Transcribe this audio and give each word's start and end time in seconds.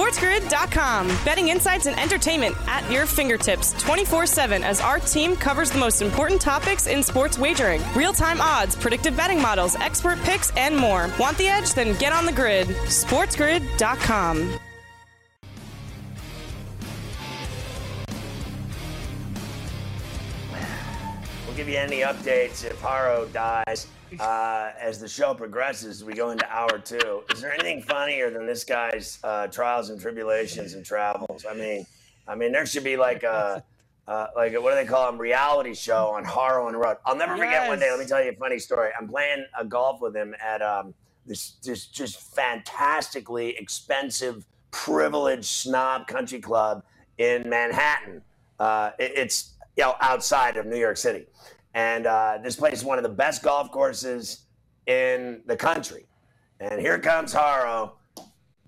SportsGrid.com. 0.00 1.08
Betting 1.26 1.48
insights 1.48 1.84
and 1.84 1.98
entertainment 2.00 2.56
at 2.66 2.90
your 2.90 3.04
fingertips 3.04 3.74
24 3.82 4.24
7 4.24 4.64
as 4.64 4.80
our 4.80 4.98
team 4.98 5.36
covers 5.36 5.70
the 5.70 5.78
most 5.78 6.00
important 6.00 6.40
topics 6.40 6.86
in 6.86 7.02
sports 7.02 7.38
wagering 7.38 7.82
real 7.94 8.14
time 8.14 8.40
odds, 8.40 8.74
predictive 8.74 9.14
betting 9.14 9.42
models, 9.42 9.76
expert 9.76 10.18
picks, 10.20 10.56
and 10.56 10.74
more. 10.74 11.10
Want 11.20 11.36
the 11.36 11.48
edge? 11.48 11.74
Then 11.74 11.98
get 11.98 12.14
on 12.14 12.24
the 12.24 12.32
grid. 12.32 12.68
SportsGrid.com. 12.68 14.58
We'll 21.46 21.56
give 21.56 21.68
you 21.68 21.76
any 21.76 22.00
updates 22.00 22.64
if 22.64 22.80
Haro 22.80 23.26
dies 23.34 23.86
uh, 24.18 24.70
as 24.80 24.98
the 24.98 25.08
show 25.08 25.34
progresses. 25.34 26.04
We 26.04 26.14
go 26.14 26.30
into 26.30 26.48
hour 26.50 26.78
two. 26.78 27.22
Is 27.32 27.40
there 27.40 27.52
anything 27.52 27.82
funnier 27.82 28.30
than 28.30 28.46
this 28.46 28.64
guy's 28.64 29.18
uh, 29.22 29.46
trials 29.48 29.90
and 29.90 30.00
tribulations 30.00 30.74
and 30.74 30.84
travels? 30.84 31.44
I 31.48 31.54
mean, 31.54 31.86
I 32.26 32.34
mean, 32.34 32.52
there 32.52 32.66
should 32.66 32.84
be 32.84 32.96
like 32.96 33.22
a. 33.22 33.62
Uh, 34.08 34.26
like 34.34 34.54
a, 34.54 34.60
what 34.60 34.70
do 34.70 34.74
they 34.74 34.84
call 34.86 35.06
them? 35.06 35.20
Reality 35.20 35.72
show 35.72 36.08
on 36.08 36.24
Harrow 36.24 36.66
and 36.66 36.76
Road. 36.76 36.96
I'll 37.06 37.14
never 37.14 37.36
forget 37.36 37.68
one 37.68 37.78
day. 37.78 37.88
Let 37.92 38.00
me 38.00 38.06
tell 38.06 38.20
you 38.24 38.30
a 38.30 38.34
funny 38.34 38.58
story. 38.58 38.90
I'm 38.98 39.06
playing 39.06 39.44
a 39.56 39.64
golf 39.64 40.00
with 40.00 40.16
him 40.16 40.34
at 40.44 40.60
um, 40.62 40.94
this 41.26 41.52
this 41.62 41.86
just 41.86 42.34
fantastically 42.34 43.50
expensive, 43.56 44.46
privileged 44.72 45.44
snob 45.44 46.08
country 46.08 46.40
club 46.40 46.82
in 47.18 47.48
Manhattan. 47.48 48.22
Uh, 48.58 48.90
it- 48.98 49.12
it's 49.16 49.52
you 49.76 49.84
know 49.84 49.94
outside 50.00 50.56
of 50.56 50.66
New 50.66 50.78
York 50.78 50.96
City, 50.96 51.26
and 51.74 52.06
uh, 52.06 52.38
this 52.42 52.56
place 52.56 52.78
is 52.78 52.84
one 52.84 52.98
of 52.98 53.02
the 53.02 53.08
best 53.08 53.42
golf 53.42 53.70
courses 53.70 54.44
in 54.86 55.42
the 55.46 55.56
country. 55.56 56.06
And 56.58 56.80
here 56.80 56.98
comes 56.98 57.32
Haro 57.32 57.94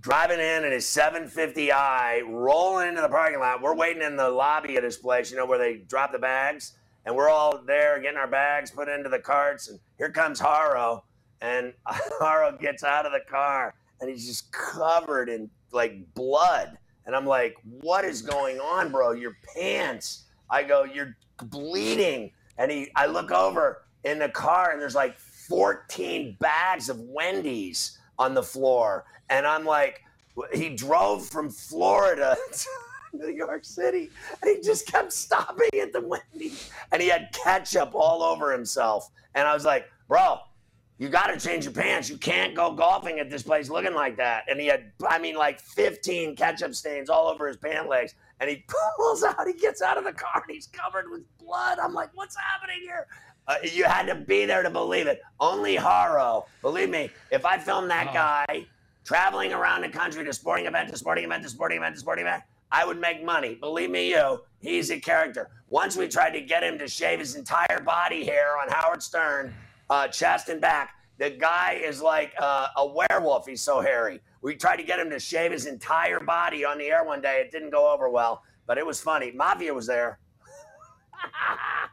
driving 0.01 0.41
in 0.41 0.65
in 0.65 0.73
his 0.73 0.85
750i, 0.85 2.23
rolling 2.29 2.89
into 2.89 3.01
the 3.01 3.09
parking 3.09 3.39
lot. 3.39 3.63
We're 3.63 3.77
waiting 3.77 4.03
in 4.03 4.17
the 4.17 4.29
lobby 4.29 4.77
of 4.77 4.83
this 4.83 4.97
place, 4.97 5.31
you 5.31 5.37
know, 5.37 5.47
where 5.47 5.59
they 5.59 5.77
drop 5.89 6.13
the 6.13 6.19
bags. 6.19 6.75
And 7.05 7.17
we're 7.17 7.29
all 7.29 7.59
there 7.67 8.01
getting 8.01 8.19
our 8.19 8.29
bags 8.29 8.71
put 8.71 8.89
into 8.89 9.09
the 9.09 9.19
carts. 9.19 9.69
And 9.69 9.79
here 9.99 10.11
comes 10.11 10.41
Haro. 10.41 11.05
And 11.41 11.73
Haro 11.87 12.57
gets 12.59 12.85
out 12.85 13.07
of 13.07 13.13
the 13.13 13.21
car 13.29 13.75
and 14.01 14.11
he's 14.11 14.27
just 14.27 14.51
covered 14.53 15.29
in 15.29 15.49
like 15.73 16.15
blood. 16.15 16.77
And 17.07 17.17
I'm 17.17 17.27
like, 17.27 17.57
what 17.81 18.05
is 18.05 18.23
going 18.23 18.59
on, 18.59 18.93
bro? 18.93 19.13
Your 19.13 19.37
pants. 19.55 20.25
I 20.51 20.63
go, 20.63 20.85
you're 20.85 21.17
bleeding. 21.45 22.33
And 22.59 22.71
he, 22.71 22.91
I 22.95 23.07
look 23.07 23.31
over 23.31 23.83
in 24.05 24.19
the 24.19 24.29
car 24.29 24.73
and 24.73 24.81
there's 24.81 24.95
like 24.95 25.17
14 25.17 26.37
bags 26.41 26.89
of 26.89 26.99
Wendy's 27.01 27.99
on 28.19 28.35
the 28.35 28.43
floor. 28.43 29.05
And 29.31 29.47
I'm 29.47 29.65
like, 29.65 30.03
he 30.53 30.71
drove 30.71 31.27
from 31.27 31.51
Florida 31.51 32.37
to 32.53 32.69
New 33.13 33.35
York 33.35 33.65
City 33.65 34.11
and 34.41 34.57
he 34.57 34.63
just 34.63 34.87
kept 34.87 35.13
stopping 35.13 35.81
at 35.81 35.93
the 35.93 36.01
Wendy's 36.01 36.71
and 36.91 37.03
he 37.03 37.09
had 37.09 37.29
ketchup 37.33 37.91
all 37.95 38.23
over 38.23 38.53
himself. 38.53 39.11
And 39.35 39.47
I 39.47 39.55
was 39.55 39.65
like, 39.65 39.91
bro, 40.09 40.39
you 40.99 41.09
got 41.09 41.27
to 41.29 41.39
change 41.39 41.65
your 41.65 41.73
pants. 41.73 42.09
You 42.09 42.17
can't 42.17 42.55
go 42.55 42.73
golfing 42.73 43.19
at 43.19 43.29
this 43.29 43.43
place 43.43 43.69
looking 43.69 43.95
like 43.95 44.17
that. 44.19 44.45
And 44.49 44.61
he 44.61 44.67
had, 44.67 44.93
I 45.09 45.19
mean, 45.19 45.35
like 45.35 45.61
15 45.61 46.37
ketchup 46.37 46.75
stains 46.75 47.11
all 47.11 47.27
over 47.27 47.49
his 47.49 47.57
pant 47.57 47.89
legs. 47.89 48.15
And 48.43 48.51
he 48.51 48.65
pulls 48.97 49.23
out, 49.23 49.47
he 49.47 49.55
gets 49.55 49.81
out 49.81 49.97
of 49.97 50.05
the 50.05 50.13
car 50.13 50.43
and 50.47 50.55
he's 50.55 50.67
covered 50.67 51.09
with 51.11 51.23
blood. 51.39 51.79
I'm 51.79 51.95
like, 51.95 52.11
what's 52.15 52.37
happening 52.37 52.81
here? 52.83 53.07
Uh, 53.47 53.55
you 53.63 53.85
had 53.85 54.07
to 54.07 54.15
be 54.15 54.45
there 54.45 54.63
to 54.63 54.71
believe 54.71 55.07
it. 55.07 55.23
Only 55.41 55.77
Haro. 55.77 56.47
Believe 56.61 56.91
me, 56.91 57.11
if 57.31 57.47
I 57.47 57.57
filmed 57.59 57.91
that 57.91 58.13
guy 58.13 58.67
traveling 59.05 59.53
around 59.53 59.83
the 59.83 59.89
country 59.89 60.25
to 60.25 60.33
sporting 60.33 60.67
event 60.67 60.91
to 60.91 60.97
sporting 60.97 61.25
event 61.25 61.43
to 61.45 61.49
sporting 61.49 61.79
event 61.79 61.95
to 61.95 62.01
sporting 62.01 62.27
event, 62.27 62.43
I 62.71 62.85
would 62.85 63.01
make 63.01 63.25
money. 63.25 63.55
Believe 63.55 63.91
me, 63.91 64.11
you, 64.11 64.41
he's 64.61 64.91
a 64.91 64.99
character. 64.99 65.51
Once 65.71 65.97
we 65.97 66.09
tried 66.09 66.31
to 66.31 66.41
get 66.41 66.63
him 66.63 66.79
to 66.79 66.89
shave 66.89 67.19
his 67.19 67.35
entire 67.35 67.81
body 67.81 68.25
hair 68.25 68.59
on 68.59 68.69
Howard 68.71 69.03
Stern, 69.03 69.55
uh, 69.91 70.09
chest 70.09 70.49
and 70.49 70.61
back, 70.61 70.95
the 71.19 71.31
guy 71.31 71.81
is 71.83 72.01
like 72.01 72.33
uh, 72.39 72.69
a 72.77 72.87
werewolf. 72.87 73.47
He's 73.47 73.61
so 73.61 73.81
hairy. 73.81 74.21
We 74.43 74.57
tried 74.57 74.77
to 74.77 74.83
get 74.83 74.99
him 74.99 75.09
to 75.11 75.21
shave 75.21 75.53
his 75.53 75.67
entire 75.67 76.21
body 76.21 76.65
on 76.65 76.79
the 76.79 76.87
air 76.87 77.05
one 77.05 77.21
day. 77.21 77.41
It 77.45 77.53
didn't 77.53 77.71
go 77.71 77.93
over 77.93 78.09
well, 78.09 78.43
but 78.67 78.77
it 78.77 78.85
was 78.85 79.01
funny. 79.01 79.31
Mafia 79.31 79.73
was 79.73 79.87
there. 79.87 80.19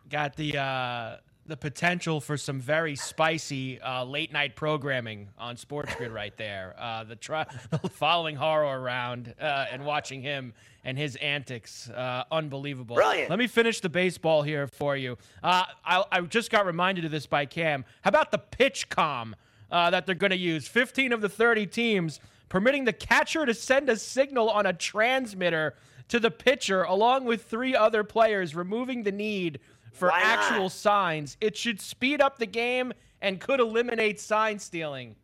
got 0.10 0.36
the 0.36 0.58
uh, 0.58 1.18
the 1.46 1.58
potential 1.58 2.22
for 2.22 2.38
some 2.38 2.60
very 2.60 2.96
spicy 2.96 3.80
uh, 3.82 4.04
late 4.04 4.32
night 4.32 4.56
programming 4.56 5.30
on 5.38 5.58
Sports 5.58 5.94
Grid 5.96 6.12
right 6.12 6.36
there. 6.38 6.76
Uh, 6.78 7.04
the 7.04 7.16
try 7.16 7.44
following 7.92 8.36
Haro 8.36 8.70
around 8.70 9.34
uh, 9.40 9.66
and 9.72 9.84
watching 9.86 10.22
him 10.22 10.54
and 10.84 10.98
his 10.98 11.16
antics, 11.18 11.90
uh, 11.90 12.24
unbelievable. 12.31 12.96
Brilliant. 12.96 13.30
Let 13.30 13.40
me 13.40 13.48
finish 13.48 13.80
the 13.80 13.90
baseball 13.90 14.44
here 14.44 14.68
for 14.68 14.96
you. 14.96 15.18
Uh, 15.44 15.66
I, 15.84 16.04
I 16.12 16.22
just 16.22 16.52
got 16.52 16.66
reminded 16.66 17.06
of 17.06 17.12
this 17.12 17.26
by 17.26 17.46
Cam. 17.46 17.84
How 18.02 18.10
about 18.10 18.31
the 18.31 18.40
PitchCom 18.40 19.34
uh, 19.72 19.90
that 19.90 20.06
they're 20.06 20.16
going 20.16 20.31
to 20.31 20.38
use? 20.38 20.68
15 20.68 21.14
of 21.14 21.22
the 21.22 21.30
30 21.30 21.66
teams 21.68 22.20
permitting 22.50 22.86
the 22.86 22.94
catcher 22.94 23.46
to 23.46 23.54
send 23.54 23.90
a 23.90 23.96
signal 23.96 24.50
on 24.50 24.66
a 24.66 24.74
transmitter 24.74 25.76
to 26.10 26.20
the 26.20 26.32
pitcher 26.32 26.84
along 26.84 27.26
with 27.26 27.44
three 27.46 27.76
other 27.76 28.04
players, 28.04 28.56
removing 28.56 29.04
the 29.04 29.12
need 29.12 29.60
for 29.94 30.10
Why 30.10 30.22
not? 30.22 30.40
actual 30.40 30.70
signs. 30.70 31.38
It 31.40 31.56
should 31.56 31.80
speed 31.80 32.22
up 32.22 32.38
the 32.40 32.46
game 32.46 32.92
and 33.22 33.40
could 33.40 33.60
eliminate 33.60 34.20
sign 34.20 34.60
stealing. 34.60 35.16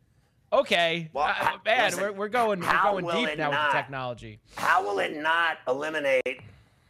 Okay, 0.52 1.10
Well, 1.12 1.34
uh, 1.38 1.56
man, 1.64 1.86
listen, 1.86 2.02
we're, 2.02 2.12
we're 2.12 2.28
going 2.28 2.60
we're 2.60 2.82
going 2.82 3.04
deep 3.04 3.36
now 3.36 3.50
with 3.50 3.58
the 3.58 3.72
technology. 3.72 4.38
How 4.54 4.82
will 4.84 5.00
it 5.00 5.16
not 5.16 5.58
eliminate 5.66 6.40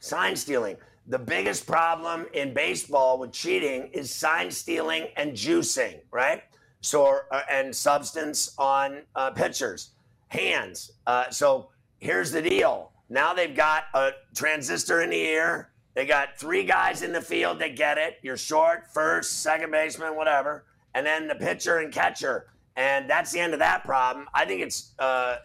sign 0.00 0.36
stealing? 0.36 0.76
The 1.08 1.18
biggest 1.18 1.66
problem 1.66 2.26
in 2.34 2.52
baseball 2.52 3.18
with 3.18 3.32
cheating 3.32 3.88
is 3.92 4.14
sign 4.14 4.50
stealing 4.50 5.08
and 5.16 5.32
juicing, 5.32 6.00
right? 6.10 6.42
So, 6.82 7.20
uh, 7.30 7.40
and 7.50 7.74
substance 7.74 8.54
on 8.58 9.02
uh, 9.14 9.30
pitchers, 9.30 9.90
hands. 10.28 10.92
Uh, 11.06 11.30
so 11.30 11.70
here's 11.98 12.30
the 12.30 12.42
deal. 12.42 12.92
Now 13.08 13.34
they've 13.34 13.54
got 13.54 13.84
a 13.94 14.10
transistor 14.34 15.02
in 15.02 15.10
the 15.10 15.16
ear. 15.16 15.70
They 15.94 16.04
got 16.04 16.38
three 16.38 16.64
guys 16.64 17.02
in 17.02 17.12
the 17.12 17.22
field 17.22 17.58
that 17.60 17.76
get 17.76 17.96
it. 17.96 18.18
You're 18.22 18.36
short, 18.36 18.86
first, 18.92 19.42
second 19.42 19.70
baseman, 19.70 20.14
whatever, 20.14 20.66
and 20.94 21.06
then 21.06 21.26
the 21.26 21.34
pitcher 21.34 21.78
and 21.78 21.92
catcher. 21.92 22.48
And 22.76 23.08
that's 23.08 23.32
the 23.32 23.40
end 23.40 23.54
of 23.54 23.60
that 23.60 23.84
problem. 23.84 24.28
I 24.34 24.44
think 24.44 24.60
it's 24.60 24.92
uh, 24.98 25.36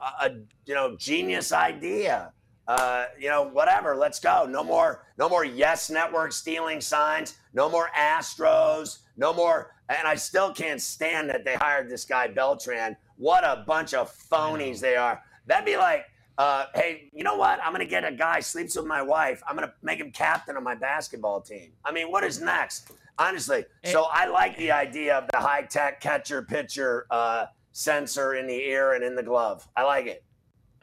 a, 0.00 0.30
you 0.66 0.74
know 0.74 0.96
genius 0.96 1.52
idea. 1.52 2.32
Uh, 2.66 3.06
you 3.18 3.28
know, 3.28 3.42
whatever. 3.42 3.96
Let's 3.96 4.20
go. 4.20 4.46
No 4.48 4.62
more, 4.62 5.04
no 5.18 5.28
more. 5.28 5.44
Yes 5.44 5.90
Network 5.90 6.32
stealing 6.32 6.80
signs. 6.80 7.36
No 7.52 7.68
more 7.68 7.90
Astros. 7.98 8.98
No 9.16 9.32
more. 9.32 9.74
And 9.88 10.06
I 10.06 10.14
still 10.14 10.52
can't 10.52 10.80
stand 10.80 11.28
that 11.30 11.44
they 11.44 11.54
hired 11.54 11.90
this 11.90 12.04
guy 12.04 12.28
Beltran. 12.28 12.96
What 13.20 13.44
a 13.44 13.64
bunch 13.66 13.92
of 13.92 14.10
phonies 14.10 14.80
they 14.80 14.96
are. 14.96 15.22
That'd 15.46 15.66
be 15.66 15.76
like, 15.76 16.06
uh, 16.38 16.64
hey, 16.74 17.10
you 17.12 17.22
know 17.22 17.36
what? 17.36 17.60
I'm 17.62 17.70
gonna 17.70 17.84
get 17.84 18.02
a 18.02 18.12
guy 18.12 18.40
sleeps 18.40 18.76
with 18.76 18.86
my 18.86 19.02
wife. 19.02 19.42
I'm 19.46 19.54
gonna 19.56 19.74
make 19.82 20.00
him 20.00 20.10
captain 20.10 20.56
of 20.56 20.62
my 20.62 20.74
basketball 20.74 21.42
team. 21.42 21.72
I 21.84 21.92
mean, 21.92 22.10
what 22.10 22.24
is 22.24 22.40
next? 22.40 22.92
Honestly, 23.18 23.66
so 23.84 24.06
I 24.10 24.26
like 24.26 24.56
the 24.56 24.72
idea 24.72 25.18
of 25.18 25.28
the 25.30 25.36
high 25.36 25.62
tech 25.64 26.00
catcher 26.00 26.40
pitcher 26.40 27.06
uh, 27.10 27.44
sensor 27.72 28.36
in 28.36 28.46
the 28.46 28.54
ear 28.54 28.94
and 28.94 29.04
in 29.04 29.14
the 29.14 29.22
glove. 29.22 29.68
I 29.76 29.82
like 29.82 30.06
it. 30.06 30.24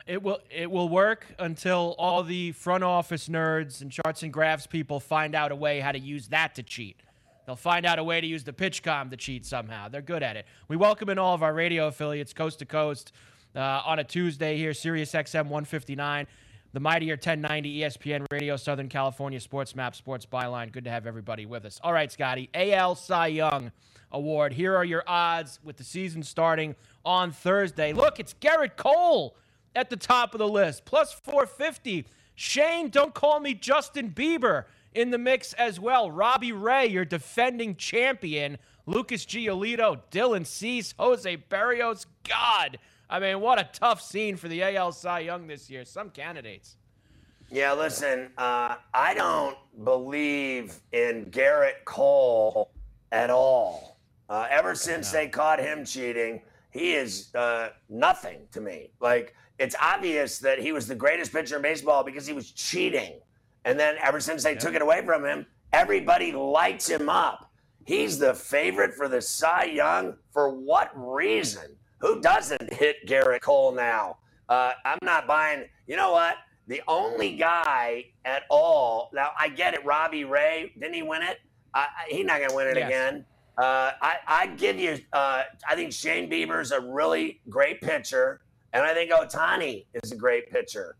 it 0.06 0.22
will 0.22 0.40
it 0.52 0.70
will 0.70 0.90
work 0.90 1.26
until 1.40 1.96
all 1.98 2.22
the 2.22 2.52
front 2.52 2.84
office 2.84 3.28
nerds 3.28 3.82
and 3.82 3.92
charts 3.92 4.22
and 4.22 4.32
graphs 4.32 4.68
people 4.68 5.00
find 5.00 5.34
out 5.34 5.52
a 5.52 5.56
way 5.56 5.80
how 5.80 5.92
to 5.92 6.00
use 6.00 6.28
that 6.28 6.54
to 6.54 6.62
cheat. 6.62 7.02
They'll 7.48 7.56
find 7.56 7.86
out 7.86 7.98
a 7.98 8.04
way 8.04 8.20
to 8.20 8.28
use 8.28 8.44
the 8.44 8.52
PitchCom 8.52 9.10
to 9.10 9.16
cheat 9.16 9.46
somehow. 9.46 9.88
They're 9.88 10.02
good 10.02 10.22
at 10.22 10.36
it. 10.36 10.46
We 10.68 10.76
welcome 10.76 11.08
in 11.08 11.18
all 11.18 11.34
of 11.34 11.42
our 11.42 11.54
radio 11.54 11.88
affiliates, 11.88 12.34
coast 12.34 12.60
to 12.60 12.66
coast, 12.66 13.14
uh, 13.56 13.82
on 13.86 14.00
a 14.00 14.04
Tuesday 14.04 14.58
here, 14.58 14.74
Sirius 14.74 15.14
XM 15.14 15.44
159, 15.44 16.28
the 16.74 16.80
mightier 16.82 17.14
1090 17.14 17.80
ESPN 17.80 18.26
Radio, 18.34 18.58
Southern 18.58 18.90
California 18.90 19.40
Sports 19.40 19.78
Map, 19.78 19.96
Sports 19.96 20.26
Byline. 20.26 20.74
Good 20.74 20.84
to 20.84 20.90
have 20.90 21.08
everybody 21.08 21.46
with 21.46 21.64
us. 21.64 21.80
All 21.82 21.94
right, 21.94 22.12
Scotty, 22.12 22.50
AL 22.54 22.96
Cy 22.96 23.28
Young 23.28 23.72
Award. 24.12 24.52
Here 24.52 24.76
are 24.76 24.84
your 24.84 25.06
odds 25.08 25.62
with 25.64 25.78
the 25.78 25.86
season 25.86 26.24
starting 26.24 26.76
on 27.06 27.32
Thursday. 27.32 27.94
Look, 27.94 28.20
it's 28.20 28.34
Gerrit 28.42 28.76
Cole 28.76 29.38
at 29.74 29.90
the 29.90 29.96
top 29.96 30.36
of 30.36 30.40
the 30.40 30.50
list, 30.50 30.84
plus 30.84 31.14
450. 31.14 32.08
Shane, 32.36 32.90
don't 32.90 33.14
call 33.14 33.40
me 33.40 33.54
Justin 33.54 34.12
Bieber 34.12 34.66
in 34.94 35.12
the 35.12 35.18
mix 35.18 35.54
as 35.54 35.80
well. 35.80 36.10
Robbie 36.12 36.52
Ray, 36.52 36.88
your 36.88 37.06
defending 37.06 37.76
champion. 37.76 38.58
Lucas 38.86 39.26
Giolito, 39.26 40.00
Dylan 40.12 40.46
Cease, 40.46 40.94
Jose 40.98 41.38
Berrios. 41.50 42.06
God, 42.28 42.80
I 43.10 43.20
mean, 43.20 43.42
what 43.42 43.60
a 43.60 43.70
tough 43.74 44.02
scene 44.02 44.38
for 44.38 44.48
the 44.48 44.64
AL 44.64 44.94
Cy 44.94 45.20
Young 45.20 45.48
this 45.48 45.70
year. 45.70 45.84
Some 45.84 46.10
candidates. 46.10 46.78
Yeah, 47.50 47.74
listen, 47.74 48.30
uh, 48.38 48.76
I 48.94 49.14
don't 49.14 49.58
believe 49.84 50.82
in 50.92 51.28
Gerrit 51.32 51.86
Cole 51.86 52.72
at 53.12 53.30
all. 53.30 53.98
Uh, 54.30 54.48
ever 54.50 54.76
since 54.76 55.12
they 55.12 55.30
caught 55.30 55.60
him 55.60 55.86
cheating, 55.86 56.42
he 56.72 56.94
is 56.94 57.34
uh, 57.36 57.70
nothing 57.90 58.40
to 58.52 58.60
me. 58.60 58.92
Like, 59.00 59.34
it's 59.60 59.76
obvious 59.82 60.40
that 60.40 60.60
he 60.60 60.74
was 60.74 60.88
the 60.88 60.96
greatest 60.96 61.32
pitcher 61.32 61.56
in 61.56 61.62
baseball 61.62 62.04
because 62.04 62.28
he 62.28 62.34
was 62.34 62.52
cheating. 62.52 63.14
And 63.68 63.78
then 63.78 63.98
ever 64.02 64.22
since 64.22 64.44
they 64.44 64.54
yeah. 64.54 64.60
took 64.60 64.76
it 64.76 64.82
away 64.82 65.06
from 65.06 65.26
him, 65.26 65.46
everybody 65.74 66.32
lights 66.32 66.90
him 66.90 67.10
up. 67.10 67.52
He's 67.86 68.18
the 68.18 68.34
favorite 68.34 68.94
for 68.94 69.10
the 69.10 69.22
Cy 69.22 69.66
Young. 69.66 70.16
For 70.32 70.50
what 70.50 70.90
reason? 70.96 71.76
Who 72.00 72.22
doesn't 72.22 72.74
hit 72.74 73.06
Gerrit 73.06 73.42
Cole 73.42 73.74
now? 73.74 74.20
Uh, 74.48 74.72
I'm 74.86 75.00
not 75.04 75.28
buying. 75.28 75.66
You 75.86 75.98
know 75.98 76.14
what? 76.14 76.38
The 76.68 76.82
only 76.88 77.36
guy 77.36 78.06
at 78.24 78.44
all. 78.50 79.10
Now 79.14 79.32
I 79.38 79.50
get 79.50 79.74
it. 79.74 79.84
Robbie 79.86 80.24
Ray 80.24 80.72
didn't 80.80 80.94
he 80.94 81.02
win 81.02 81.22
it? 81.22 81.40
Uh, 81.74 81.86
he's 82.08 82.26
not 82.26 82.40
gonna 82.40 82.56
win 82.56 82.68
it 82.68 82.78
yes. 82.78 82.88
again. 82.88 83.26
Uh, 83.58 83.92
I 84.02 84.16
I 84.28 84.48
give 84.48 84.80
you. 84.80 84.98
Uh, 85.12 85.44
I 85.68 85.76
think 85.76 85.92
Shane 85.92 86.30
Bieber's 86.30 86.72
a 86.72 86.80
really 86.80 87.42
great 87.50 87.82
pitcher, 87.82 88.42
and 88.72 88.84
I 88.84 88.94
think 88.94 89.12
Ohtani 89.12 89.86
is 89.94 90.12
a 90.14 90.16
great 90.16 90.50
pitcher. 90.52 90.96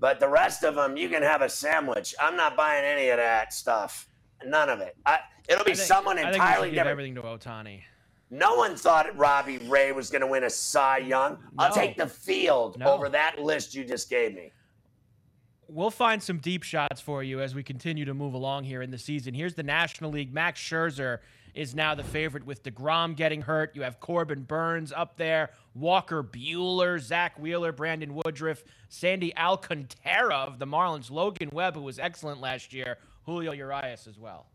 But 0.00 0.20
the 0.20 0.28
rest 0.28 0.64
of 0.64 0.74
them, 0.74 0.96
you 0.96 1.08
can 1.08 1.22
have 1.22 1.42
a 1.42 1.48
sandwich. 1.48 2.14
I'm 2.20 2.36
not 2.36 2.56
buying 2.56 2.84
any 2.84 3.08
of 3.08 3.18
that 3.18 3.52
stuff. 3.52 4.08
None 4.44 4.68
of 4.68 4.80
it. 4.80 4.96
I, 5.06 5.20
it'll 5.48 5.64
be 5.64 5.74
think, 5.74 5.86
someone 5.86 6.18
entirely 6.18 6.38
I 6.38 6.52
think 6.52 6.64
give 6.64 6.72
different. 6.72 6.90
everything 6.90 7.14
to 7.16 7.22
Ohtani. 7.22 7.82
No 8.30 8.56
one 8.56 8.74
thought 8.74 9.16
Robbie 9.16 9.58
Ray 9.58 9.92
was 9.92 10.10
going 10.10 10.22
to 10.22 10.26
win 10.26 10.44
a 10.44 10.50
Cy 10.50 10.98
Young. 10.98 11.38
I'll 11.58 11.72
take 11.72 11.96
the 11.96 12.06
field 12.06 12.78
no. 12.78 12.86
over 12.86 13.08
that 13.10 13.38
list 13.38 13.74
you 13.74 13.84
just 13.84 14.10
gave 14.10 14.34
me. 14.34 14.50
We'll 15.68 15.90
find 15.90 16.22
some 16.22 16.38
deep 16.38 16.62
shots 16.62 17.00
for 17.00 17.22
you 17.22 17.40
as 17.40 17.54
we 17.54 17.62
continue 17.62 18.04
to 18.04 18.14
move 18.14 18.34
along 18.34 18.64
here 18.64 18.82
in 18.82 18.90
the 18.90 18.98
season. 18.98 19.34
Here's 19.34 19.54
the 19.54 19.62
National 19.62 20.10
League. 20.10 20.32
Max 20.34 20.60
Scherzer 20.60 21.18
is 21.54 21.74
now 21.74 21.94
the 21.94 22.04
favorite 22.04 22.44
with 22.44 22.62
DeGrom 22.62 23.16
getting 23.16 23.42
hurt. 23.42 23.74
You 23.74 23.82
have 23.82 24.00
Corbin 24.00 24.42
Burnes 24.42 24.92
up 24.92 25.16
there, 25.16 25.50
Walker 25.74 26.22
Buehler, 26.22 26.98
Zack 27.00 27.38
Wheeler, 27.38 27.72
Brandon 27.72 28.14
Woodruff, 28.14 28.64
Sandy 28.88 29.36
Alcantara 29.36 30.36
of 30.36 30.58
the 30.58 30.66
Marlins, 30.66 31.10
Logan 31.10 31.50
Webb, 31.52 31.74
who 31.74 31.82
was 31.82 31.98
excellent 31.98 32.40
last 32.40 32.72
year, 32.72 32.98
Julio 33.24 33.52
Urias 33.52 34.06
as 34.06 34.18
well. 34.18 34.46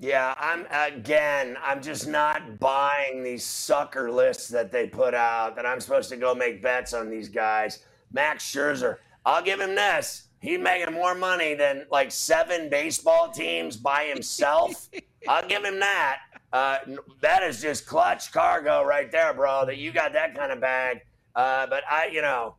Yeah, 0.00 0.34
I'm 0.38 0.66
again, 0.70 1.56
I'm 1.62 1.80
just 1.80 2.08
not 2.08 2.58
buying 2.58 3.22
these 3.22 3.44
sucker 3.44 4.10
lists 4.10 4.48
that 4.48 4.72
they 4.72 4.88
put 4.88 5.14
out 5.14 5.54
that 5.56 5.66
I'm 5.66 5.80
supposed 5.80 6.08
to 6.10 6.16
go 6.16 6.34
make 6.34 6.60
bets 6.60 6.92
on 6.92 7.08
these 7.08 7.28
guys. 7.28 7.80
Max 8.12 8.44
Scherzer, 8.44 8.98
I'll 9.24 9.42
give 9.42 9.60
him 9.60 9.74
this. 9.74 10.24
He's 10.44 10.60
making 10.60 10.92
more 10.92 11.14
money 11.14 11.54
than 11.54 11.86
like 11.90 12.12
seven 12.12 12.68
baseball 12.68 13.30
teams 13.30 13.78
by 13.78 14.04
himself. 14.04 14.90
I'll 15.28 15.48
give 15.48 15.64
him 15.64 15.80
that. 15.80 16.18
Uh, 16.52 16.78
that 17.22 17.42
is 17.42 17.62
just 17.62 17.86
clutch 17.86 18.30
cargo 18.30 18.82
right 18.82 19.10
there, 19.10 19.32
bro. 19.32 19.64
That 19.64 19.78
you 19.78 19.90
got 19.90 20.12
that 20.12 20.36
kind 20.36 20.52
of 20.52 20.60
bag. 20.60 21.00
Uh, 21.34 21.66
but 21.66 21.82
I, 21.90 22.08
you 22.12 22.20
know, 22.20 22.56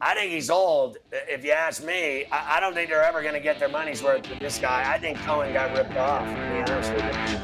I 0.00 0.16
think 0.16 0.32
he's 0.32 0.50
old. 0.50 0.96
If 1.12 1.44
you 1.44 1.52
ask 1.52 1.84
me, 1.84 2.24
I, 2.32 2.56
I 2.56 2.60
don't 2.60 2.74
think 2.74 2.90
they're 2.90 3.04
ever 3.04 3.22
going 3.22 3.34
to 3.34 3.40
get 3.40 3.60
their 3.60 3.68
money's 3.68 4.02
worth 4.02 4.28
with 4.28 4.40
this 4.40 4.58
guy. 4.58 4.92
I 4.92 4.98
think 4.98 5.16
Cohen 5.18 5.52
got 5.52 5.72
ripped 5.72 5.96
off. 5.96 6.26
To 6.26 6.34
be 6.34 6.72
honest 6.72 6.92
with 6.94 7.30
you. 7.30 7.43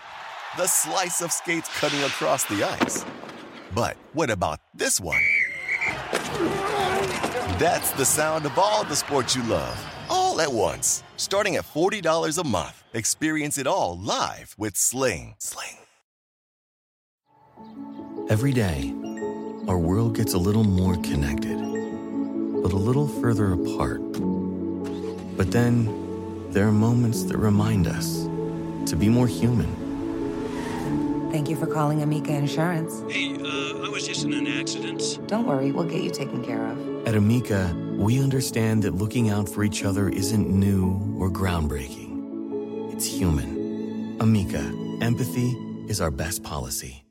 the 0.57 0.67
slice 0.67 1.21
of 1.21 1.31
skates 1.31 1.69
cutting 1.79 2.01
across 2.03 2.43
the 2.45 2.63
ice. 2.63 3.05
But 3.73 3.95
what 4.13 4.29
about 4.29 4.59
this 4.73 4.99
one? 4.99 5.21
That's 7.57 7.91
the 7.91 8.03
sound 8.03 8.45
of 8.45 8.57
all 8.59 8.83
the 8.83 8.95
sports 8.95 9.33
you 9.33 9.43
love, 9.43 9.77
all 10.09 10.41
at 10.41 10.51
once. 10.51 11.03
Starting 11.15 11.55
at 11.55 11.63
$40 11.63 12.37
a 12.37 12.43
month. 12.45 12.83
Experience 12.93 13.57
it 13.57 13.65
all 13.65 13.97
live 13.97 14.53
with 14.57 14.75
Sling. 14.75 15.35
Sling. 15.39 15.77
Every 18.29 18.51
day, 18.51 18.93
our 19.69 19.77
world 19.77 20.15
gets 20.15 20.33
a 20.33 20.37
little 20.37 20.65
more 20.65 20.95
connected, 20.95 21.57
but 22.61 22.73
a 22.73 22.77
little 22.77 23.07
further 23.07 23.53
apart. 23.53 24.01
But 25.37 25.51
then, 25.51 26.51
there 26.51 26.67
are 26.67 26.73
moments 26.73 27.23
that 27.23 27.37
remind 27.37 27.87
us 27.87 28.23
to 28.89 28.97
be 28.97 29.07
more 29.07 29.27
human 29.27 29.80
Thank 31.31 31.49
you 31.49 31.55
for 31.55 31.65
calling 31.65 32.01
Amica 32.01 32.33
Insurance. 32.33 33.03
Hey, 33.09 33.33
uh, 33.33 33.85
I 33.85 33.89
was 33.89 34.05
just 34.05 34.25
in 34.25 34.33
an 34.33 34.47
accident. 34.47 35.17
Don't 35.27 35.47
worry, 35.47 35.71
we'll 35.71 35.85
get 35.85 36.03
you 36.03 36.09
taken 36.09 36.43
care 36.43 36.67
of. 36.67 37.07
At 37.07 37.15
Amica, 37.15 37.73
we 37.97 38.21
understand 38.21 38.83
that 38.83 38.95
looking 38.95 39.29
out 39.29 39.47
for 39.47 39.63
each 39.63 39.85
other 39.85 40.09
isn't 40.09 40.49
new 40.49 40.91
or 41.17 41.29
groundbreaking. 41.29 42.91
It's 42.93 43.05
human. 43.05 44.17
Amica, 44.19 44.59
empathy 45.01 45.51
is 45.87 46.01
our 46.01 46.11
best 46.11 46.43
policy. 46.43 47.05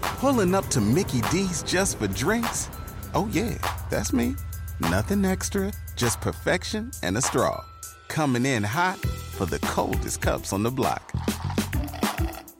Pulling 0.00 0.54
up 0.54 0.66
to 0.68 0.80
Mickey 0.80 1.20
D's 1.30 1.62
just 1.64 1.98
for 1.98 2.06
drinks? 2.06 2.70
Oh, 3.12 3.28
yeah, 3.30 3.58
that's 3.90 4.14
me. 4.14 4.36
Nothing 4.80 5.26
extra, 5.26 5.70
just 5.96 6.22
perfection 6.22 6.92
and 7.02 7.18
a 7.18 7.20
straw. 7.20 7.62
Coming 8.08 8.46
in 8.46 8.62
hot 8.62 8.98
for 9.36 9.44
the 9.44 9.58
coldest 9.58 10.22
cups 10.22 10.54
on 10.54 10.62
the 10.62 10.70
block. 10.70 11.12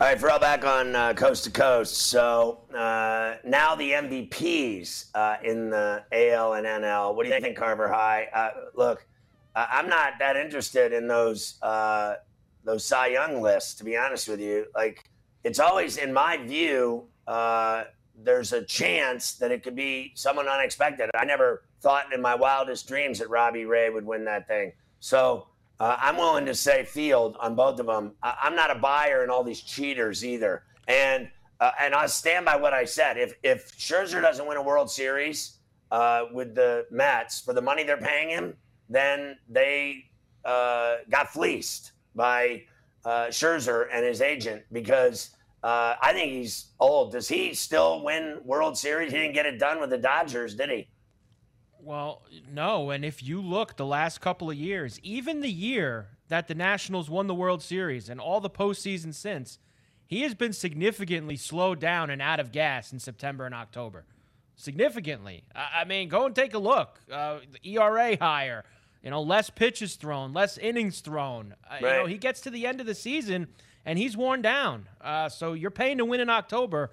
All 0.00 0.08
right, 0.08 0.20
Ferrall 0.20 0.40
back 0.40 0.64
on 0.64 0.96
uh, 0.96 1.14
Coast 1.14 1.44
to 1.44 1.52
Coast. 1.52 1.96
So 2.08 2.62
uh, 2.74 3.36
now 3.44 3.76
the 3.76 3.92
MVPs 3.92 5.06
uh, 5.14 5.36
in 5.44 5.70
the 5.70 6.02
AL 6.10 6.54
and 6.54 6.66
NL. 6.66 7.14
What 7.14 7.24
do 7.24 7.32
you 7.32 7.40
think, 7.40 7.56
Carver 7.56 7.86
High? 7.86 8.26
Uh, 8.34 8.50
look, 8.74 9.06
I'm 9.54 9.88
not 9.88 10.14
that 10.18 10.36
interested 10.36 10.92
in 10.92 11.06
those 11.06 11.62
uh, 11.62 12.16
those 12.64 12.84
Cy 12.84 13.06
Young 13.06 13.40
lists, 13.40 13.74
to 13.74 13.84
be 13.84 13.96
honest 13.96 14.28
with 14.28 14.40
you. 14.40 14.66
Like, 14.74 15.04
it's 15.44 15.60
always, 15.60 15.96
in 15.96 16.12
my 16.12 16.38
view, 16.38 17.04
uh, 17.28 17.84
there's 18.20 18.52
a 18.52 18.64
chance 18.64 19.34
that 19.34 19.52
it 19.52 19.62
could 19.62 19.76
be 19.76 20.10
someone 20.16 20.48
unexpected. 20.48 21.08
I 21.14 21.24
never 21.24 21.62
thought 21.82 22.12
in 22.12 22.20
my 22.20 22.34
wildest 22.34 22.88
dreams 22.88 23.20
that 23.20 23.30
Robbie 23.30 23.64
Ray 23.64 23.90
would 23.90 24.04
win 24.04 24.24
that 24.24 24.48
thing. 24.48 24.72
So 24.98 25.46
uh, 25.80 25.96
I'm 26.00 26.16
willing 26.16 26.46
to 26.46 26.54
say 26.54 26.84
field 26.84 27.36
on 27.40 27.54
both 27.54 27.80
of 27.80 27.86
them. 27.86 28.12
I- 28.22 28.36
I'm 28.42 28.54
not 28.54 28.70
a 28.70 28.76
buyer 28.76 29.24
in 29.24 29.30
all 29.30 29.42
these 29.44 29.60
cheaters 29.60 30.24
either. 30.24 30.62
And 30.88 31.28
uh, 31.60 31.70
and 31.80 31.94
I'll 31.94 32.08
stand 32.08 32.44
by 32.44 32.56
what 32.56 32.72
I 32.74 32.84
said. 32.84 33.16
If 33.16 33.34
if 33.42 33.76
Scherzer 33.78 34.20
doesn't 34.20 34.46
win 34.46 34.56
a 34.56 34.62
World 34.62 34.90
Series 34.90 35.58
uh, 35.90 36.24
with 36.32 36.54
the 36.54 36.86
Mets 36.90 37.40
for 37.40 37.54
the 37.54 37.62
money 37.62 37.84
they're 37.84 37.96
paying 37.96 38.28
him, 38.28 38.54
then 38.88 39.36
they 39.48 40.04
uh, 40.44 40.96
got 41.10 41.32
fleeced 41.32 41.92
by 42.14 42.62
uh, 43.04 43.26
Scherzer 43.26 43.86
and 43.92 44.04
his 44.04 44.20
agent 44.20 44.62
because 44.72 45.30
uh, 45.62 45.94
I 46.02 46.12
think 46.12 46.32
he's 46.32 46.66
old. 46.80 47.12
Does 47.12 47.28
he 47.28 47.54
still 47.54 48.04
win 48.04 48.40
World 48.44 48.76
Series? 48.76 49.12
He 49.12 49.18
didn't 49.18 49.34
get 49.34 49.46
it 49.46 49.58
done 49.58 49.80
with 49.80 49.90
the 49.90 49.98
Dodgers, 49.98 50.54
did 50.54 50.70
he? 50.70 50.88
Well, 51.84 52.22
no. 52.52 52.90
And 52.90 53.04
if 53.04 53.22
you 53.22 53.40
look 53.40 53.76
the 53.76 53.84
last 53.86 54.20
couple 54.20 54.50
of 54.50 54.56
years, 54.56 54.98
even 55.02 55.40
the 55.40 55.50
year 55.50 56.08
that 56.28 56.48
the 56.48 56.54
Nationals 56.54 57.10
won 57.10 57.26
the 57.26 57.34
World 57.34 57.62
Series 57.62 58.08
and 58.08 58.20
all 58.20 58.40
the 58.40 58.50
postseason 58.50 59.12
since, 59.14 59.58
he 60.06 60.22
has 60.22 60.34
been 60.34 60.52
significantly 60.52 61.36
slowed 61.36 61.80
down 61.80 62.08
and 62.10 62.22
out 62.22 62.40
of 62.40 62.52
gas 62.52 62.92
in 62.92 62.98
September 62.98 63.44
and 63.46 63.54
October. 63.54 64.04
Significantly. 64.56 65.44
I, 65.54 65.80
I 65.80 65.84
mean, 65.84 66.08
go 66.08 66.26
and 66.26 66.34
take 66.34 66.54
a 66.54 66.58
look. 66.58 67.00
Uh, 67.10 67.38
the 67.52 67.70
ERA 67.76 68.16
higher, 68.16 68.64
you 69.02 69.10
know, 69.10 69.20
less 69.20 69.50
pitches 69.50 69.96
thrown, 69.96 70.32
less 70.32 70.56
innings 70.58 71.00
thrown. 71.00 71.54
Uh, 71.70 71.74
You 71.76 71.86
know, 71.86 72.00
Right. 72.02 72.08
he 72.08 72.18
gets 72.18 72.40
to 72.42 72.50
the 72.50 72.66
end 72.66 72.80
of 72.80 72.86
the 72.86 72.94
season 72.94 73.48
and 73.84 73.98
he's 73.98 74.16
worn 74.16 74.40
down. 74.42 74.88
Uh, 75.00 75.28
so 75.28 75.52
you're 75.52 75.70
paying 75.70 75.98
to 75.98 76.04
win 76.04 76.20
in 76.20 76.30
October. 76.30 76.90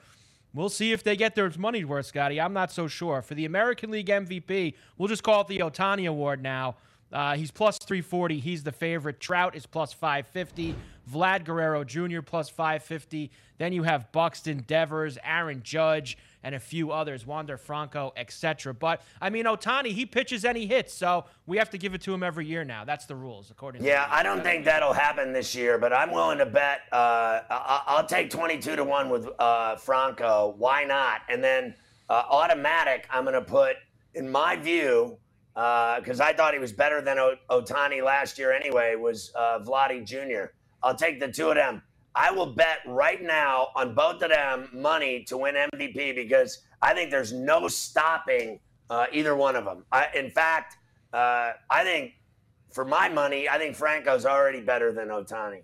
We'll 0.54 0.70
see 0.70 0.92
if 0.92 1.04
they 1.04 1.16
get 1.16 1.36
their 1.36 1.50
money's 1.58 1.86
worth, 1.86 2.08
Scotty. 2.08 2.42
I'm 2.42 2.54
not 2.54 2.72
so 2.72 2.88
sure. 2.88 3.22
For 3.22 3.36
the 3.36 3.46
American 3.46 3.90
League 3.92 4.08
MVP, 4.08 4.74
we'll 4.98 5.08
just 5.08 5.24
call 5.24 5.42
it 5.42 5.48
the 5.48 5.60
Ohtani 5.60 6.10
Award 6.10 6.44
now. 6.44 6.76
Uh, 7.12 7.36
he's 7.36 7.52
plus 7.52 7.78
340. 7.78 8.40
He's 8.40 8.64
the 8.64 8.72
favorite. 8.72 9.20
Trout 9.20 9.56
is 9.56 9.66
plus 9.66 9.94
550. 9.94 10.76
Vlad 11.12 11.44
Guerrero 11.46 11.84
Jr. 11.84 12.22
plus 12.22 12.50
550. 12.50 13.32
Then 13.58 13.74
you 13.74 13.84
have 13.84 14.12
Buxton, 14.12 14.64
Devers, 14.68 15.18
Aaron 15.24 15.62
Judge, 15.64 16.18
and 16.44 16.56
a 16.56 16.60
few 16.60 16.92
others, 16.92 17.26
Wander 17.26 17.58
Franco, 17.58 18.14
etc. 18.18 18.74
But 18.74 19.02
I 19.22 19.30
mean, 19.30 19.46
Ohtani, 19.46 19.88
he 19.92 20.06
pitches 20.06 20.46
and 20.46 20.58
he 20.58 20.66
hits, 20.68 20.94
so 20.94 21.26
we 21.46 21.58
have 21.58 21.70
to 21.72 21.78
give 21.78 21.94
it 21.94 22.02
to 22.02 22.14
him 22.14 22.24
every 22.24 22.46
year 22.46 22.64
now. 22.64 22.84
That's 22.86 23.06
the 23.06 23.16
rules, 23.16 23.52
according. 23.52 23.84
Yeah, 23.84 24.06
to 24.06 24.14
I 24.14 24.24
don't 24.24 24.42
think 24.44 24.66
that'll 24.66 24.94
happen 24.94 25.34
this 25.34 25.56
year, 25.56 25.78
but 25.78 25.94
I'm 25.94 26.12
willing 26.12 26.40
to 26.40 26.46
bet. 26.46 26.82
Uh, 26.92 27.42
I- 27.50 27.84
I'll 27.88 28.06
take 28.06 28.30
22 28.30 28.76
to 28.76 28.84
one 28.84 29.10
with 29.10 29.28
uh, 29.40 29.76
Franco. 29.76 30.56
Why 30.58 30.84
not? 30.84 31.22
And 31.30 31.44
then 31.44 31.76
uh, 32.10 32.24
automatic, 32.30 33.08
I'm 33.10 33.24
going 33.24 33.34
to 33.36 33.42
put, 33.42 33.76
in 34.16 34.30
my 34.30 34.56
view, 34.56 35.18
because 35.54 36.20
I 36.20 36.34
thought 36.34 36.54
he 36.54 36.60
was 36.60 36.72
better 36.72 37.02
than 37.02 37.20
o- 37.20 37.36
Ohtani 37.50 38.04
last 38.04 38.38
year 38.40 38.52
anyway, 38.52 38.96
was 38.96 39.32
uh, 39.36 39.60
Jr. 40.04 40.46
I'll 40.84 40.96
take 40.96 41.20
the 41.20 41.32
two 41.32 41.50
of 41.50 41.56
them. 41.56 41.82
I 42.16 42.32
will 42.32 42.48
bet 42.48 42.80
right 42.86 43.22
now 43.22 43.70
on 43.76 43.94
both 43.94 44.22
of 44.22 44.30
them 44.30 44.70
money 44.74 45.24
to 45.26 45.38
win 45.38 45.56
MVP 45.56 46.16
because 46.16 46.60
I 46.82 46.94
think 46.94 47.12
there's 47.12 47.32
no 47.32 47.68
stopping 47.68 48.60
uh, 48.90 49.06
either 49.14 49.36
one 49.36 49.56
of 49.56 49.64
them. 49.66 49.86
I, 49.92 50.08
in 50.14 50.30
fact, 50.30 50.78
uh, 51.14 51.52
I 51.70 51.84
think 51.84 52.14
for 52.72 52.84
my 52.84 53.08
money, 53.08 53.48
I 53.48 53.58
think 53.58 53.76
Franco's 53.76 54.26
already 54.26 54.62
better 54.62 54.92
than 54.92 55.08
Ohtani. 55.08 55.62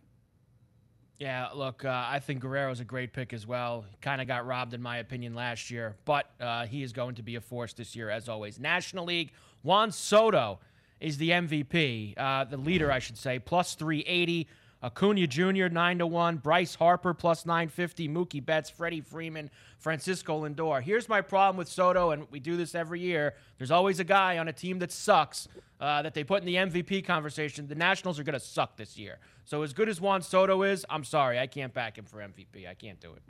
Yeah, 1.20 1.50
look, 1.54 1.84
uh, 1.84 2.06
I 2.08 2.20
think 2.20 2.42
Guerrero's 2.42 2.80
a 2.80 2.86
great 2.86 3.12
pick 3.12 3.34
as 3.34 3.48
well. 3.48 3.86
Kind 4.02 4.22
of 4.22 4.28
got 4.28 4.46
robbed, 4.46 4.76
in 4.76 4.82
my 4.82 4.98
opinion, 4.98 5.34
last 5.34 5.72
year, 5.72 5.96
but 6.06 6.30
uh, 6.40 6.68
he 6.68 6.84
is 6.84 6.94
going 6.94 7.16
to 7.16 7.24
be 7.24 7.36
a 7.36 7.42
force 7.42 7.74
this 7.74 7.96
year, 7.96 8.12
as 8.12 8.30
always. 8.30 8.60
National 8.60 9.04
League, 9.04 9.32
Juan 9.64 9.92
Soto 9.92 10.60
is 11.00 11.18
the 11.18 11.32
MVP, 11.32 12.14
uh, 12.18 12.44
the 12.44 12.58
leader, 12.58 12.92
I 12.92 13.00
should 13.00 13.18
say, 13.18 13.40
plus 13.40 13.74
380. 13.74 14.48
Acuna 14.84 15.26
Jr., 15.26 15.68
9 15.70 15.98
to 16.00 16.08
1. 16.08 16.38
Bryce 16.38 16.76
Harper, 16.76 17.14
plus 17.14 17.46
950. 17.46 18.08
Mookie 18.10 18.46
Betts, 18.46 18.70
Freddie 18.70 19.02
Freeman, 19.02 19.50
Francisco 19.80 20.48
Lindor. 20.48 20.82
Here's 20.82 21.10
my 21.10 21.22
problem 21.22 21.58
with 21.58 21.68
Soto, 21.68 22.12
and 22.12 22.28
we 22.30 22.40
do 22.40 22.56
this 22.56 22.76
every 22.76 23.00
year. 23.00 23.36
There's 23.58 23.72
always 23.72 24.00
a 24.00 24.04
guy 24.04 24.38
on 24.38 24.48
a 24.48 24.54
team 24.54 24.80
that 24.80 24.92
sucks 24.92 25.48
uh, 25.80 26.02
that 26.04 26.14
they 26.14 26.24
put 26.24 26.44
in 26.44 26.46
the 26.46 26.56
MVP 26.56 27.06
conversation. 27.06 27.68
The 27.68 27.76
Nationals 27.76 28.20
are 28.20 28.24
going 28.24 28.34
to 28.34 28.40
suck 28.40 28.78
this 28.78 28.98
year. 28.98 29.18
So, 29.46 29.64
as 29.64 29.74
good 29.74 29.90
as 29.90 30.00
Juan 30.00 30.22
Soto 30.22 30.64
is, 30.64 30.86
I'm 30.90 31.04
sorry. 31.04 31.40
I 31.40 31.48
can't 31.48 31.74
back 31.74 31.98
him 31.98 32.06
for 32.06 32.18
MVP. 32.18 32.68
I 32.68 32.74
can't 32.74 33.00
do 33.00 33.14
it. 33.14 33.22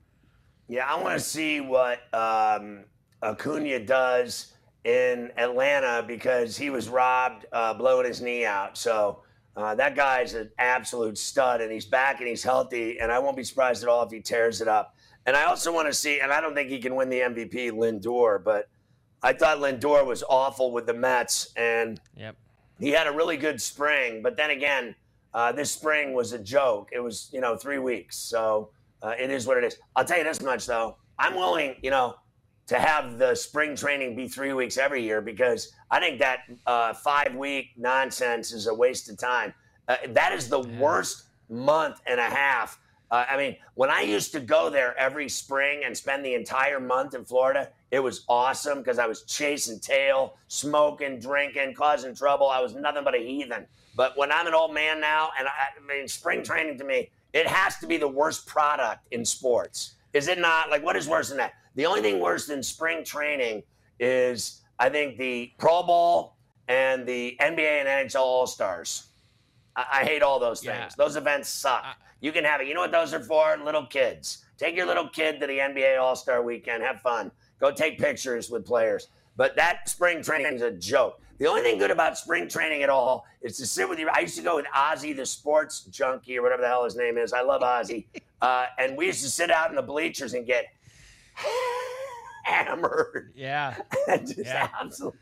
Yeah, 0.68 0.86
I 0.86 1.02
want 1.02 1.18
to 1.18 1.24
see 1.24 1.62
what 1.62 2.14
um, 2.14 2.84
Acuna 3.24 3.80
does 3.80 4.54
in 4.84 5.32
Atlanta 5.38 6.04
because 6.06 6.58
he 6.58 6.70
was 6.70 6.90
robbed 6.90 7.46
uh, 7.52 7.74
blowing 7.74 8.06
his 8.06 8.22
knee 8.22 8.46
out. 8.46 8.78
So 8.78 9.24
uh, 9.58 9.74
that 9.74 9.96
guy's 9.96 10.36
an 10.36 10.52
absolute 10.60 11.18
stud, 11.18 11.62
and 11.62 11.72
he's 11.72 11.86
back 11.86 12.20
and 12.20 12.30
he's 12.30 12.44
healthy. 12.44 13.00
And 13.00 13.12
I 13.12 13.18
won't 13.18 13.36
be 13.36 13.44
surprised 13.44 13.82
at 13.82 13.90
all 13.90 14.04
if 14.04 14.12
he 14.12 14.22
tears 14.22 14.62
it 14.62 14.68
up. 14.68 14.96
And 15.26 15.36
I 15.36 15.46
also 15.46 15.74
want 15.74 15.88
to 15.88 15.94
see, 15.94 16.20
and 16.20 16.32
I 16.32 16.40
don't 16.40 16.54
think 16.54 16.70
he 16.70 16.78
can 16.80 16.96
win 16.96 17.10
the 17.10 17.20
MVP, 17.22 17.72
Lindor, 17.72 18.42
but 18.44 18.70
I 19.24 19.34
thought 19.34 19.58
Lindor 19.58 20.06
was 20.06 20.24
awful 20.30 20.72
with 20.72 20.86
the 20.86 20.94
Mets, 20.94 21.52
and 21.58 22.00
Yep. 22.16 22.36
he 22.80 22.92
had 22.92 23.08
a 23.08 23.12
really 23.12 23.36
good 23.36 23.60
spring. 23.60 24.22
But 24.22 24.38
then 24.38 24.52
again, 24.52 24.96
uh, 25.34 25.52
this 25.52 25.72
spring 25.72 26.14
was 26.14 26.34
a 26.34 26.40
joke. 26.40 26.90
It 26.94 27.00
was, 27.00 27.30
you 27.34 27.42
know, 27.42 27.58
three 27.58 27.80
weeks. 27.80 28.16
So 28.16 28.70
uh, 29.02 29.16
it 29.20 29.32
is 29.32 29.48
what 29.48 29.58
it 29.58 29.64
is. 29.64 29.78
I'll 29.96 30.06
tell 30.06 30.20
you 30.20 30.24
this 30.24 30.42
much, 30.42 30.68
though. 30.68 30.98
I'm 31.18 31.36
willing, 31.36 31.76
you 31.82 31.90
know, 31.90 32.16
to 32.68 32.80
have 32.80 33.18
the 33.18 33.34
spring 33.34 33.76
training 33.76 34.16
be 34.16 34.28
three 34.28 34.54
weeks 34.54 34.78
every 34.78 35.02
year 35.02 35.22
because 35.22 35.74
I 35.90 36.00
think 36.00 36.20
that 36.20 36.40
uh, 36.66 36.94
five 36.94 37.34
week 37.36 37.72
nonsense 37.78 38.52
is 38.52 38.68
a 38.68 38.74
waste 38.74 39.10
of 39.10 39.18
time. 39.18 39.54
Uh, 39.88 39.96
that 40.10 40.34
is 40.34 40.50
the 40.50 40.60
worst 40.60 41.24
month 41.50 42.02
and 42.06 42.20
a 42.20 42.30
half. 42.30 42.80
Uh, 43.10 43.26
I 43.30 43.38
mean, 43.38 43.56
when 43.76 43.90
I 43.90 44.02
used 44.02 44.34
to 44.34 44.42
go 44.42 44.70
there 44.70 44.98
every 44.98 45.30
spring 45.30 45.84
and 45.86 45.96
spend 45.96 46.26
the 46.26 46.34
entire 46.34 46.82
month 46.82 47.16
in 47.16 47.24
Florida, 47.24 47.70
it 47.90 48.00
was 48.00 48.26
awesome 48.28 48.80
because 48.80 49.00
I 49.00 49.08
was 49.08 49.22
chasing 49.24 49.80
tail, 49.80 50.36
smoking, 50.50 51.20
drinking, 51.20 51.74
causing 51.74 52.14
trouble. 52.14 52.50
I 52.50 52.60
was 52.60 52.76
nothing 52.76 53.06
but 53.06 53.16
a 53.16 53.20
heathen. 53.20 53.66
But 53.96 54.18
when 54.18 54.30
I'm 54.30 54.46
an 54.46 54.54
old 54.54 54.74
man 54.74 55.00
now, 55.00 55.30
and 55.40 55.48
I, 55.48 55.52
I 55.52 55.88
mean, 55.88 56.08
spring 56.10 56.44
training 56.44 56.78
to 56.80 56.84
me, 56.84 57.10
it 57.32 57.48
has 57.48 57.78
to 57.78 57.88
be 57.88 57.96
the 57.96 58.08
worst 58.10 58.46
product 58.46 59.08
in 59.12 59.24
sports. 59.24 59.96
Is 60.18 60.28
it 60.28 60.40
not? 60.40 60.72
Like, 60.72 60.84
what 60.84 60.96
is 60.96 61.08
worse 61.08 61.30
than 61.30 61.38
that? 61.38 61.54
The 61.76 61.86
only 61.86 62.02
thing 62.02 62.20
worse 62.20 62.48
than 62.48 62.64
spring 62.64 63.04
training 63.04 63.62
is, 64.00 64.64
I 64.80 64.90
think, 64.90 65.20
the 65.20 65.52
Pro 65.60 65.84
Bowl 65.84 66.34
and 66.68 67.06
the 67.06 67.38
NBA 67.40 67.86
and 67.86 68.10
NHL 68.10 68.22
All 68.22 68.48
Stars. 68.48 69.10
I, 69.76 69.86
I 69.94 70.04
hate 70.04 70.24
all 70.24 70.40
those 70.40 70.62
things. 70.62 70.76
Yeah. 70.76 70.90
Those 70.98 71.18
events 71.18 71.50
suck. 71.50 71.86
you 72.20 72.32
can 72.32 72.44
have 72.44 72.62
it. 72.62 72.68
You 72.68 72.74
know 72.74 72.80
what 72.82 72.92
those 72.92 73.14
are 73.14 73.20
for? 73.20 73.56
Little 73.64 73.86
kids. 73.86 74.44
Take 74.58 74.76
your 74.76 74.88
little 74.88 75.08
kid 75.08 75.40
to 75.40 75.46
the 75.46 75.60
NBA 75.60 76.02
All 76.02 76.16
Star 76.16 76.42
weekend. 76.42 76.82
Have 76.82 77.00
fun. 77.02 77.32
Go 77.60 77.72
take 77.72 78.00
pictures 78.00 78.50
with 78.50 78.66
players. 78.66 79.10
But 79.36 79.56
that 79.58 79.88
spring 79.88 80.24
training 80.24 80.56
is 80.56 80.64
a 80.64 80.72
joke. 80.72 81.22
The 81.40 81.46
only 81.48 81.62
thing 81.62 81.78
good 81.78 81.92
about 81.92 82.18
spring 82.18 82.48
training 82.50 82.82
at 82.84 82.90
all 82.90 83.26
is 83.42 83.58
to 83.58 83.66
sit 83.68 83.88
with 83.88 84.00
you. 84.00 84.10
I 84.12 84.20
used 84.22 84.36
to 84.38 84.44
go 84.44 84.56
with 84.56 84.66
Ozzy, 84.76 85.16
the 85.16 85.26
sports 85.26 85.82
junkie, 85.82 86.38
or 86.38 86.42
whatever 86.42 86.62
the 86.64 86.68
hell 86.68 86.84
his 86.84 86.96
name 86.96 87.18
is. 87.18 87.32
I 87.34 87.42
love 87.42 87.62
Ozzy. 87.62 88.06
Uh, 88.40 88.68
and 88.78 88.96
we 88.96 89.08
used 89.08 89.24
to 89.24 89.30
sit 89.32 89.50
out 89.50 89.72
in 89.72 89.76
the 89.76 89.82
bleachers 89.82 90.36
and 90.36 90.46
get 90.46 90.66
hammered. 92.44 93.32
Yeah. 93.36 93.76
Just 94.08 94.38
Yeah. 94.38 94.70
absolutely. 94.80 95.20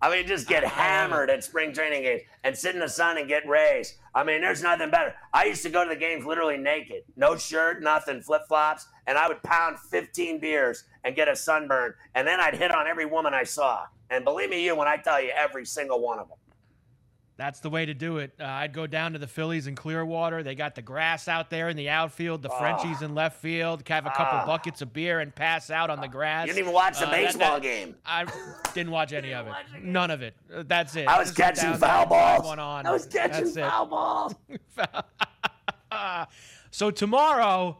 I 0.00 0.10
mean, 0.10 0.26
just 0.26 0.46
get 0.48 0.64
hammered 0.64 1.30
at 1.30 1.44
spring 1.44 1.72
training 1.72 2.02
games 2.02 2.22
and 2.42 2.56
sit 2.56 2.74
in 2.74 2.80
the 2.80 2.88
sun 2.88 3.16
and 3.16 3.28
get 3.28 3.48
rays. 3.48 3.96
I 4.14 4.22
mean, 4.22 4.42
there's 4.42 4.62
nothing 4.62 4.90
better. 4.90 5.14
I 5.32 5.44
used 5.44 5.62
to 5.62 5.70
go 5.70 5.82
to 5.82 5.88
the 5.88 5.96
games 5.96 6.26
literally 6.26 6.58
naked, 6.58 7.04
no 7.16 7.36
shirt, 7.36 7.82
nothing, 7.82 8.20
flip 8.20 8.42
flops, 8.46 8.86
and 9.06 9.16
I 9.16 9.28
would 9.28 9.42
pound 9.42 9.78
15 9.78 10.40
beers 10.40 10.84
and 11.04 11.16
get 11.16 11.28
a 11.28 11.36
sunburn, 11.36 11.94
and 12.14 12.26
then 12.26 12.40
I'd 12.40 12.56
hit 12.56 12.74
on 12.74 12.86
every 12.86 13.06
woman 13.06 13.34
I 13.34 13.44
saw. 13.44 13.84
And 14.10 14.24
believe 14.24 14.50
me, 14.50 14.64
you, 14.64 14.76
when 14.76 14.88
I 14.88 14.96
tell 14.96 15.20
you, 15.20 15.30
every 15.36 15.64
single 15.64 16.00
one 16.00 16.18
of 16.18 16.28
them. 16.28 16.38
That's 17.36 17.58
the 17.58 17.68
way 17.68 17.84
to 17.84 17.94
do 17.94 18.18
it. 18.18 18.32
Uh, 18.38 18.44
I'd 18.44 18.72
go 18.72 18.86
down 18.86 19.12
to 19.14 19.18
the 19.18 19.26
Phillies 19.26 19.66
in 19.66 19.74
Clearwater. 19.74 20.44
They 20.44 20.54
got 20.54 20.76
the 20.76 20.82
grass 20.82 21.26
out 21.26 21.50
there 21.50 21.68
in 21.68 21.76
the 21.76 21.88
outfield, 21.88 22.42
the 22.42 22.48
Frenchies 22.48 23.02
in 23.02 23.12
left 23.16 23.40
field, 23.40 23.82
have 23.88 24.06
a 24.06 24.10
couple 24.10 24.38
Ah. 24.38 24.46
buckets 24.46 24.82
of 24.82 24.92
beer 24.92 25.18
and 25.18 25.34
pass 25.34 25.68
out 25.68 25.90
on 25.90 26.00
the 26.00 26.06
grass. 26.06 26.46
You 26.46 26.52
didn't 26.52 26.64
even 26.66 26.72
watch 26.74 27.00
the 27.00 27.08
Uh, 27.08 27.10
baseball 27.10 27.54
that- 27.54 27.62
game. 27.62 27.96
I 28.06 28.24
didn't 28.72 28.92
watch 28.92 29.12
any 29.12 29.34
of 29.34 29.48
it. 29.48 29.52
None 29.82 30.12
of 30.12 30.22
it. 30.22 30.36
Uh, 30.54 30.62
That's 30.64 30.94
it. 30.94 31.08
I 31.08 31.18
was 31.18 31.30
Just 31.30 31.36
catching 31.36 31.70
down 31.70 31.78
foul 31.80 32.06
drive 32.06 32.42
balls. 32.42 32.58
On. 32.58 32.86
I 32.86 32.90
was 32.92 33.06
catching 33.06 33.44
That's 33.46 33.56
it. 33.56 33.60
foul 33.68 33.86
balls. 33.86 34.34
So 36.70 36.90
tomorrow 36.90 37.78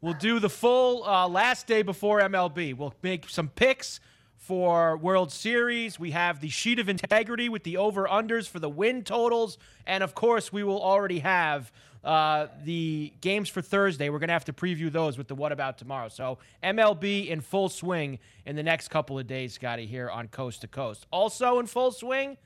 we'll 0.00 0.14
do 0.14 0.40
the 0.40 0.50
full 0.50 1.04
uh, 1.04 1.28
last 1.28 1.68
day 1.68 1.82
before 1.82 2.20
MLB. 2.20 2.74
We'll 2.76 2.94
make 3.02 3.28
some 3.28 3.48
picks 3.48 4.00
for 4.42 4.96
World 4.96 5.30
Series. 5.30 6.00
We 6.00 6.10
have 6.10 6.40
the 6.40 6.48
sheet 6.48 6.80
of 6.80 6.88
integrity 6.88 7.48
with 7.48 7.62
the 7.62 7.76
over 7.76 8.08
unders 8.08 8.48
for 8.48 8.58
the 8.58 8.68
win 8.68 9.04
totals. 9.04 9.56
And 9.86 10.02
of 10.02 10.16
course, 10.16 10.52
we 10.52 10.64
will 10.64 10.82
already 10.82 11.20
have 11.20 11.70
uh, 12.02 12.48
the 12.64 13.12
games 13.20 13.48
for 13.48 13.62
Thursday. 13.62 14.08
We're 14.08 14.18
going 14.18 14.30
to 14.30 14.32
have 14.34 14.46
to 14.46 14.52
preview 14.52 14.90
those 14.90 15.16
with 15.16 15.28
the 15.28 15.36
What 15.36 15.52
About 15.52 15.78
Tomorrow. 15.78 16.08
So 16.08 16.38
MLB 16.64 17.28
in 17.28 17.40
full 17.40 17.68
swing 17.68 18.18
in 18.44 18.56
the 18.56 18.64
next 18.64 18.88
couple 18.88 19.16
of 19.16 19.28
days, 19.28 19.52
Scotty, 19.54 19.86
here 19.86 20.10
on 20.10 20.26
Coast 20.26 20.62
to 20.62 20.66
Coast. 20.66 21.06
Also 21.12 21.60
in 21.60 21.66
full 21.66 21.92
swing, 21.92 22.36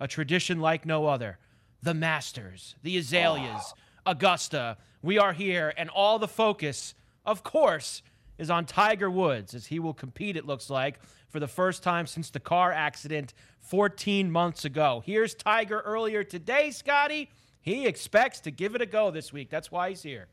a 0.00 0.08
tradition 0.08 0.58
like 0.58 0.86
no 0.86 1.06
other 1.06 1.38
the 1.82 1.92
Masters, 1.92 2.76
the 2.82 2.96
Azaleas, 2.96 3.74
Augusta. 4.06 4.78
We 5.02 5.18
are 5.18 5.32
here, 5.32 5.74
and 5.76 5.90
all 5.90 6.18
the 6.18 6.28
focus, 6.28 6.94
of 7.26 7.42
course, 7.42 8.02
is 8.38 8.50
on 8.50 8.64
Tiger 8.64 9.10
Woods 9.10 9.54
as 9.54 9.66
he 9.66 9.78
will 9.78 9.92
compete, 9.92 10.36
it 10.36 10.46
looks 10.46 10.70
like, 10.70 10.98
for 11.32 11.40
the 11.40 11.48
first 11.48 11.82
time 11.82 12.06
since 12.06 12.28
the 12.28 12.38
car 12.38 12.72
accident 12.72 13.32
14 13.60 14.30
months 14.30 14.66
ago. 14.66 15.02
Here's 15.04 15.34
Tiger 15.34 15.80
earlier 15.80 16.22
today, 16.22 16.70
Scotty. 16.70 17.30
He 17.62 17.86
expects 17.86 18.40
to 18.40 18.50
give 18.50 18.74
it 18.74 18.82
a 18.82 18.86
go 18.86 19.10
this 19.10 19.32
week. 19.32 19.48
That's 19.48 19.72
why 19.72 19.88
he's 19.88 20.02
here. 20.02 20.26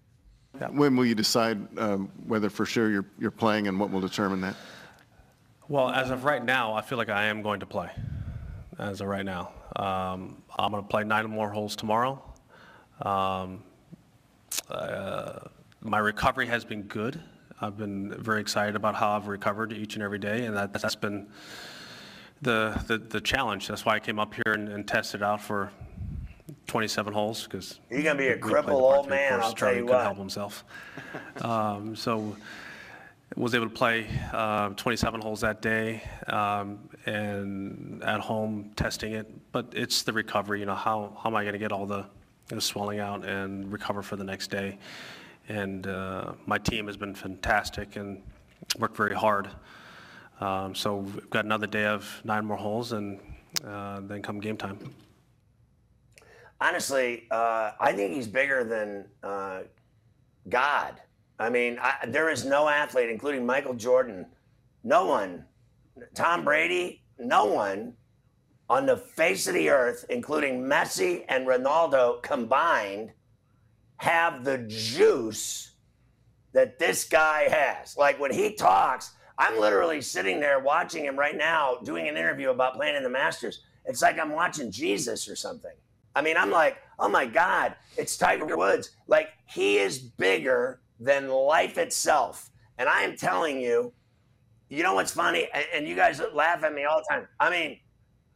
When 0.72 0.98
will 0.98 1.06
you 1.06 1.16
decide 1.16 1.80
um, 1.80 2.12
whether 2.28 2.50
for 2.50 2.66
sure 2.66 2.90
you're, 2.90 3.06
you're 3.18 3.32
playing 3.32 3.68
and 3.68 3.80
what 3.80 3.92
will 3.92 4.02
determine 4.02 4.42
that? 4.42 4.56
Well, 5.70 5.90
as 5.90 6.10
of 6.10 6.26
right 6.26 6.44
now, 6.44 6.74
I 6.74 6.82
feel 6.82 6.98
like 6.98 7.10
I 7.10 7.26
am 7.26 7.42
going 7.44 7.62
to 7.62 7.66
play. 7.66 7.90
As 8.78 9.00
of 9.00 9.08
right 9.08 9.26
now, 9.26 9.52
um, 9.76 10.42
I'm 10.58 10.72
going 10.72 10.84
to 10.84 10.90
play 10.90 11.04
nine 11.04 11.30
more 11.30 11.50
holes 11.50 11.76
tomorrow. 11.76 12.22
Um, 13.04 13.64
uh, 14.70 15.40
my 15.82 16.00
recovery 16.00 16.48
has 16.48 16.66
been 16.66 16.84
good. 16.84 17.22
I've 17.62 17.78
been 17.78 18.14
very 18.22 18.42
excited 18.42 18.76
about 18.76 18.96
how 18.96 19.12
I've 19.12 19.28
recovered 19.28 19.74
each 19.74 19.96
and 19.96 20.04
every 20.04 20.20
day, 20.20 20.46
and 20.46 20.56
that, 20.56 20.74
that's 20.74 20.96
been 20.96 21.28
the, 22.42 22.82
the, 22.88 22.98
the 22.98 23.22
challenge. 23.22 23.68
That's 23.68 23.86
why 23.86 23.96
I 23.96 24.00
came 24.00 24.18
up 24.18 24.34
here 24.34 24.54
and, 24.54 24.70
and 24.70 24.88
tested 24.88 25.22
out 25.22 25.42
for 25.42 25.72
27 26.68 27.14
holes 27.14 27.44
because 27.44 27.80
you're 27.90 28.04
gonna 28.04 28.18
be 28.18 28.30
a 28.30 28.38
crippled 28.38 28.82
old 28.82 29.10
man. 29.10 29.42
I'll 29.42 29.54
Charlie 29.54 29.56
tell 29.56 29.70
you 29.76 29.82
couldn't 29.82 29.98
what. 29.98 30.04
help 30.04 30.18
himself. 30.18 30.64
um, 31.42 31.96
so 31.96 32.36
was 33.36 33.54
able 33.54 33.68
to 33.68 33.74
play 33.74 34.08
uh, 34.34 34.70
27 34.70 35.22
holes 35.22 35.42
that 35.42 35.62
day 35.62 36.02
um, 36.28 36.80
and 37.06 38.04
at 38.04 38.20
home 38.20 38.72
testing 38.76 39.14
it. 39.14 39.30
But 39.52 39.74
it's 39.76 40.04
the 40.04 40.14
recovery. 40.14 40.62
You 40.62 40.66
know, 40.66 40.76
how 40.76 41.18
how 41.22 41.30
am 41.30 41.36
I 41.36 41.44
going 41.44 41.54
to 41.54 41.60
get 41.60 41.72
all 41.72 41.86
the, 41.86 42.06
the 42.48 42.62
swelling 42.62 43.00
out 43.00 43.26
and 43.26 43.72
recover 43.72 44.02
for 44.02 44.16
the 44.16 44.24
next 44.24 44.50
day? 44.50 44.78
And 45.50 45.88
uh, 45.88 46.34
my 46.46 46.58
team 46.58 46.88
has 46.88 46.96
been 46.96 47.16
fantastic 47.16 47.96
and 47.96 48.22
worked 48.78 48.96
very 48.96 49.16
hard. 49.16 49.50
Um, 50.40 50.74
so 50.74 50.98
we've 50.98 51.30
got 51.30 51.44
another 51.44 51.68
day 51.68 51.86
of 51.86 52.22
nine 52.24 52.46
more 52.46 52.56
holes, 52.56 52.94
and 52.94 53.20
uh, 53.66 54.00
then 54.02 54.22
come 54.22 54.40
game 54.40 54.56
time. 54.56 54.80
Honestly, 56.62 57.26
uh, 57.32 57.72
I 57.80 57.94
think 57.94 58.14
he's 58.14 58.28
bigger 58.28 58.64
than 58.64 59.06
uh, 59.24 59.62
God. 60.48 61.02
I 61.40 61.50
mean, 61.50 61.78
I, 61.82 62.06
there 62.08 62.30
is 62.30 62.46
no 62.46 62.70
athlete, 62.70 63.10
including 63.10 63.46
Michael 63.46 63.74
Jordan, 63.74 64.26
no 64.84 65.06
one, 65.08 65.46
Tom 66.14 66.46
Brady, 66.46 67.02
no 67.18 67.46
one 67.46 67.94
on 68.70 68.86
the 68.86 68.98
face 68.98 69.48
of 69.48 69.56
the 69.56 69.70
earth, 69.70 70.06
including 70.10 70.62
Messi 70.62 71.26
and 71.28 71.48
Ronaldo 71.48 72.22
combined, 72.22 73.12
have 74.00 74.44
the 74.44 74.58
juice 74.68 75.74
that 76.54 76.80
this 76.80 77.04
guy 77.04 77.48
has. 77.50 77.96
Like 77.98 78.20
when 78.20 78.32
he 78.32 78.54
talks, 78.54 79.12
I'm 79.38 79.60
literally 79.60 80.02
sitting 80.02 80.40
there 80.40 80.60
watching 80.60 81.06
him 81.06 81.18
right 81.18 81.38
now 81.38 81.78
doing 81.84 82.08
an 82.08 82.18
interview 82.18 82.50
about 82.50 82.76
playing 82.76 82.96
in 82.96 83.04
the 83.04 83.10
Masters. 83.10 83.62
It's 83.86 84.02
like 84.02 84.20
I'm 84.20 84.32
watching 84.32 84.72
Jesus 84.72 85.30
or 85.30 85.36
something. 85.36 85.72
I 86.16 86.22
mean, 86.22 86.38
I'm 86.38 86.50
like, 86.50 86.78
oh 86.98 87.10
my 87.10 87.26
God, 87.26 87.76
it's 87.98 88.18
Tiger 88.18 88.58
Woods. 88.58 88.92
Like, 89.08 89.30
he 89.46 89.78
is 89.78 90.00
bigger 90.00 90.82
than 91.00 91.30
life 91.30 91.78
itself. 91.78 92.50
And 92.78 92.90
I 92.90 93.04
am 93.04 93.16
telling 93.16 93.62
you, 93.62 93.94
you 94.70 94.84
know 94.84 94.94
what's 94.94 95.12
funny? 95.12 95.48
And, 95.74 95.88
you 95.88 95.96
guys 95.96 96.22
laugh 96.34 96.64
at 96.64 96.74
me 96.74 96.86
all 96.86 97.00
the 97.00 97.16
time. 97.16 97.28
I 97.40 97.50
mean, 97.50 97.80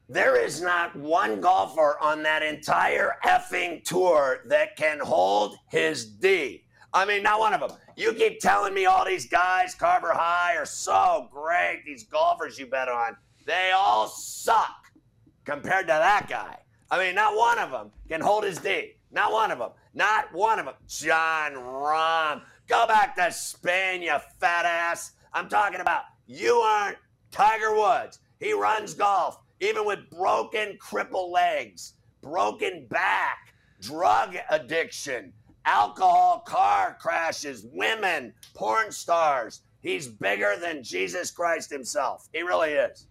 there 0.09 0.35
is 0.35 0.61
not 0.61 0.95
one 0.95 1.41
golfer 1.41 1.97
on 2.01 2.23
that 2.23 2.43
entire 2.43 3.13
effing 3.25 3.83
tour 3.83 4.41
that 4.47 4.75
can 4.75 4.99
hold 4.99 5.55
his 5.69 6.05
D. 6.05 6.65
I 6.93 7.05
mean, 7.05 7.23
not 7.23 7.39
one 7.39 7.53
of 7.53 7.61
them. 7.61 7.71
You 7.95 8.13
keep 8.13 8.39
telling 8.39 8.73
me 8.73 8.85
all 8.85 9.05
these 9.05 9.27
guys, 9.27 9.73
Carver 9.73 10.13
High, 10.13 10.55
are 10.57 10.65
so 10.65 11.27
great. 11.31 11.83
These 11.85 12.03
golfers 12.03 12.59
you 12.59 12.67
bet 12.67 12.89
on, 12.89 13.17
they 13.45 13.71
all 13.75 14.07
suck 14.07 14.91
compared 15.45 15.87
to 15.87 15.93
that 15.93 16.27
guy. 16.29 16.57
I 16.91 16.99
mean, 16.99 17.15
not 17.15 17.35
one 17.35 17.57
of 17.57 17.71
them 17.71 17.91
can 18.07 18.21
hold 18.21 18.43
his 18.43 18.59
D. 18.59 18.93
Not 19.11 19.31
one 19.31 19.51
of 19.51 19.59
them. 19.59 19.71
Not 19.93 20.33
one 20.33 20.59
of 20.59 20.65
them. 20.65 20.75
Jon 20.87 21.53
Rahm. 21.53 22.41
Go 22.67 22.87
back 22.87 23.15
to 23.15 23.31
Spain, 23.31 24.01
you 24.01 24.15
fat 24.39 24.65
ass. 24.65 25.13
I'm 25.33 25.49
talking 25.49 25.81
about 25.81 26.03
you 26.27 26.55
aren't 26.55 26.97
Tiger 27.31 27.75
Woods. 27.75 28.19
He 28.39 28.53
runs 28.53 28.93
golf, 28.93 29.39
even 29.59 29.85
with 29.85 30.09
broken, 30.09 30.77
crippled 30.79 31.31
legs, 31.31 31.93
broken 32.21 32.85
back, 32.89 33.53
drug 33.81 34.35
addiction, 34.49 35.33
alcohol, 35.65 36.43
car 36.45 36.97
crashes, 36.99 37.65
women, 37.71 38.33
porn 38.53 38.91
stars. 38.91 39.61
He's 39.81 40.07
bigger 40.07 40.55
than 40.59 40.83
Jesus 40.83 41.31
Christ 41.31 41.69
himself. 41.69 42.29
He 42.33 42.41
really 42.41 42.71
is. 42.71 43.07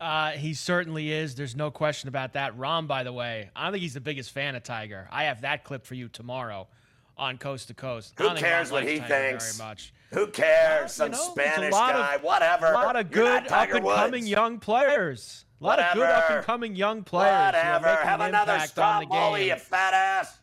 Uh, 0.00 0.32
he 0.32 0.52
certainly 0.54 1.10
is. 1.10 1.34
There's 1.34 1.56
no 1.56 1.70
question 1.70 2.08
about 2.08 2.34
that. 2.34 2.56
Rahm, 2.56 2.86
by 2.86 3.02
the 3.02 3.12
way, 3.12 3.50
I 3.56 3.64
don't 3.64 3.72
think 3.72 3.82
he's 3.82 3.94
the 3.94 4.00
biggest 4.00 4.30
fan 4.30 4.54
of 4.54 4.62
Tiger. 4.62 5.08
I 5.10 5.24
have 5.24 5.40
that 5.40 5.64
clip 5.64 5.86
for 5.86 5.94
you 5.94 6.08
tomorrow 6.08 6.68
on 7.16 7.38
Coast 7.38 7.68
to 7.68 7.74
Coast. 7.74 8.14
Who 8.18 8.34
cares 8.34 8.70
what 8.70 8.84
he 8.84 8.98
Tiger 8.98 9.08
thinks? 9.08 9.56
Very 9.56 9.68
much. 9.68 9.92
Who 10.12 10.28
cares? 10.28 10.92
Some 10.92 11.12
You 11.12 11.18
know, 11.18 11.30
Spanish 11.30 11.72
guy, 11.72 12.14
of, 12.14 12.22
whatever. 12.22 12.66
A 12.66 12.72
lot 12.72 12.96
of 12.96 13.10
good 13.10 13.50
up 13.50 13.70
and 13.70 13.84
coming 13.84 14.26
young 14.26 14.58
players. 14.58 15.44
A 15.60 15.64
lot 15.64 15.78
of 15.78 15.94
good 15.94 16.08
up 16.08 16.30
and 16.30 16.44
coming 16.44 16.76
young 16.76 17.02
players. 17.02 17.54
Whatever. 17.54 17.88
Have 17.88 18.20
an 18.20 18.28
another 18.28 18.52
impact 18.52 18.78
on 18.78 19.00
the 19.00 19.06
Stromboli, 19.06 19.40
game. 19.40 19.48
you 19.50 19.56
fat 19.56 19.94
ass. 19.94 20.38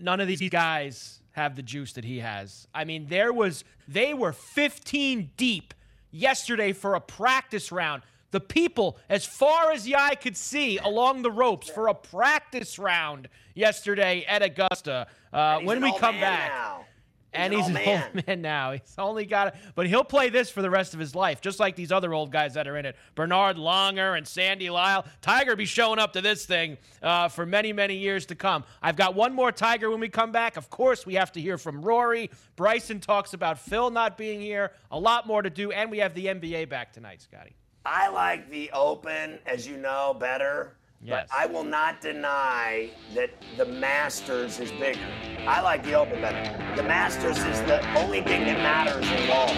none 0.00 0.20
of 0.20 0.28
these 0.28 0.48
guys 0.50 1.20
have 1.32 1.56
the 1.56 1.62
juice 1.62 1.92
that 1.94 2.04
he 2.04 2.18
has. 2.20 2.68
I 2.74 2.84
mean, 2.84 3.06
there 3.08 3.32
was 3.32 3.64
they 3.88 4.14
were 4.14 4.32
15 4.32 5.30
deep 5.36 5.74
yesterday 6.10 6.72
for 6.72 6.94
a 6.94 7.00
practice 7.00 7.72
round. 7.72 8.02
The 8.30 8.40
people, 8.40 8.98
as 9.10 9.26
far 9.26 9.72
as 9.72 9.84
the 9.84 9.96
eye 9.96 10.14
could 10.14 10.36
see, 10.38 10.78
along 10.78 11.20
the 11.20 11.30
ropes 11.30 11.68
for 11.68 11.88
a 11.88 11.94
practice 11.94 12.78
round 12.78 13.28
yesterday 13.54 14.24
at 14.26 14.42
Augusta. 14.42 15.06
Uh, 15.32 15.58
when 15.60 15.82
we 15.82 15.90
come 15.98 16.18
back, 16.18 16.50
now. 16.50 16.86
And 17.34 17.52
an 17.52 17.58
he's 17.58 17.68
old 17.68 17.76
an 17.76 17.84
man. 17.84 18.10
old 18.14 18.26
man 18.26 18.42
now. 18.42 18.72
He's 18.72 18.94
only 18.98 19.24
got 19.24 19.48
it, 19.48 19.54
but 19.74 19.86
he'll 19.86 20.04
play 20.04 20.28
this 20.28 20.50
for 20.50 20.62
the 20.62 20.70
rest 20.70 20.94
of 20.94 21.00
his 21.00 21.14
life, 21.14 21.40
just 21.40 21.58
like 21.58 21.76
these 21.76 21.90
other 21.90 22.12
old 22.12 22.30
guys 22.30 22.54
that 22.54 22.68
are 22.68 22.76
in 22.76 22.84
it. 22.84 22.96
Bernhard 23.14 23.56
Langer 23.56 24.16
and 24.16 24.26
Sandy 24.26 24.70
Lyle. 24.70 25.04
Tiger 25.20 25.56
be 25.56 25.64
showing 25.64 25.98
up 25.98 26.12
to 26.12 26.20
this 26.20 26.44
thing 26.44 26.76
uh, 27.02 27.28
for 27.28 27.46
many, 27.46 27.72
many 27.72 27.96
years 27.96 28.26
to 28.26 28.34
come. 28.34 28.64
I've 28.82 28.96
got 28.96 29.14
one 29.14 29.32
more 29.34 29.52
Tiger 29.52 29.90
when 29.90 30.00
we 30.00 30.08
come 30.08 30.32
back. 30.32 30.56
Of 30.56 30.70
course, 30.70 31.06
we 31.06 31.14
have 31.14 31.32
to 31.32 31.40
hear 31.40 31.58
from 31.58 31.82
Rory. 31.82 32.30
Bryson 32.56 33.00
talks 33.00 33.32
about 33.34 33.58
Phil 33.58 33.90
not 33.90 34.18
being 34.18 34.40
here. 34.40 34.72
A 34.90 34.98
lot 34.98 35.26
more 35.26 35.42
to 35.42 35.50
do, 35.50 35.72
and 35.72 35.90
we 35.90 35.98
have 35.98 36.14
the 36.14 36.26
NBA 36.26 36.68
back 36.68 36.92
tonight, 36.92 37.22
Scotty. 37.22 37.54
I 37.84 38.08
like 38.08 38.48
the 38.50 38.70
Open, 38.72 39.38
as 39.46 39.66
you 39.66 39.76
know, 39.76 40.14
better. 40.18 40.76
Yes. 41.04 41.28
But 41.30 41.36
I 41.36 41.46
will 41.46 41.64
not 41.64 42.00
deny 42.00 42.90
that 43.14 43.30
the 43.56 43.64
Masters 43.64 44.60
is 44.60 44.70
bigger. 44.72 45.00
I 45.46 45.60
like 45.60 45.82
the 45.82 45.94
Open 45.94 46.20
better. 46.20 46.76
The 46.76 46.84
Masters 46.84 47.38
is 47.38 47.60
the 47.62 47.84
only 47.98 48.20
thing 48.22 48.44
that 48.44 48.58
matters 48.58 49.10
in 49.10 49.26
golf. 49.26 49.50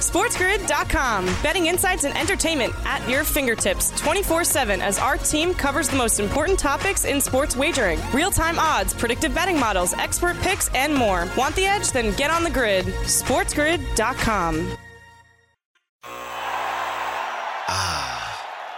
SportsGrid.com. 0.00 1.26
Betting 1.42 1.66
insights 1.66 2.04
and 2.04 2.16
entertainment 2.16 2.72
at 2.84 3.06
your 3.08 3.22
fingertips 3.22 3.90
24 4.00 4.44
7 4.44 4.80
as 4.80 4.98
our 4.98 5.16
team 5.16 5.54
covers 5.54 5.88
the 5.88 5.96
most 5.96 6.20
important 6.20 6.58
topics 6.58 7.04
in 7.04 7.20
sports 7.20 7.56
wagering 7.56 8.00
real 8.12 8.30
time 8.30 8.58
odds, 8.58 8.94
predictive 8.94 9.34
betting 9.34 9.58
models, 9.58 9.92
expert 9.94 10.36
picks, 10.38 10.68
and 10.74 10.94
more. 10.94 11.28
Want 11.36 11.54
the 11.54 11.66
edge? 11.66 11.90
Then 11.90 12.14
get 12.16 12.30
on 12.30 12.44
the 12.44 12.50
grid. 12.50 12.86
SportsGrid.com. 12.86 14.76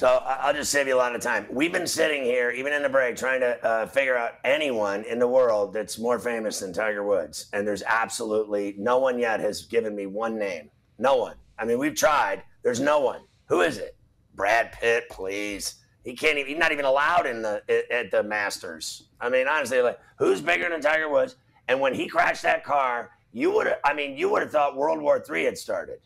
So 0.00 0.22
I'll 0.24 0.54
just 0.54 0.72
save 0.72 0.88
you 0.88 0.94
a 0.94 0.96
lot 0.96 1.14
of 1.14 1.20
time. 1.20 1.46
We've 1.50 1.74
been 1.74 1.86
sitting 1.86 2.24
here, 2.24 2.50
even 2.52 2.72
in 2.72 2.82
the 2.82 2.88
break, 2.88 3.16
trying 3.16 3.40
to 3.40 3.62
uh, 3.62 3.86
figure 3.86 4.16
out 4.16 4.36
anyone 4.44 5.04
in 5.04 5.18
the 5.18 5.28
world 5.28 5.74
that's 5.74 5.98
more 5.98 6.18
famous 6.18 6.60
than 6.60 6.72
Tiger 6.72 7.04
Woods. 7.04 7.50
And 7.52 7.68
there's 7.68 7.82
absolutely 7.82 8.74
no 8.78 8.98
one 8.98 9.18
yet 9.18 9.40
has 9.40 9.66
given 9.66 9.94
me 9.94 10.06
one 10.06 10.38
name. 10.38 10.70
No 10.98 11.16
one. 11.16 11.36
I 11.58 11.66
mean, 11.66 11.78
we've 11.78 11.94
tried. 11.94 12.42
There's 12.62 12.80
no 12.80 13.00
one. 13.00 13.20
Who 13.48 13.60
is 13.60 13.76
it? 13.76 13.94
Brad 14.34 14.72
Pitt, 14.72 15.04
please. 15.10 15.74
He 16.02 16.16
can't 16.16 16.38
even. 16.38 16.48
He's 16.48 16.58
not 16.58 16.72
even 16.72 16.86
allowed 16.86 17.26
in 17.26 17.42
the 17.42 17.62
at 17.92 18.10
the 18.10 18.22
Masters. 18.22 19.02
I 19.20 19.28
mean, 19.28 19.46
honestly, 19.48 19.82
like 19.82 20.00
who's 20.16 20.40
bigger 20.40 20.70
than 20.70 20.80
Tiger 20.80 21.10
Woods? 21.10 21.36
And 21.68 21.78
when 21.78 21.92
he 21.92 22.08
crashed 22.08 22.44
that 22.44 22.64
car, 22.64 23.10
you 23.34 23.52
would. 23.52 23.76
I 23.84 23.92
mean, 23.92 24.16
you 24.16 24.30
would 24.30 24.40
have 24.40 24.50
thought 24.50 24.78
World 24.78 25.02
War 25.02 25.22
III 25.30 25.44
had 25.44 25.58
started. 25.58 25.98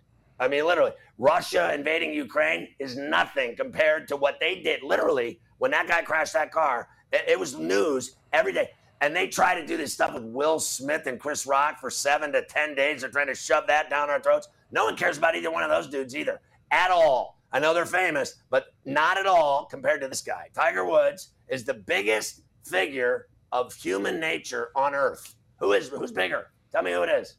I 0.44 0.48
mean, 0.48 0.66
literally, 0.66 0.92
Russia 1.16 1.72
invading 1.74 2.12
Ukraine 2.12 2.68
is 2.78 2.96
nothing 2.96 3.57
compared 3.57 4.07
to 4.09 4.16
what 4.16 4.38
they 4.40 4.61
did. 4.61 4.83
Literally, 4.83 5.40
when 5.57 5.70
that 5.70 5.88
guy 5.88 6.02
crashed 6.02 6.35
that 6.35 6.52
car, 6.52 6.88
it, 7.12 7.24
it 7.28 7.40
was 7.40 7.57
news 7.57 8.16
every 8.33 8.52
day. 8.52 8.70
And 9.00 9.16
they 9.16 9.26
try 9.26 9.59
to 9.59 9.66
do 9.66 9.78
this 9.78 9.94
stuff 9.94 10.12
with 10.12 10.22
Will 10.24 10.61
Smith 10.61 11.07
and 11.07 11.18
Chris 11.18 11.46
Rock 11.46 11.80
for 11.80 11.88
seven 11.88 12.30
to 12.33 12.42
10 12.44 12.74
days. 12.74 13.00
They're 13.00 13.11
trying 13.11 13.28
to 13.28 13.35
shove 13.35 13.66
that 13.68 13.88
down 13.88 14.11
our 14.11 14.20
throats. 14.20 14.48
No 14.70 14.85
one 14.85 14.96
cares 14.96 15.16
about 15.16 15.35
either 15.35 15.50
one 15.50 15.62
of 15.62 15.70
those 15.70 15.88
dudes 15.88 16.14
either, 16.14 16.40
at 16.70 16.90
all. 16.90 17.38
I 17.50 17.59
know 17.59 17.72
they're 17.72 17.87
famous, 17.87 18.35
but 18.50 18.66
not 18.85 19.16
at 19.16 19.26
all 19.26 19.64
compared 19.64 20.02
to 20.02 20.09
this 20.09 20.20
guy. 20.20 20.48
Tiger 20.54 20.85
Woods 20.85 21.30
is 21.48 21.64
the 21.64 21.74
biggest 21.74 22.42
figure 22.64 23.28
of 23.50 23.72
human 23.74 24.20
nature 24.20 24.70
on 24.76 24.94
earth. 24.94 25.37
Who 25.61 25.72
is 25.72 25.88
who's 25.88 26.12
bigger? 26.12 26.50
Tell 26.70 26.83
me 26.83 26.92
who 26.92 27.02
it 27.02 27.09
is. 27.09 27.37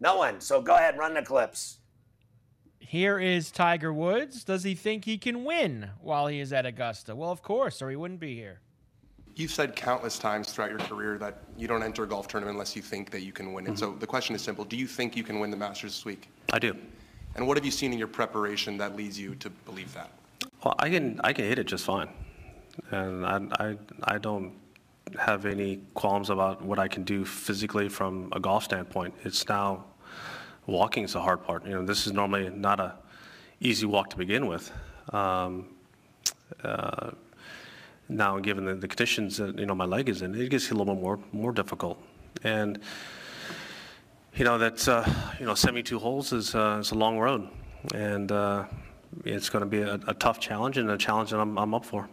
No 0.00 0.16
one. 0.16 0.40
So 0.40 0.62
go 0.62 0.76
ahead, 0.76 0.96
run 0.96 1.14
the 1.14 1.22
clips. 1.22 1.78
Here 2.92 3.18
is 3.18 3.50
Tiger 3.50 3.90
Woods. 3.90 4.44
Does 4.44 4.64
he 4.64 4.74
think 4.74 5.06
he 5.06 5.16
can 5.16 5.44
win 5.44 5.88
while 6.02 6.26
he 6.26 6.40
is 6.40 6.52
at 6.52 6.66
Augusta? 6.66 7.16
Well, 7.16 7.30
of 7.30 7.40
course, 7.40 7.80
or 7.80 7.88
he 7.88 7.96
wouldn't 7.96 8.20
be 8.20 8.34
here. 8.34 8.60
You've 9.34 9.50
said 9.50 9.74
countless 9.74 10.18
times 10.18 10.52
throughout 10.52 10.68
your 10.68 10.78
career 10.80 11.16
that 11.16 11.38
you 11.56 11.66
don't 11.66 11.82
enter 11.82 12.04
a 12.04 12.06
golf 12.06 12.28
tournament 12.28 12.56
unless 12.56 12.76
you 12.76 12.82
think 12.82 13.10
that 13.12 13.22
you 13.22 13.32
can 13.32 13.54
win 13.54 13.66
it. 13.66 13.78
So 13.78 13.88
mm-hmm. 13.88 13.98
the 13.98 14.06
question 14.06 14.34
is 14.34 14.42
simple: 14.42 14.66
Do 14.66 14.76
you 14.76 14.86
think 14.86 15.16
you 15.16 15.22
can 15.22 15.40
win 15.40 15.50
the 15.50 15.56
Masters 15.56 15.92
this 15.92 16.04
week? 16.04 16.28
I 16.52 16.58
do. 16.58 16.76
And 17.34 17.48
what 17.48 17.56
have 17.56 17.64
you 17.64 17.70
seen 17.70 17.94
in 17.94 17.98
your 17.98 18.08
preparation 18.08 18.76
that 18.76 18.94
leads 18.94 19.18
you 19.18 19.36
to 19.36 19.48
believe 19.48 19.94
that? 19.94 20.10
Well, 20.62 20.74
I 20.78 20.90
can 20.90 21.18
I 21.24 21.32
can 21.32 21.46
hit 21.46 21.58
it 21.58 21.64
just 21.64 21.86
fine, 21.86 22.10
and 22.90 23.24
I 23.24 23.40
I, 23.58 23.76
I 24.04 24.18
don't 24.18 24.52
have 25.18 25.46
any 25.46 25.80
qualms 25.94 26.28
about 26.28 26.60
what 26.60 26.78
I 26.78 26.88
can 26.88 27.04
do 27.04 27.24
physically 27.24 27.88
from 27.88 28.28
a 28.32 28.38
golf 28.38 28.64
standpoint. 28.64 29.14
It's 29.24 29.48
now 29.48 29.86
walking 30.66 31.04
is 31.04 31.12
the 31.12 31.20
hard 31.20 31.44
part. 31.44 31.66
You 31.66 31.74
know, 31.74 31.84
this 31.84 32.06
is 32.06 32.12
normally 32.12 32.50
not 32.50 32.80
a 32.80 32.94
easy 33.60 33.86
walk 33.86 34.10
to 34.10 34.16
begin 34.16 34.46
with. 34.46 34.72
Um, 35.12 35.68
uh, 36.62 37.12
now, 38.08 38.38
given 38.38 38.64
the, 38.64 38.74
the 38.74 38.88
conditions 38.88 39.36
that 39.38 39.58
you 39.58 39.66
know 39.66 39.74
my 39.74 39.84
leg 39.84 40.08
is 40.08 40.22
in, 40.22 40.34
it 40.34 40.50
gets 40.50 40.70
a 40.70 40.74
little 40.74 40.94
bit 40.94 41.02
more 41.02 41.18
more 41.32 41.52
difficult. 41.52 42.02
And 42.44 42.80
you 44.34 44.44
know 44.44 44.58
that's 44.58 44.88
uh, 44.88 45.08
you 45.38 45.46
know 45.46 45.54
72 45.54 45.98
holes 45.98 46.32
is 46.32 46.54
uh, 46.54 46.78
is 46.80 46.90
a 46.90 46.94
long 46.94 47.18
road, 47.18 47.48
and 47.94 48.30
uh, 48.30 48.64
it's 49.24 49.48
going 49.48 49.62
to 49.62 49.68
be 49.68 49.80
a, 49.80 49.94
a 50.06 50.14
tough 50.14 50.40
challenge 50.40 50.78
and 50.78 50.90
a 50.90 50.98
challenge 50.98 51.30
that 51.30 51.40
I'm, 51.40 51.58
I'm 51.58 51.74
up 51.74 51.84
for. 51.84 52.08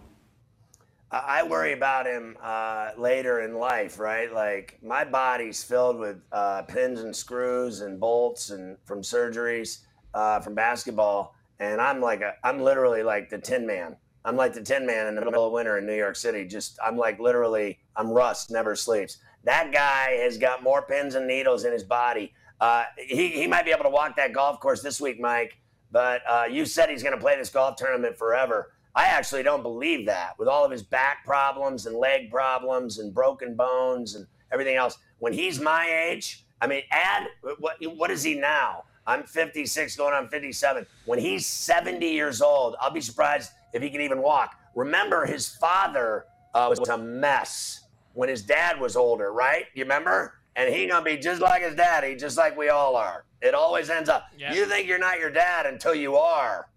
I 1.11 1.41
worry 1.41 1.73
about 1.73 2.05
him 2.05 2.37
uh, 2.41 2.91
later 2.95 3.41
in 3.41 3.55
life, 3.55 3.99
right? 3.99 4.31
Like 4.31 4.77
my 4.83 5.03
body's 5.03 5.63
filled 5.63 5.97
with 5.97 6.17
uh, 6.31 6.61
pins 6.63 6.99
and 6.99 7.15
screws 7.15 7.81
and 7.81 7.99
bolts 7.99 8.51
and 8.51 8.77
from 8.85 9.01
surgeries 9.01 9.79
uh, 10.13 10.39
from 10.39 10.53
basketball, 10.53 11.35
and 11.59 11.81
I'm 11.81 11.99
like 11.99 12.21
I'm 12.43 12.61
literally 12.61 13.01
like 13.01 13.29
the 13.29 13.39
Tin 13.39 13.65
Man. 13.65 13.95
I'm 14.23 14.35
like 14.35 14.53
the 14.53 14.61
Tin 14.61 14.85
Man 14.85 15.07
in 15.07 15.15
the 15.15 15.25
middle 15.25 15.47
of 15.47 15.51
winter 15.51 15.79
in 15.79 15.87
New 15.87 15.95
York 15.95 16.15
City. 16.15 16.45
Just 16.45 16.77
I'm 16.85 16.95
like 16.95 17.19
literally 17.19 17.79
I'm 17.95 18.11
rust, 18.11 18.51
never 18.51 18.75
sleeps. 18.75 19.17
That 19.45 19.71
guy 19.71 20.11
has 20.21 20.37
got 20.37 20.61
more 20.61 20.83
pins 20.83 21.15
and 21.15 21.27
needles 21.27 21.65
in 21.65 21.73
his 21.73 21.83
body. 21.83 22.33
Uh, 22.61 22.83
he 22.97 23.29
he 23.29 23.47
might 23.47 23.65
be 23.65 23.71
able 23.71 23.85
to 23.85 23.89
walk 23.89 24.15
that 24.17 24.33
golf 24.33 24.59
course 24.59 24.83
this 24.83 25.01
week, 25.01 25.19
Mike. 25.19 25.57
But 25.91 26.21
uh, 26.29 26.45
you 26.49 26.67
said 26.67 26.89
he's 26.89 27.01
going 27.01 27.15
to 27.15 27.21
play 27.21 27.35
this 27.35 27.49
golf 27.49 27.77
tournament 27.77 28.15
forever. 28.15 28.73
I 28.95 29.05
actually 29.05 29.43
don't 29.43 29.63
believe 29.63 30.05
that 30.07 30.37
with 30.37 30.47
all 30.47 30.65
of 30.65 30.71
his 30.71 30.83
back 30.83 31.23
problems 31.25 31.85
and 31.85 31.95
leg 31.95 32.31
problems 32.31 32.99
and 32.99 33.13
broken 33.13 33.55
bones 33.55 34.15
and 34.15 34.25
everything 34.51 34.75
else. 34.75 34.97
When 35.19 35.33
he's 35.33 35.59
my 35.59 35.87
age, 36.09 36.45
I 36.61 36.67
mean, 36.67 36.81
add 36.91 37.27
what, 37.59 37.77
what 37.95 38.11
is 38.11 38.23
he 38.23 38.35
now? 38.35 38.83
I'm 39.07 39.23
56 39.23 39.95
going 39.95 40.13
on 40.13 40.27
57. 40.29 40.85
When 41.05 41.19
he's 41.19 41.45
70 41.45 42.05
years 42.05 42.41
old, 42.41 42.75
I'll 42.79 42.91
be 42.91 43.01
surprised 43.01 43.51
if 43.73 43.81
he 43.81 43.89
can 43.89 44.01
even 44.01 44.21
walk. 44.21 44.55
Remember, 44.75 45.25
his 45.25 45.47
father 45.47 46.25
uh, 46.53 46.67
was 46.69 46.87
a 46.89 46.97
mess 46.97 47.81
when 48.13 48.29
his 48.29 48.41
dad 48.41 48.79
was 48.79 48.95
older, 48.95 49.31
right? 49.31 49.65
You 49.73 49.83
remember? 49.83 50.35
And 50.55 50.73
he 50.73 50.87
gonna 50.87 51.03
be 51.03 51.17
just 51.17 51.41
like 51.41 51.61
his 51.61 51.75
daddy, 51.75 52.15
just 52.15 52.37
like 52.37 52.57
we 52.57 52.69
all 52.69 52.95
are. 52.95 53.25
It 53.41 53.53
always 53.53 53.89
ends 53.89 54.09
up. 54.09 54.25
You 54.53 54.65
think 54.65 54.87
you're 54.87 54.99
not 54.99 55.19
your 55.19 55.29
dad 55.29 55.65
until 55.65 55.95
you 55.95 56.15
are. 56.15 56.67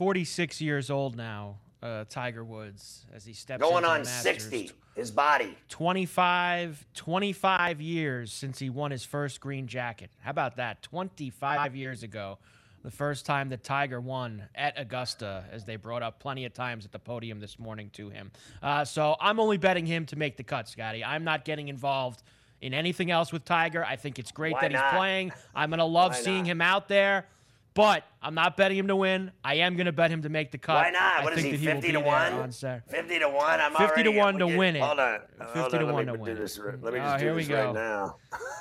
46 0.00 0.62
years 0.62 0.88
old 0.88 1.14
now, 1.14 1.58
uh, 1.82 2.06
Tiger 2.08 2.42
Woods, 2.42 3.04
as 3.12 3.22
he 3.26 3.34
steps 3.34 3.60
Going 3.60 3.84
on 3.84 3.98
Masters. 3.98 4.22
60. 4.22 4.70
His 4.96 5.10
body. 5.10 5.54
25, 5.68 6.86
25 6.94 7.82
years 7.82 8.32
since 8.32 8.58
he 8.58 8.70
won 8.70 8.92
his 8.92 9.04
first 9.04 9.42
green 9.42 9.66
jacket. 9.66 10.10
How 10.22 10.30
about 10.30 10.56
that? 10.56 10.80
25 10.80 11.76
years 11.76 12.02
ago, 12.02 12.38
the 12.82 12.90
first 12.90 13.26
time 13.26 13.50
that 13.50 13.62
Tiger 13.62 14.00
won 14.00 14.44
at 14.54 14.72
Augusta, 14.80 15.44
as 15.52 15.66
they 15.66 15.76
brought 15.76 16.02
up 16.02 16.18
plenty 16.18 16.46
of 16.46 16.54
times 16.54 16.86
at 16.86 16.92
the 16.92 16.98
podium 16.98 17.38
this 17.38 17.58
morning 17.58 17.90
to 17.92 18.08
him. 18.08 18.30
Uh, 18.62 18.86
so 18.86 19.16
I'm 19.20 19.38
only 19.38 19.58
betting 19.58 19.84
him 19.84 20.06
to 20.06 20.16
make 20.16 20.38
the 20.38 20.44
cut, 20.44 20.66
Scotty. 20.66 21.04
I'm 21.04 21.24
not 21.24 21.44
getting 21.44 21.68
involved 21.68 22.22
in 22.62 22.72
anything 22.72 23.10
else 23.10 23.34
with 23.34 23.44
Tiger. 23.44 23.84
I 23.84 23.96
think 23.96 24.18
it's 24.18 24.32
great 24.32 24.54
Why 24.54 24.62
that 24.62 24.70
he's 24.70 24.98
playing. 24.98 25.32
I'm 25.54 25.68
going 25.68 25.78
to 25.78 25.84
love 25.84 26.12
Why 26.12 26.20
seeing 26.20 26.44
not? 26.44 26.52
him 26.52 26.60
out 26.62 26.88
there. 26.88 27.26
But 27.74 28.04
I'm 28.20 28.34
not 28.34 28.56
betting 28.56 28.76
him 28.78 28.88
to 28.88 28.96
win. 28.96 29.30
I 29.44 29.56
am 29.56 29.76
going 29.76 29.86
to 29.86 29.92
bet 29.92 30.10
him 30.10 30.22
to 30.22 30.28
make 30.28 30.50
the 30.50 30.58
cut. 30.58 30.84
Why 30.84 30.90
not? 30.90 31.24
What 31.24 31.38
is 31.38 31.44
he, 31.44 31.52
that 31.56 31.74
will 31.76 31.80
50 31.80 31.86
be 31.86 31.92
to 31.92 31.98
there 31.98 32.06
1? 32.06 32.32
on 32.32 32.50
50 32.52 33.18
to 33.20 33.28
1. 33.28 33.60
I'm 33.60 33.74
50 33.74 34.02
to 34.02 34.10
1 34.10 34.38
to 34.38 34.46
win 34.46 34.76
it. 34.76 34.82
Hold 34.82 34.98
on. 34.98 35.20
50 35.38 35.58
Hold 35.58 35.70
to 35.70 35.78
on. 35.78 35.84
Let 35.86 35.94
1 35.94 36.06
me 36.06 36.12
to 36.12 36.18
do 36.18 36.22
win. 36.24 36.34
this. 36.36 36.58
Let 36.58 36.80
me 36.94 36.98
Oh, 37.00 37.02
just 37.02 37.18
do 37.18 37.24
here 37.24 37.34
we 37.34 37.42
this 37.44 37.50
right 37.52 37.74
now. 37.74 38.16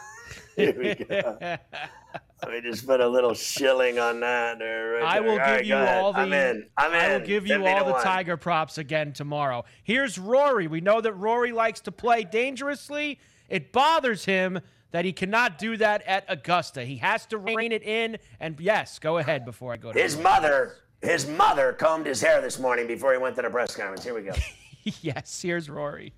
here 0.56 0.78
we 0.78 0.96
go. 1.06 1.38
Let 1.42 2.52
me 2.52 2.62
just 2.62 2.86
put 2.88 3.02
a 3.02 3.08
little 3.08 3.34
shilling 3.34 4.00
on 4.00 4.20
that. 4.22 4.60
Right 4.60 5.04
I 5.04 5.20
there. 5.20 5.24
will 5.24 5.38
give 5.38 5.42
right, 5.48 5.66
you 5.66 5.76
all 5.76 6.14
the. 6.14 6.20
I'm 6.20 6.34
in. 6.34 6.68
I'm 6.78 6.94
in. 6.94 7.00
I 7.00 7.18
will 7.18 7.26
give 7.26 7.48
you 7.48 7.66
all 7.66 7.86
the 7.86 7.92
1. 7.94 8.04
Tiger 8.04 8.38
props 8.38 8.78
again 8.78 9.12
tomorrow. 9.12 9.66
Here's 9.84 10.18
Rory. 10.18 10.68
We 10.68 10.82
know 10.82 11.02
that 11.02 11.14
Rory 11.14 11.52
likes 11.52 11.82
to 11.82 11.92
play 11.92 12.24
dangerously. 12.24 13.20
It 13.50 13.72
bothers 13.74 14.26
him 14.26 14.60
that 14.92 15.06
he 15.06 15.14
cannot 15.14 15.58
do 15.58 15.78
that 15.78 16.02
at 16.04 16.26
Augusta. 16.28 16.84
He 16.84 16.98
has 16.98 17.26
to 17.28 17.38
rein 17.38 17.72
it 17.72 17.84
in. 17.84 18.18
And 18.40 18.60
yes, 18.60 19.00
go 19.00 19.18
ahead 19.18 19.46
before 19.46 19.74
I 19.74 19.78
go 19.78 19.92
to 19.92 20.00
His 20.00 20.18
mother, 20.18 20.78
his 21.02 21.28
mother 21.28 21.74
combed 21.74 22.06
his 22.06 22.22
hair 22.22 22.42
this 22.42 22.60
morning 22.60 22.88
before 22.88 23.12
he 23.14 23.18
went 23.20 23.36
to 23.38 23.42
the 23.42 23.50
press 23.50 23.76
conference. 23.76 24.04
Here 24.04 24.14
we 24.14 24.22
go. 24.24 24.34
yes, 25.02 25.42
here's 25.42 25.70
Rory. 25.70 26.14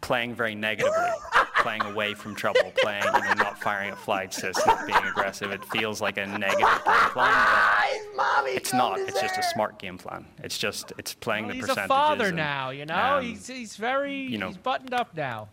Playing 0.00 0.34
very 0.34 0.56
negatively, 0.56 0.96
playing 1.58 1.82
away 1.82 2.14
from 2.14 2.34
trouble, 2.34 2.72
playing, 2.78 3.04
you 3.04 3.12
know, 3.12 3.34
not 3.34 3.60
firing 3.62 3.90
at 3.90 3.98
flight 3.98 4.36
assist, 4.36 4.66
not 4.66 4.84
being 4.84 4.98
aggressive. 5.04 5.52
It 5.52 5.64
feels 5.66 6.00
like 6.00 6.16
a 6.16 6.26
negative 6.26 6.58
game 6.58 7.10
plan. 7.10 7.46
But 8.16 8.46
it's 8.48 8.72
not. 8.72 8.98
It's 8.98 9.20
just 9.20 9.38
a 9.38 9.44
smart 9.44 9.78
game 9.78 9.98
plan. 9.98 10.26
It's 10.42 10.58
just 10.58 10.92
it's 10.98 11.14
playing 11.14 11.44
Well, 11.44 11.50
the 11.50 11.54
he's 11.54 11.62
percentages. 11.66 11.84
a 11.84 11.88
father 11.88 12.26
and, 12.26 12.36
now, 12.36 12.70
you 12.70 12.84
know. 12.84 12.94
um, 13.18 13.24
he's 13.24 13.46
he's 13.46 13.76
very 13.76 14.22
you 14.22 14.38
know, 14.38 14.48
he's 14.48 14.56
buttoned 14.56 14.92
up 14.92 15.16
now. 15.16 15.48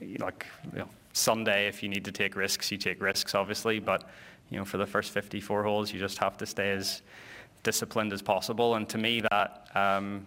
you 0.00 0.16
know, 0.18 0.24
like 0.24 0.46
you 0.72 0.78
know, 0.78 0.88
Sunday, 1.14 1.68
if 1.68 1.82
you 1.82 1.88
need 1.88 2.04
to 2.04 2.12
take 2.12 2.36
risks, 2.36 2.70
you 2.70 2.76
take 2.76 3.00
risks, 3.00 3.34
obviously. 3.34 3.78
But 3.78 4.10
you 4.50 4.58
know, 4.58 4.64
for 4.64 4.76
the 4.76 4.86
first 4.86 5.12
54 5.12 5.62
holes, 5.62 5.92
you 5.92 5.98
just 5.98 6.18
have 6.18 6.36
to 6.38 6.46
stay 6.46 6.72
as 6.72 7.02
disciplined 7.62 8.12
as 8.12 8.20
possible. 8.20 8.74
And 8.74 8.88
to 8.90 8.98
me, 8.98 9.22
that 9.30 9.68
um, 9.74 10.26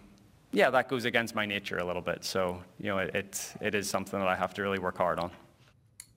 yeah, 0.50 0.70
that 0.70 0.88
goes 0.88 1.04
against 1.04 1.34
my 1.34 1.46
nature 1.46 1.78
a 1.78 1.84
little 1.84 2.02
bit. 2.02 2.24
So 2.24 2.62
you 2.80 2.86
know, 2.86 2.98
it, 2.98 3.14
it 3.14 3.52
it 3.60 3.74
is 3.74 3.88
something 3.88 4.18
that 4.18 4.28
I 4.28 4.34
have 4.34 4.54
to 4.54 4.62
really 4.62 4.78
work 4.78 4.96
hard 4.96 5.20
on. 5.20 5.30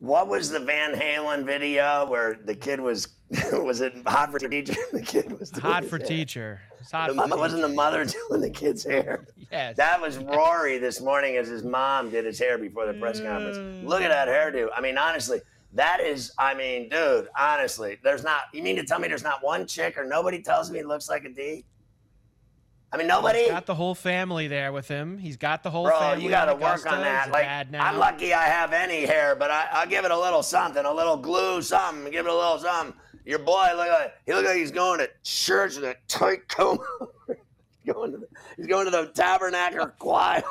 What 0.02 0.28
was 0.28 0.50
the 0.50 0.60
Van 0.60 0.96
Halen 0.96 1.46
video 1.46 2.08
where 2.10 2.40
the 2.44 2.56
kid 2.56 2.80
was 2.82 3.08
was 3.54 3.82
it 3.82 3.94
hot 4.08 4.32
for 4.32 4.40
teacher? 4.40 4.74
The 4.92 5.02
kid 5.02 5.40
was 5.40 5.52
doing 5.52 5.62
Hot 5.62 5.86
for 5.86 6.00
hair. 6.00 6.08
teacher. 6.08 6.62
It's 6.80 6.92
hot 6.92 7.16
The 7.16 7.38
wasn't 7.38 7.62
the 7.62 7.70
mother 7.70 8.04
doing 8.30 8.42
the 8.42 8.50
kid's 8.50 8.84
hair? 8.84 9.28
Yes. 9.52 9.78
That 9.78 10.02
was 10.02 10.18
Rory 10.18 10.80
this 10.80 11.02
morning 11.02 11.38
as 11.38 11.48
his 11.48 11.64
mom 11.64 12.10
did 12.10 12.26
his 12.26 12.40
hair 12.40 12.58
before 12.58 12.88
the 12.88 12.94
press 12.94 13.20
conference. 13.22 13.58
Mm. 13.58 13.86
Look 13.88 14.02
at 14.02 14.10
that 14.10 14.28
hairdo. 14.28 14.70
I 14.76 14.82
mean, 14.82 14.98
honestly, 14.98 15.40
that 15.74 16.00
is, 16.02 16.32
I 16.40 16.56
mean, 16.56 16.90
dude, 16.90 17.28
honestly, 17.40 18.00
there's 18.04 18.24
not, 18.24 18.42
you 18.54 18.64
mean 18.64 18.78
to 18.78 18.84
tell 18.84 18.98
me 18.98 19.08
there's 19.08 19.24
not 19.24 19.44
one 19.44 19.68
chick 19.68 20.00
or 20.00 20.04
nobody 20.04 20.42
tells 20.42 20.72
me 20.72 20.80
he 20.80 20.84
looks 20.84 21.10
like 21.10 21.26
a 21.26 21.30
D? 21.30 21.64
I 22.94 22.98
mean, 22.98 23.08
nobody? 23.08 23.40
He's 23.40 23.50
got 23.50 23.66
the 23.66 23.76
whole 23.76 23.96
family 23.96 24.48
there 24.48 24.74
with 24.74 24.88
him. 24.88 25.18
He's 25.18 25.38
got 25.38 25.64
the 25.64 25.70
whole 25.70 25.86
Bro, 25.86 25.98
family. 26.00 26.26
you 26.26 26.30
got 26.30 26.46
to 26.46 26.56
work 26.56 26.86
on 26.92 27.00
that. 27.02 27.32
Like. 27.32 27.46
I'm 27.48 27.98
lucky 27.98 28.34
I 28.34 28.44
have 28.44 28.74
any 28.74 29.06
hair, 29.06 29.34
but 29.36 29.50
I, 29.50 29.68
I'll 29.72 29.88
give 29.88 30.04
it 30.04 30.12
a 30.12 30.20
little 30.20 30.44
something, 30.44 30.84
a 30.84 30.94
little 30.94 31.16
glue, 31.16 31.62
something. 31.62 32.12
Give 32.12 32.26
it 32.26 32.32
a 32.32 32.36
little 32.36 32.60
something. 32.60 32.94
Your 33.24 33.40
boy 33.40 33.68
look 33.78 33.88
like 33.88 34.14
he 34.26 34.34
look 34.34 34.46
like 34.46 34.58
he's 34.58 34.72
going 34.72 35.00
to 35.00 35.10
church 35.24 35.76
with 35.76 35.86
a 35.86 35.96
tight 36.08 36.48
comb. 36.50 36.80
he's 37.28 37.38
going 37.94 38.12
to 38.12 38.18
the, 38.18 38.28
he's 38.58 38.68
going 38.68 38.86
to 38.86 38.92
the 38.92 39.06
tabernacle 39.14 39.88
choir. 40.00 40.44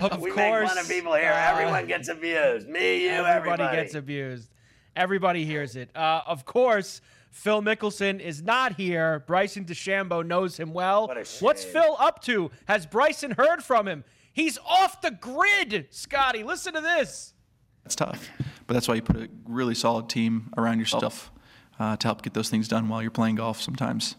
Of 0.00 0.20
we 0.20 0.30
course, 0.30 0.36
make 0.36 0.68
fun 0.68 0.78
of 0.78 0.88
people 0.88 1.14
here. 1.14 1.30
uh, 1.32 1.50
Everyone 1.52 1.86
gets 1.86 2.08
abused. 2.08 2.68
Me, 2.68 3.04
you, 3.04 3.10
everybody, 3.10 3.62
everybody. 3.64 3.76
gets 3.76 3.94
abused. 3.94 4.48
Everybody 4.96 5.44
hears 5.44 5.76
it. 5.76 5.90
Uh, 5.96 6.22
of 6.26 6.44
course, 6.44 7.00
Phil 7.32 7.62
Mickelson 7.62 8.20
is 8.20 8.42
not 8.42 8.76
here. 8.76 9.24
Bryson 9.26 9.64
DeChambeau 9.64 10.24
knows 10.24 10.58
him 10.58 10.72
well. 10.74 11.08
What 11.08 11.26
What's. 11.40 11.64
Phil 11.64 11.96
up 11.98 12.22
to? 12.24 12.50
Has 12.66 12.84
Bryson 12.86 13.32
heard 13.32 13.64
from 13.64 13.88
him? 13.88 14.04
He's 14.32 14.58
off 14.66 15.00
the 15.00 15.10
grid, 15.10 15.86
Scotty. 15.90 16.44
Listen 16.44 16.74
to 16.74 16.80
this. 16.80 17.32
It's 17.84 17.96
tough, 17.96 18.28
but 18.66 18.74
that's 18.74 18.86
why 18.86 18.94
you 18.94 19.02
put 19.02 19.16
a 19.16 19.28
really 19.44 19.74
solid 19.74 20.08
team 20.08 20.52
around 20.56 20.78
yourself 20.78 21.32
uh, 21.80 21.96
to 21.96 22.06
help 22.06 22.22
get 22.22 22.34
those 22.34 22.48
things 22.48 22.68
done 22.68 22.88
while 22.88 23.02
you're 23.02 23.10
playing 23.10 23.36
golf 23.36 23.60
sometimes. 23.60 24.14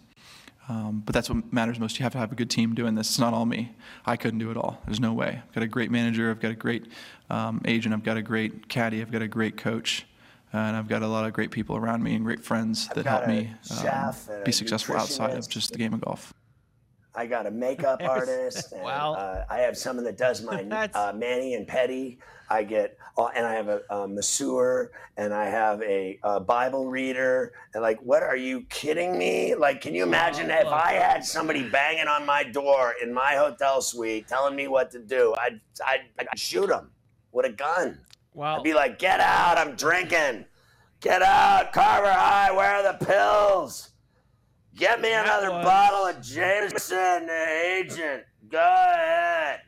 Um, 0.68 1.04
but 1.06 1.14
that's 1.14 1.30
what 1.30 1.54
matters 1.54 1.80
most. 1.80 2.00
You 2.00 2.04
have 2.04 2.14
to 2.14 2.18
have 2.18 2.32
a 2.32 2.36
good 2.36 2.50
team 2.50 2.74
doing 2.74 2.96
this. 2.96 3.10
It's 3.10 3.20
not 3.20 3.34
all 3.34 3.46
me. 3.46 3.76
I 4.06 4.18
couldn't 4.18 4.40
do 4.40 4.50
it 4.50 4.58
all. 4.58 4.82
There's 4.86 5.00
no 5.00 5.14
way. 5.14 5.42
I've 5.46 5.54
got 5.54 5.64
a 5.64 5.68
great 5.68 5.92
manager. 5.92 6.32
I've 6.32 6.40
got 6.40 6.52
a 6.52 6.56
great 6.56 6.88
um, 7.30 7.62
agent. 7.66 7.94
I've 7.94 8.04
got 8.04 8.18
a 8.18 8.22
great 8.22 8.70
caddy. 8.70 9.02
I've 9.02 9.12
got 9.12 9.22
a 9.22 9.28
great 9.28 9.58
coach. 9.58 10.06
And 10.54 10.78
I've 10.78 10.88
got 10.88 11.02
a 11.02 11.08
lot 11.08 11.26
of 11.26 11.34
great 11.34 11.50
people 11.50 11.76
around 11.76 12.04
me 12.04 12.14
and 12.16 12.24
great 12.24 12.44
friends 12.44 12.88
that 12.90 13.06
help 13.08 13.28
me 13.28 13.52
chef 13.64 14.30
and 14.30 14.44
be 14.44 14.52
successful 14.52 14.96
outside 14.96 15.36
of 15.36 15.50
just 15.50 15.72
the 15.72 15.80
game 15.80 15.94
of 15.94 16.02
golf. 16.02 16.32
I 17.16 17.26
got 17.26 17.48
a 17.48 17.52
makeup 17.52 18.02
artist. 18.08 18.72
And, 18.72 18.84
Wow. 18.84 19.14
uh, 19.14 19.46
I 19.50 19.60
have 19.60 19.76
someone 19.78 20.06
that 20.06 20.18
does 20.18 20.44
my 20.44 20.64
That's- 20.70 20.96
uh, 20.96 21.12
mani 21.14 21.56
and 21.56 21.68
pedi. 21.68 22.20
I 22.50 22.64
get, 22.64 22.98
uh, 23.18 23.28
and 23.36 23.48
I 23.48 23.54
have 23.54 23.68
a, 23.68 23.82
a 23.90 24.08
masseur, 24.08 24.92
and 25.18 25.34
I 25.34 25.46
have 25.46 25.82
a, 25.82 26.20
uh 26.24 26.40
Bible 26.40 26.88
reader. 26.88 27.54
And 27.74 27.82
like, 27.82 28.00
what 28.02 28.22
are 28.22 28.36
you 28.38 28.62
kidding 28.70 29.18
me? 29.18 29.56
Like, 29.56 29.82
can 29.82 29.96
you 29.96 30.04
imagine 30.04 30.52
if 30.52 30.66
look. 30.66 30.74
I 30.74 30.94
had 30.94 31.26
somebody 31.26 31.68
banging 31.68 32.08
on 32.08 32.26
my 32.28 32.44
door 32.44 32.94
in 33.02 33.12
my 33.12 33.36
hotel 33.36 33.82
suite, 33.82 34.28
telling 34.28 34.56
me 34.56 34.68
what 34.68 34.92
to 34.92 35.00
do? 35.00 35.34
I'd, 35.40 35.62
I'd, 35.88 36.02
I'd 36.20 36.38
shoot 36.38 36.70
him 36.70 36.92
with 37.32 37.46
a 37.48 37.52
gun. 37.52 37.98
Well, 38.34 38.58
I'd 38.58 38.64
be 38.64 38.74
like, 38.74 39.00
get 39.00 39.20
out! 39.20 39.58
I'm 39.58 39.76
drinking. 39.76 40.46
Get 41.02 41.22
out, 41.22 41.74
Carver 41.74 42.12
High. 42.12 42.52
Where 42.52 42.76
are 42.76 42.94
the 42.98 43.06
pills? 43.06 43.90
Get 44.76 45.02
me 45.02 45.10
That 45.10 45.26
another 45.26 45.52
was- 45.52 45.66
bottle 45.66 46.06
of 46.08 46.22
Jameson, 46.22 47.30
agent. 47.30 48.24
Go 48.50 48.58
ahead. 48.60 49.62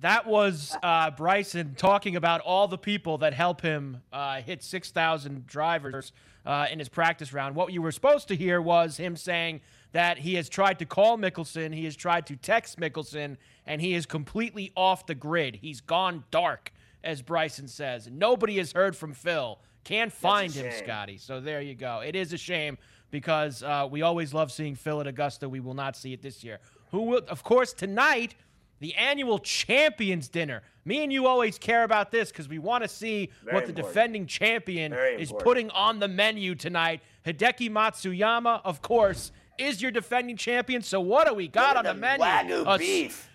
That 0.00 0.26
was 0.26 0.76
uh, 0.82 1.12
Bryson 1.12 1.74
talking 1.76 2.16
about 2.16 2.40
all 2.40 2.66
the 2.66 2.78
people 2.78 3.18
that 3.18 3.34
help 3.34 3.60
him 3.60 4.02
uh, 4.12 4.40
hit 4.40 4.64
6,000 4.64 5.46
drivers 5.46 6.10
uh, 6.44 6.66
in 6.72 6.80
his 6.80 6.88
practice 6.88 7.32
round. 7.32 7.54
What 7.54 7.72
you 7.72 7.80
were 7.82 7.92
supposed 7.92 8.26
to 8.28 8.34
hear 8.36 8.60
was 8.60 8.96
him 8.96 9.14
saying 9.14 9.60
that 9.92 10.18
he 10.18 10.34
has 10.34 10.48
tried 10.48 10.80
to 10.80 10.86
call 10.86 11.16
Mickelson, 11.18 11.72
he 11.72 11.84
has 11.84 11.94
tried 11.94 12.26
to 12.26 12.34
text 12.36 12.80
Mickelson, 12.80 13.36
and 13.64 13.80
he 13.80 13.94
is 13.94 14.04
completely 14.06 14.72
off 14.76 15.06
the 15.06 15.14
grid. 15.14 15.56
He's 15.60 15.80
gone 15.80 16.24
dark, 16.32 16.72
as 17.04 17.22
Bryson 17.22 17.68
says. 17.68 18.08
Nobody 18.10 18.58
has 18.58 18.72
heard 18.72 18.96
from 18.96 19.12
Phil. 19.14 19.58
Can't 19.84 20.12
find 20.12 20.52
him. 20.52 20.72
Scotty. 20.72 21.18
So 21.18 21.40
there 21.40 21.60
you 21.60 21.74
go. 21.74 22.00
It 22.04 22.14
is 22.14 22.32
a 22.32 22.38
shame 22.38 22.78
because 23.10 23.62
uh, 23.62 23.88
we 23.90 24.02
always 24.02 24.32
love 24.32 24.52
seeing 24.52 24.74
Phil 24.74 25.00
at 25.00 25.06
Augusta. 25.06 25.48
We 25.48 25.60
will 25.60 25.74
not 25.74 25.96
see 25.96 26.12
it 26.12 26.22
this 26.22 26.44
year. 26.44 26.58
Who 26.92 27.02
will, 27.02 27.22
of 27.28 27.42
course, 27.42 27.72
tonight 27.72 28.34
the 28.80 28.94
annual 28.96 29.38
champions 29.38 30.28
dinner. 30.28 30.62
Me 30.84 31.04
and 31.04 31.12
you 31.12 31.26
always 31.28 31.56
care 31.56 31.84
about 31.84 32.10
this 32.10 32.30
because 32.30 32.48
we 32.48 32.58
want 32.58 32.82
to 32.82 32.88
see 32.88 33.30
Very 33.44 33.54
what 33.54 33.64
the 33.64 33.70
important. 33.70 33.86
defending 33.94 34.26
champion 34.26 34.90
Very 34.92 35.14
is 35.22 35.30
important. 35.30 35.44
putting 35.44 35.70
on 35.70 36.00
the 36.00 36.08
menu 36.08 36.56
tonight. 36.56 37.00
Hideki 37.24 37.70
Matsuyama, 37.70 38.60
of 38.64 38.82
course, 38.82 39.30
is 39.56 39.80
your 39.80 39.92
defending 39.92 40.36
champion. 40.36 40.82
So 40.82 41.00
what 41.00 41.28
do 41.28 41.34
we 41.34 41.46
got 41.46 41.76
on 41.76 41.84
the 41.84 41.94
menu? 41.94 42.24
Wagyu 42.24 42.74
A 42.74 42.78
beef. 42.78 43.28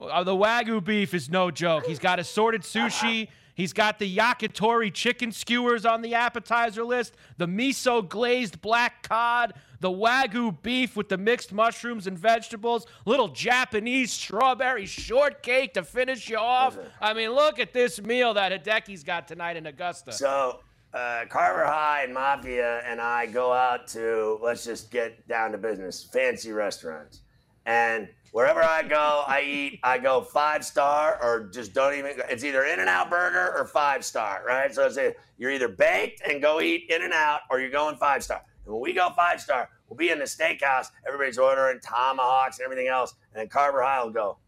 Uh, 0.00 0.24
the 0.24 0.34
Wagyu 0.34 0.84
beef 0.84 1.14
is 1.14 1.28
no 1.28 1.50
joke. 1.50 1.86
He's 1.86 1.98
got 1.98 2.18
assorted 2.18 2.62
sushi. 2.62 3.28
He's 3.54 3.72
got 3.72 3.98
the 3.98 4.16
yakitori 4.16 4.94
chicken 4.94 5.32
skewers 5.32 5.84
on 5.84 6.00
the 6.00 6.14
appetizer 6.14 6.84
list, 6.84 7.16
the 7.38 7.46
miso 7.46 8.08
glazed 8.08 8.60
black 8.60 9.02
cod, 9.02 9.54
the 9.80 9.90
Wagyu 9.90 10.62
beef 10.62 10.96
with 10.96 11.08
the 11.08 11.18
mixed 11.18 11.52
mushrooms 11.52 12.06
and 12.06 12.16
vegetables, 12.16 12.86
little 13.04 13.26
Japanese 13.26 14.12
strawberry 14.12 14.86
shortcake 14.86 15.74
to 15.74 15.82
finish 15.82 16.28
you 16.28 16.36
off. 16.36 16.78
I 17.00 17.14
mean, 17.14 17.32
look 17.32 17.58
at 17.58 17.72
this 17.72 18.00
meal 18.00 18.32
that 18.34 18.52
Hideki's 18.52 19.02
got 19.02 19.26
tonight 19.26 19.56
in 19.56 19.66
Augusta. 19.66 20.12
So, 20.12 20.60
uh, 20.94 21.24
Carver 21.28 21.66
High 21.66 22.04
and 22.04 22.14
Mafia 22.14 22.82
and 22.86 23.00
I 23.00 23.26
go 23.26 23.52
out 23.52 23.88
to, 23.88 24.38
let's 24.40 24.64
just 24.64 24.92
get 24.92 25.26
down 25.26 25.50
to 25.50 25.58
business, 25.58 26.04
fancy 26.04 26.52
restaurants. 26.52 27.22
And 27.66 28.08
wherever 28.32 28.62
I 28.62 28.82
go, 28.82 29.24
I 29.26 29.42
eat, 29.42 29.80
I 29.82 29.98
go 29.98 30.20
five 30.20 30.64
star 30.64 31.18
or 31.22 31.48
just 31.48 31.74
don't 31.74 31.94
even, 31.94 32.12
it's 32.28 32.44
either 32.44 32.64
In 32.64 32.80
N 32.80 32.88
Out 32.88 33.10
Burger 33.10 33.54
or 33.56 33.66
five 33.66 34.04
star, 34.04 34.42
right? 34.46 34.74
So 34.74 34.86
it's 34.86 34.96
a, 34.96 35.14
you're 35.38 35.50
either 35.50 35.68
baked 35.68 36.22
and 36.28 36.42
go 36.42 36.60
eat 36.60 36.86
In 36.90 37.02
N 37.02 37.12
Out 37.12 37.40
or 37.50 37.60
you're 37.60 37.70
going 37.70 37.96
five 37.96 38.22
star. 38.22 38.42
And 38.64 38.74
when 38.74 38.82
we 38.82 38.92
go 38.92 39.10
five 39.16 39.40
star, 39.40 39.68
we'll 39.88 39.96
be 39.96 40.10
in 40.10 40.18
the 40.18 40.24
steakhouse, 40.24 40.86
everybody's 41.06 41.38
ordering 41.38 41.80
tomahawks 41.80 42.58
and 42.58 42.64
everything 42.64 42.88
else. 42.88 43.14
And 43.32 43.40
then 43.40 43.48
Carver 43.48 43.82
High 43.82 44.02
will 44.04 44.10
go, 44.10 44.38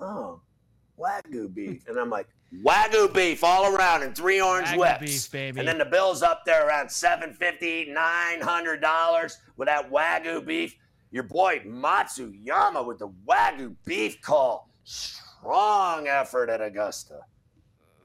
oh, 0.00 0.40
Wagyu 0.98 1.52
beef. 1.52 1.86
And 1.88 1.98
I'm 1.98 2.10
like, 2.10 2.28
Wagyu 2.64 3.12
beef 3.12 3.42
all 3.42 3.74
around 3.74 4.02
and 4.02 4.14
three 4.14 4.40
orange 4.40 4.68
Wagyu 4.68 4.78
whips. 4.78 5.00
beef, 5.00 5.32
baby. 5.32 5.58
And 5.58 5.68
then 5.68 5.78
the 5.78 5.84
bill's 5.84 6.22
up 6.22 6.44
there 6.44 6.66
around 6.66 6.86
$750, 6.88 7.94
$900 7.94 9.36
with 9.56 9.68
that 9.68 9.90
Wagyu 9.90 10.44
beef. 10.44 10.76
Your 11.12 11.24
boy 11.24 11.60
Matsuyama 11.66 12.86
with 12.86 12.98
the 12.98 13.08
Wagyu 13.28 13.76
beef 13.84 14.20
call. 14.22 14.70
Strong 14.82 16.08
effort 16.08 16.48
at 16.48 16.62
Augusta. 16.62 17.20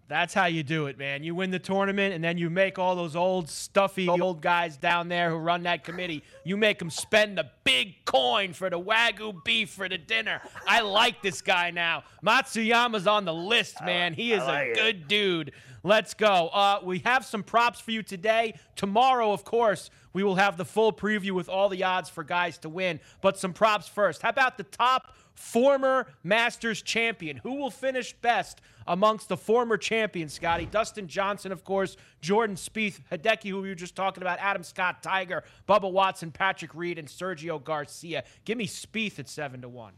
That's 0.10 0.34
how 0.34 0.46
you 0.46 0.64
do 0.64 0.88
it, 0.88 0.98
man. 0.98 1.24
You 1.24 1.36
win 1.36 1.52
the 1.52 1.60
tournament, 1.60 2.14
and 2.14 2.24
then 2.24 2.38
you 2.38 2.50
make 2.50 2.80
all 2.80 2.96
those 2.96 3.16
old, 3.16 3.50
stuffy 3.50 4.08
old 4.08 4.42
guys 4.42 4.78
down 4.78 5.10
there 5.10 5.30
who 5.30 5.36
run 5.36 5.64
that 5.64 5.84
committee, 5.84 6.24
you 6.46 6.56
make 6.56 6.80
them 6.80 6.90
spend 6.90 7.38
the 7.38 7.50
big 7.66 8.06
coin 8.06 8.54
for 8.54 8.70
the 8.70 8.80
Wagyu 8.80 9.44
beef 9.44 9.70
for 9.70 9.90
the 9.90 9.98
dinner. 9.98 10.42
I 10.66 10.80
like 10.80 11.22
this 11.22 11.42
guy 11.42 11.72
now. 11.72 12.04
Matsuyama's 12.24 13.06
on 13.06 13.26
the 13.26 13.34
list, 13.34 13.84
man. 13.84 14.14
He 14.14 14.32
is 14.32 14.44
like 14.44 14.68
a 14.68 14.72
it. 14.72 14.76
good 14.76 15.08
dude. 15.10 15.52
Let's 15.84 16.14
go. 16.14 16.50
Uh, 16.54 16.80
we 16.84 17.00
have 17.00 17.26
some 17.26 17.44
props 17.44 17.82
for 17.82 17.92
you 17.92 18.02
today. 18.02 18.54
Tomorrow, 18.78 19.32
of 19.32 19.44
course, 19.44 19.90
we 20.18 20.24
will 20.24 20.34
have 20.34 20.58
the 20.58 20.66
full 20.66 20.92
preview 20.92 21.34
with 21.34 21.48
all 21.48 21.70
the 21.70 21.84
odds 21.84 22.10
for 22.10 22.24
guys 22.24 22.58
to 22.58 22.70
win, 22.70 23.00
but 23.22 23.38
some 23.38 23.54
props 23.54 23.88
first. 23.88 24.24
How 24.24 24.30
about 24.30 24.58
the 24.58 24.64
top 24.64 25.14
former 25.36 26.08
Masters 26.24 26.82
champion. 26.82 27.38
Who 27.38 27.54
will 27.54 27.70
finish 27.70 28.14
best 28.14 28.60
amongst 28.88 29.30
the 29.30 29.38
former 29.38 29.78
champions, 29.78 30.34
Scotty? 30.34 30.66
Dustin 30.66 31.08
Johnson, 31.08 31.52
of 31.52 31.64
course, 31.64 31.98
Jordan 32.20 32.56
Spieth, 32.56 33.00
Hideki, 33.12 33.50
who 33.50 33.62
we 33.62 33.70
were 33.70 33.76
just 33.76 33.96
talking 33.96 34.24
about, 34.24 34.40
Adam 34.40 34.64
Scott, 34.64 35.04
Tiger, 35.04 35.44
Bubba 35.70 35.92
Watson, 35.92 36.32
Patrick 36.32 36.74
Reed, 36.74 36.98
and 36.98 37.08
Sergio 37.08 37.64
Garcia. 37.64 38.24
Give 38.44 38.58
me 38.58 38.66
Spieth 38.66 39.20
at 39.20 39.30
7 39.30 39.62
to 39.62 39.70
1. 39.70 39.94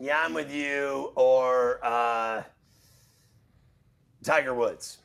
Yeah, 0.00 0.24
I'm 0.24 0.34
with 0.34 0.52
you. 0.52 1.12
Or 1.14 1.78
uh, 1.84 2.42
Tiger 4.24 4.54
Woods. 4.54 4.98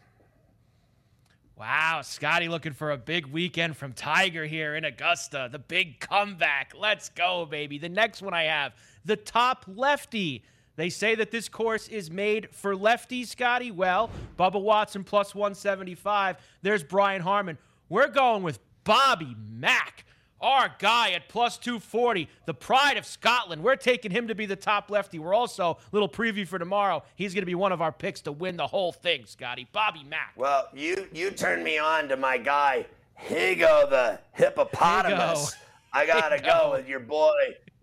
Wow, 1.62 2.02
Scotty 2.02 2.47
looking 2.47 2.74
for 2.74 2.89
a 2.89 2.97
big 2.97 3.28
weekend 3.28 3.78
from 3.78 3.93
Tiger 3.93 4.47
here 4.47 4.76
in 4.76 4.84
Augusta. 4.84 5.47
The 5.52 5.60
big 5.60 6.00
comeback. 6.00 6.74
Let's 6.76 7.10
go, 7.10 7.45
baby. 7.45 7.78
The 7.78 7.88
next 7.88 8.24
one 8.24 8.34
I 8.34 8.45
have, 8.45 8.74
the 9.06 9.15
top 9.15 9.65
lefty. 9.67 10.43
They 10.76 10.89
say 10.89 11.13
that 11.13 11.30
this 11.30 11.50
course 11.50 11.88
is 11.88 12.10
made 12.10 12.50
for 12.52 12.74
lefties, 12.74 13.28
Scotty. 13.28 13.69
Well, 13.69 14.10
Bubba 14.39 14.60
Watson 14.60 15.04
plus 15.04 15.36
175. 15.36 16.38
There's 16.63 16.84
Brian 16.84 17.21
Harman. 17.21 17.60
We're 17.89 18.08
going 18.08 18.41
with 18.41 18.58
Bobby 18.84 19.36
Mack. 19.47 20.06
Our 20.41 20.73
guy 20.80 21.12
at 21.12 21.30
plus 21.30 21.58
240, 21.58 22.27
the 22.45 22.54
pride 22.54 22.97
of 22.97 23.06
Scotland. 23.06 23.63
We're 23.63 23.75
taking 23.75 24.10
him 24.10 24.27
to 24.27 24.36
be 24.36 24.47
the 24.47 24.56
top 24.56 24.89
lefty. 24.89 25.19
We're 25.19 25.36
also, 25.36 25.77
little 25.91 26.10
preview 26.10 26.47
for 26.47 26.58
tomorrow, 26.58 27.04
he's 27.15 27.34
going 27.34 27.43
to 27.43 27.47
be 27.47 27.56
one 27.56 27.71
of 27.71 27.82
our 27.82 27.91
picks 27.91 28.21
to 28.21 28.32
win 28.32 28.58
the 28.58 28.65
whole 28.65 28.91
thing, 28.91 29.25
Scotty. 29.25 29.67
Bobby 29.71 30.04
Mack. 30.04 30.34
Well, 30.36 30.67
you 30.73 31.08
you 31.13 31.32
turned 31.32 31.63
me 31.63 31.77
on 31.77 32.08
to 32.10 32.17
my 32.17 32.38
guy, 32.38 32.88
Higo 33.19 33.89
the 33.89 34.19
hippopotamus. 34.34 35.51
Higo. 35.51 35.56
I 35.93 36.06
got 36.06 36.30
to 36.30 36.39
go 36.39 36.71
with 36.71 36.88
your 36.88 37.01
boy, 37.01 37.34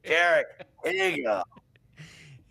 Derek 0.04 0.46
Higo. 0.84 1.42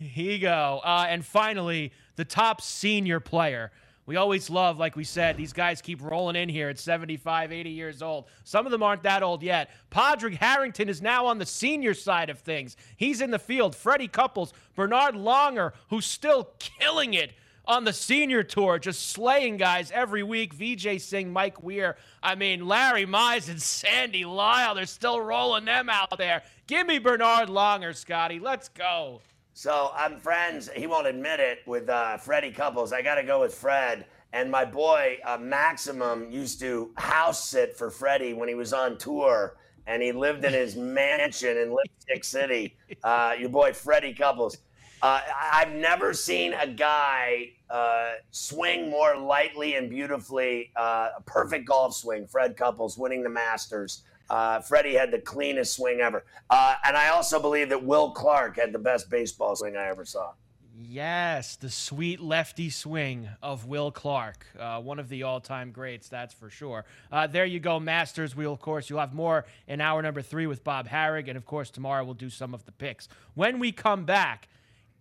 Higo. 0.02 0.82
Uh, 0.84 1.06
and 1.10 1.26
finally, 1.26 1.92
the 2.16 2.26
top 2.26 2.62
senior 2.62 3.20
player. 3.20 3.72
We 4.08 4.16
always 4.16 4.50
love, 4.50 4.80
like 4.80 4.96
we 4.96 5.04
said, 5.04 5.36
these 5.36 5.52
guys 5.52 5.82
keep 5.82 6.02
rolling 6.02 6.38
in 6.38 6.48
here 6.48 6.70
at 6.70 6.80
75, 6.80 7.52
80 7.52 7.70
years 7.70 8.02
old. 8.02 8.26
Some 8.46 8.66
of 8.66 8.72
them 8.72 8.82
aren't 8.82 9.04
that 9.04 9.22
old 9.22 9.44
yet. 9.44 9.70
Padraig 9.90 10.38
Harrington 10.38 10.88
is 10.88 11.02
now 11.02 11.26
on 11.26 11.40
the 11.40 11.46
senior 11.46 11.94
side 11.94 12.30
of 12.30 12.40
things. 12.40 12.78
He's 12.96 13.20
in 13.20 13.32
the 13.32 13.38
field. 13.38 13.76
Freddie 13.76 14.08
Couples, 14.08 14.54
Bernhard 14.76 15.16
Langer, 15.16 15.74
who's 15.90 16.06
still 16.06 16.52
killing 16.58 17.16
it 17.16 17.34
on 17.66 17.84
the 17.84 17.92
senior 17.92 18.44
tour, 18.44 18.80
just 18.80 19.10
slaying 19.10 19.58
guys 19.58 19.92
every 19.92 20.24
week. 20.24 20.56
Vijay 20.56 21.02
Singh, 21.02 21.34
Mike 21.34 21.62
Weir. 21.62 21.98
I 22.24 22.36
mean, 22.36 22.66
Larry 22.66 23.06
Mize 23.06 23.50
and 23.50 23.62
Sandy 23.62 24.24
Lyle, 24.24 24.74
they're 24.74 24.86
still 24.86 25.20
rolling 25.20 25.66
them 25.66 25.90
out 25.90 26.18
there. 26.18 26.44
Give 26.66 26.88
me 26.88 27.00
Bernhard 27.00 27.50
Langer, 27.50 27.94
Scotty. 27.94 28.40
Let's 28.40 28.70
go. 28.70 29.20
So 29.58 29.90
I'm 29.96 30.20
friends. 30.20 30.70
He 30.76 30.86
won't 30.86 31.08
admit 31.08 31.40
it 31.40 31.62
with 31.66 31.90
uh, 31.90 32.18
Freddie 32.18 32.52
Couples. 32.52 32.94
I 32.94 33.02
got 33.02 33.16
to 33.16 33.24
go 33.24 33.40
with 33.40 33.56
Fred. 33.56 34.06
And 34.32 34.52
my 34.52 34.64
boy 34.64 35.18
uh, 35.26 35.40
Maximum 35.42 36.30
used 36.30 36.60
to 36.60 36.92
house 36.96 37.50
sit 37.50 37.76
for 37.76 37.90
Freddie 37.90 38.34
when 38.34 38.48
he 38.48 38.54
was 38.54 38.72
on 38.72 39.00
tour, 39.00 39.58
and 39.88 40.04
he 40.04 40.12
lived 40.12 40.46
in 40.46 40.54
his 40.54 40.76
mansion 40.76 41.58
in 41.58 41.74
Lipstick 41.74 42.24
City. 42.24 42.78
Uh, 43.04 43.34
your 43.40 43.50
boy 43.50 43.74
Freddie 43.74 44.14
Couples. 44.14 44.60
Uh, 45.02 45.22
I've 45.52 45.74
never 45.74 46.14
seen 46.14 46.54
a 46.54 46.68
guy 46.68 47.54
uh, 47.68 48.12
swing 48.30 48.92
more 48.92 49.18
lightly 49.18 49.74
and 49.74 49.90
beautifully. 49.90 50.72
Uh, 50.76 51.10
a 51.18 51.22
perfect 51.26 51.68
golf 51.68 51.96
swing. 51.96 52.28
Fred 52.28 52.58
Couples 52.58 52.96
winning 52.96 53.24
the 53.24 53.30
Masters. 53.30 54.04
Uh, 54.30 54.60
Freddie 54.62 54.96
had 54.96 55.12
the 55.12 55.20
cleanest 55.20 55.76
swing 55.76 56.02
ever. 56.02 56.26
Uh, 56.50 56.76
and 56.86 56.98
I 56.98 57.10
also 57.10 57.40
believe 57.40 57.70
that 57.70 57.84
Will 57.84 58.12
Clark 58.12 58.58
had 58.58 58.74
the 58.74 58.80
best 58.80 59.10
baseball 59.10 59.56
swing 59.56 59.76
I 59.78 59.88
ever 59.88 60.06
saw. 60.06 60.34
Yes, 60.80 61.56
the 61.56 61.72
sweet 61.72 62.20
lefty 62.20 62.70
swing 62.70 63.30
of 63.42 63.66
Will 63.66 63.92
Clark, 63.92 64.46
uh, 64.60 64.80
one 64.80 65.00
of 65.00 65.10
the 65.10 65.24
all-time 65.24 65.72
greats, 65.72 66.08
that's 66.08 66.36
for 66.36 66.52
sure. 66.52 66.86
Uh, 67.12 67.26
there 67.26 67.46
you 67.46 67.60
go, 67.60 67.80
Masters. 67.80 68.36
We'll 68.36 68.54
of 68.54 68.60
course 68.60 68.88
you'll 68.88 69.00
have 69.00 69.14
more 69.14 69.46
in 69.68 69.82
hour 69.82 70.04
number 70.04 70.22
three 70.22 70.46
with 70.46 70.64
Bob 70.64 70.88
Harig, 70.88 71.30
and 71.30 71.36
of 71.36 71.46
course 71.46 71.72
tomorrow 71.72 72.06
we'll 72.06 72.14
do 72.14 72.30
some 72.30 72.54
of 72.54 72.64
the 72.66 72.72
picks. 72.72 73.10
When 73.34 73.58
we 73.58 73.72
come 73.72 74.06
back, 74.06 74.50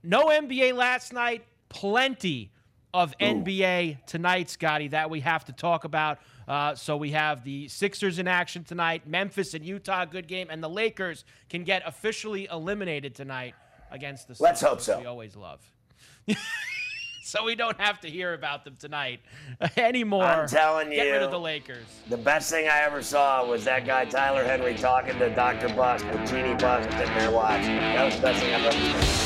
no 0.03 0.29
NBA 0.29 0.75
last 0.75 1.13
night, 1.13 1.45
plenty 1.69 2.53
of 2.97 3.17
NBA 3.19 4.05
tonight, 4.07 4.49
Scotty, 4.49 4.89
that 4.89 5.11
we 5.11 5.21
have 5.21 5.45
to 5.45 5.53
talk 5.53 5.85
about. 5.85 6.19
Uh, 6.49 6.75
so 6.75 6.97
we 6.97 7.11
have 7.11 7.45
the 7.45 7.69
Sixers 7.69 8.19
in 8.19 8.27
action 8.27 8.65
tonight, 8.65 9.07
Memphis 9.07 9.53
and 9.53 9.65
Utah, 9.65 10.05
good 10.07 10.27
game, 10.27 10.49
and 10.49 10.63
the 10.63 10.69
Lakers 10.69 11.25
can 11.51 11.63
get 11.65 11.83
officially 11.85 12.49
eliminated 12.51 13.15
tonight 13.15 13.55
against 13.91 14.29
the 14.29 14.37
Let's 14.41 14.61
hope 14.63 14.81
so. 14.81 14.99
We 14.99 15.07
always 15.07 15.37
love. 15.37 15.61
so 17.23 17.45
we 17.45 17.55
don't 17.55 17.79
have 17.79 18.01
to 18.01 18.09
hear 18.09 18.33
about 18.33 18.65
them 18.65 18.77
tonight 18.79 19.21
anymore. 19.77 20.25
I'm 20.25 20.49
telling 20.49 20.91
you, 20.91 20.97
Get 20.97 21.11
rid 21.11 21.23
of 21.23 21.31
the 21.31 21.41
Lakers. 21.41 21.87
The 22.09 22.17
best 22.17 22.51
thing 22.51 22.67
I 22.69 22.81
ever 22.81 23.03
saw 23.03 23.45
was 23.45 23.65
that 23.65 23.85
guy 23.85 24.07
Tyler 24.07 24.45
Henry 24.45 24.75
talking 24.75 25.19
to 25.19 25.29
Dr. 25.35 25.67
With 25.67 26.31
Jeanie 26.31 26.55
Buss 26.55 26.85
sitting 26.85 27.15
there 27.15 27.31
watching. 27.31 27.77
That 27.77 28.05
was 28.07 28.17
the 28.17 28.23
best 28.23 28.41
thing 28.41 28.55
I've 28.55 28.75
ever 28.75 29.03
seen. 29.03 29.26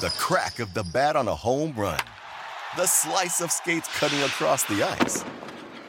The 0.00 0.08
crack 0.16 0.60
of 0.60 0.72
the 0.72 0.82
bat 0.82 1.14
on 1.14 1.28
a 1.28 1.34
home 1.34 1.74
run. 1.76 2.00
The 2.74 2.86
slice 2.86 3.42
of 3.42 3.52
skates 3.52 3.86
cutting 3.98 4.22
across 4.22 4.64
the 4.64 4.82
ice. 4.82 5.26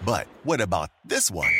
But 0.03 0.27
what 0.43 0.59
about 0.59 0.89
this 1.05 1.31
one? 1.31 1.53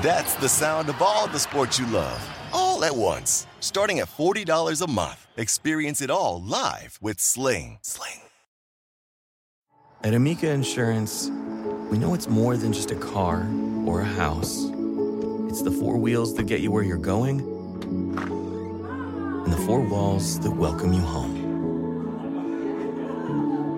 That's 0.00 0.34
the 0.36 0.48
sound 0.48 0.88
of 0.88 1.02
all 1.02 1.26
the 1.26 1.38
sports 1.38 1.78
you 1.78 1.84
love, 1.88 2.26
all 2.54 2.86
at 2.86 2.96
once. 2.96 3.46
Starting 3.60 3.98
at 3.98 4.08
$40 4.08 4.80
a 4.80 4.90
month. 4.90 5.26
Experience 5.36 6.00
it 6.00 6.10
all 6.10 6.40
live 6.40 6.98
with 7.02 7.20
Sling. 7.20 7.78
Sling. 7.82 8.22
At 10.02 10.14
Amica 10.14 10.48
Insurance, 10.48 11.28
we 11.90 11.98
know 11.98 12.14
it's 12.14 12.28
more 12.30 12.56
than 12.56 12.72
just 12.72 12.90
a 12.90 12.96
car 12.96 13.46
or 13.84 14.00
a 14.00 14.06
house. 14.06 14.70
It's 15.50 15.60
the 15.60 15.76
four 15.78 15.98
wheels 15.98 16.34
that 16.36 16.46
get 16.46 16.60
you 16.60 16.70
where 16.70 16.82
you're 16.82 16.96
going 16.96 17.42
the 19.54 19.62
four 19.66 19.80
walls 19.80 20.40
that 20.40 20.50
welcome 20.50 20.92
you 20.92 21.00
home. 21.00 21.36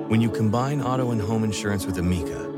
When 0.09 0.23
you 0.23 0.31
combine 0.31 0.81
auto 0.81 1.11
and 1.11 1.21
home 1.21 1.45
insurance 1.45 1.85
with 1.85 1.99
Amica, 1.99 2.49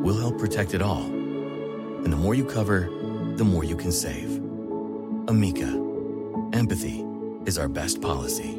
we'll 0.00 0.18
help 0.18 0.38
protect 0.38 0.72
it 0.72 0.80
all. 0.80 1.02
And 1.02 2.12
the 2.12 2.16
more 2.16 2.36
you 2.36 2.44
cover, 2.44 2.88
the 3.34 3.42
more 3.42 3.64
you 3.64 3.74
can 3.74 3.90
save. 3.90 4.36
Amica, 5.26 5.66
empathy 6.52 7.04
is 7.46 7.58
our 7.58 7.66
best 7.66 8.00
policy. 8.00 8.54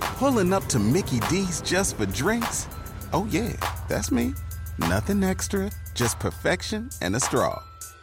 Pulling 0.00 0.52
up 0.52 0.66
to 0.66 0.80
Mickey 0.80 1.20
D's 1.30 1.60
just 1.60 1.96
for 1.96 2.06
drinks? 2.06 2.66
Oh, 3.12 3.28
yeah, 3.30 3.52
that's 3.88 4.10
me. 4.10 4.34
Nothing 4.78 5.22
extra, 5.22 5.70
just 5.94 6.18
perfection 6.18 6.90
and 7.02 7.14
a 7.14 7.20
straw. 7.20 7.62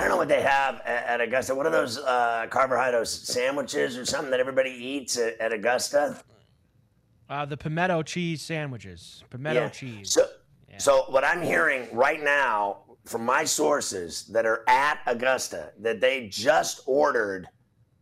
I 0.00 0.04
don't 0.04 0.12
know 0.12 0.16
what 0.16 0.28
they 0.28 0.40
have 0.40 0.80
at, 0.86 1.04
at 1.06 1.20
Augusta. 1.20 1.54
What 1.54 1.66
are 1.66 1.72
those 1.72 1.98
uh, 1.98 2.46
carbohydrate 2.48 3.06
sandwiches 3.06 3.98
or 3.98 4.06
something 4.06 4.30
that 4.30 4.40
everybody 4.40 4.70
eats 4.70 5.18
at, 5.18 5.38
at 5.38 5.52
Augusta? 5.52 6.16
Uh, 7.28 7.44
the 7.44 7.58
pimento 7.58 8.02
cheese 8.02 8.40
sandwiches. 8.40 9.22
Pimento 9.28 9.60
Yeah. 9.64 9.68
cheese. 9.68 10.10
So, 10.10 10.26
so 10.78 11.04
what 11.10 11.22
I'm 11.22 11.42
hearing 11.42 11.86
right 11.94 12.22
now, 12.24 12.78
from 13.04 13.26
my 13.26 13.44
sources 13.44 14.24
that 14.28 14.46
are 14.46 14.64
at 14.68 15.00
Augusta 15.04 15.72
that 15.80 16.00
they 16.00 16.28
just 16.28 16.80
ordered 16.86 17.46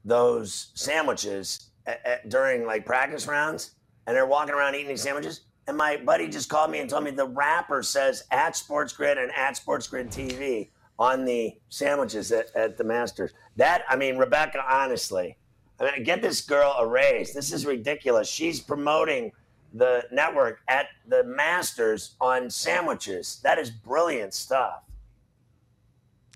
those 0.05 0.71
sandwiches 0.75 1.71
at, 1.85 2.07
at, 2.07 2.29
during 2.29 2.65
like 2.65 2.87
practice 2.87 3.27
rounds, 3.27 3.73
and 4.07 4.15
they're 4.15 4.25
walking 4.25 4.55
around 4.55 4.77
eating 4.77 4.87
these 4.87 5.03
sandwiches. 5.03 5.41
And 5.67 5.77
my 5.77 5.97
buddy 5.97 6.29
just 6.29 6.49
called 6.49 6.71
me 6.71 6.79
and 6.79 6.89
told 6.89 7.03
me 7.03 7.11
the 7.11 7.27
wrapper 7.27 7.83
says 7.83 8.23
at 8.31 8.55
Sports 8.55 8.93
Grid 8.93 9.19
and 9.19 9.33
at 9.33 9.57
Sports 9.57 9.89
Grid 9.89 10.11
TV 10.11 10.69
on 10.99 11.25
the 11.25 11.55
sandwiches 11.69 12.33
at, 12.33 12.55
at 12.55 12.77
the 12.77 12.85
Masters. 12.85 13.33
That 13.57 13.85
I 13.89 13.97
mean, 13.97 14.17
Rebecca, 14.17 14.65
honestly, 14.69 15.37
I 15.81 15.93
mean, 15.93 16.05
get 16.05 16.23
this 16.23 16.41
girl 16.41 16.75
a 16.79 16.87
raise. 16.87 17.33
This 17.33 17.53
is 17.53 17.65
ridiculous. 17.65 18.29
She's 18.29 18.61
promoting 18.61 19.33
the 19.75 20.05
network 20.11 20.61
at 20.69 20.87
the 21.07 21.25
Masters 21.25 22.15
on 22.21 22.51
sandwiches. 22.51 23.41
That 23.43 23.59
is 23.59 23.71
brilliant 23.71 24.35
stuff. 24.35 24.83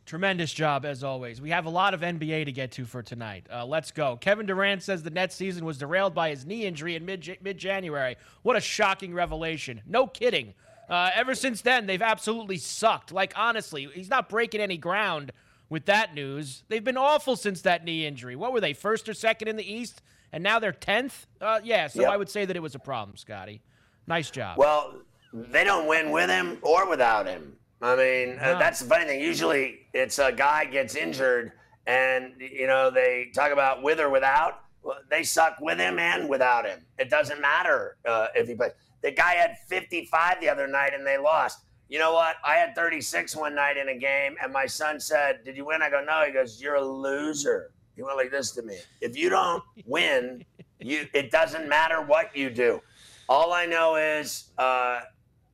Tremendous 0.04 0.52
job 0.52 0.84
as 0.84 1.02
always. 1.02 1.40
We 1.40 1.50
have 1.50 1.64
a 1.64 1.70
lot 1.70 1.94
of 1.94 2.00
NBA 2.00 2.44
to 2.44 2.52
get 2.52 2.72
to 2.72 2.84
for 2.84 3.02
tonight. 3.02 3.46
Uh, 3.50 3.64
let's 3.64 3.90
go. 3.90 4.16
Kevin 4.16 4.46
Durant 4.46 4.82
says 4.82 5.02
the 5.02 5.10
Nets 5.10 5.34
season 5.34 5.64
was 5.64 5.78
derailed 5.78 6.14
by 6.14 6.30
his 6.30 6.44
knee 6.44 6.66
injury 6.66 6.96
in 6.96 7.06
mid 7.06 7.38
mid 7.40 7.56
January. 7.56 8.16
What 8.42 8.56
a 8.56 8.60
shocking 8.60 9.14
revelation. 9.14 9.80
No 9.86 10.06
kidding. 10.06 10.54
Uh, 10.92 11.08
ever 11.14 11.34
since 11.34 11.62
then, 11.62 11.86
they've 11.86 12.02
absolutely 12.02 12.58
sucked. 12.58 13.12
Like 13.12 13.32
honestly, 13.34 13.88
he's 13.94 14.10
not 14.10 14.28
breaking 14.28 14.60
any 14.60 14.76
ground 14.76 15.32
with 15.70 15.86
that 15.86 16.14
news. 16.14 16.64
They've 16.68 16.84
been 16.84 16.98
awful 16.98 17.34
since 17.34 17.62
that 17.62 17.82
knee 17.82 18.04
injury. 18.04 18.36
What 18.36 18.52
were 18.52 18.60
they, 18.60 18.74
first 18.74 19.08
or 19.08 19.14
second 19.14 19.48
in 19.48 19.56
the 19.56 19.64
East? 19.64 20.02
And 20.34 20.44
now 20.44 20.58
they're 20.58 20.70
10th? 20.70 21.24
Uh, 21.40 21.60
yeah, 21.64 21.86
so 21.86 22.02
yep. 22.02 22.10
I 22.10 22.18
would 22.18 22.28
say 22.28 22.44
that 22.44 22.54
it 22.56 22.60
was 22.60 22.74
a 22.74 22.78
problem, 22.78 23.16
Scotty. 23.16 23.62
Nice 24.06 24.30
job. 24.30 24.58
Well, 24.58 24.96
they 25.32 25.64
don't 25.64 25.86
win 25.86 26.10
with 26.10 26.28
him 26.28 26.58
or 26.60 26.86
without 26.86 27.26
him. 27.26 27.56
I 27.80 27.96
mean, 27.96 28.38
uh, 28.38 28.42
no. 28.42 28.52
uh, 28.52 28.58
that's 28.58 28.80
the 28.80 28.86
funny 28.86 29.06
thing. 29.06 29.20
Usually 29.22 29.86
it's 29.94 30.18
a 30.18 30.30
guy 30.30 30.66
gets 30.66 30.94
injured 30.94 31.52
and, 31.86 32.34
you 32.38 32.66
know, 32.66 32.90
they 32.90 33.30
talk 33.34 33.50
about 33.50 33.82
with 33.82 33.98
or 33.98 34.10
without. 34.10 34.60
Well, 34.82 34.98
they 35.08 35.22
suck 35.22 35.56
with 35.58 35.78
him 35.78 35.98
and 35.98 36.28
without 36.28 36.66
him. 36.66 36.80
It 36.98 37.08
doesn't 37.08 37.40
matter 37.40 37.96
uh, 38.04 38.26
if 38.34 38.46
he 38.46 38.54
plays. 38.54 38.72
The 39.02 39.10
guy 39.10 39.34
had 39.34 39.56
55 39.68 40.40
the 40.40 40.48
other 40.48 40.66
night 40.66 40.94
and 40.94 41.06
they 41.06 41.18
lost. 41.18 41.64
You 41.88 41.98
know 41.98 42.14
what? 42.14 42.36
I 42.44 42.54
had 42.54 42.74
36 42.74 43.36
one 43.36 43.54
night 43.54 43.76
in 43.76 43.90
a 43.90 43.98
game, 43.98 44.36
and 44.42 44.50
my 44.50 44.64
son 44.64 44.98
said, 44.98 45.44
Did 45.44 45.58
you 45.58 45.66
win? 45.66 45.82
I 45.82 45.90
go, 45.90 46.02
No. 46.02 46.24
He 46.24 46.32
goes, 46.32 46.60
You're 46.60 46.76
a 46.76 46.84
loser. 46.84 47.72
He 47.96 48.02
went 48.02 48.16
like 48.16 48.30
this 48.30 48.52
to 48.52 48.62
me. 48.62 48.78
If 49.02 49.16
you 49.16 49.28
don't 49.28 49.62
win, 49.84 50.44
you 50.80 51.06
it 51.12 51.30
doesn't 51.30 51.68
matter 51.68 52.00
what 52.00 52.34
you 52.34 52.48
do. 52.48 52.80
All 53.28 53.52
I 53.52 53.66
know 53.66 53.96
is 53.96 54.52
uh, 54.56 55.00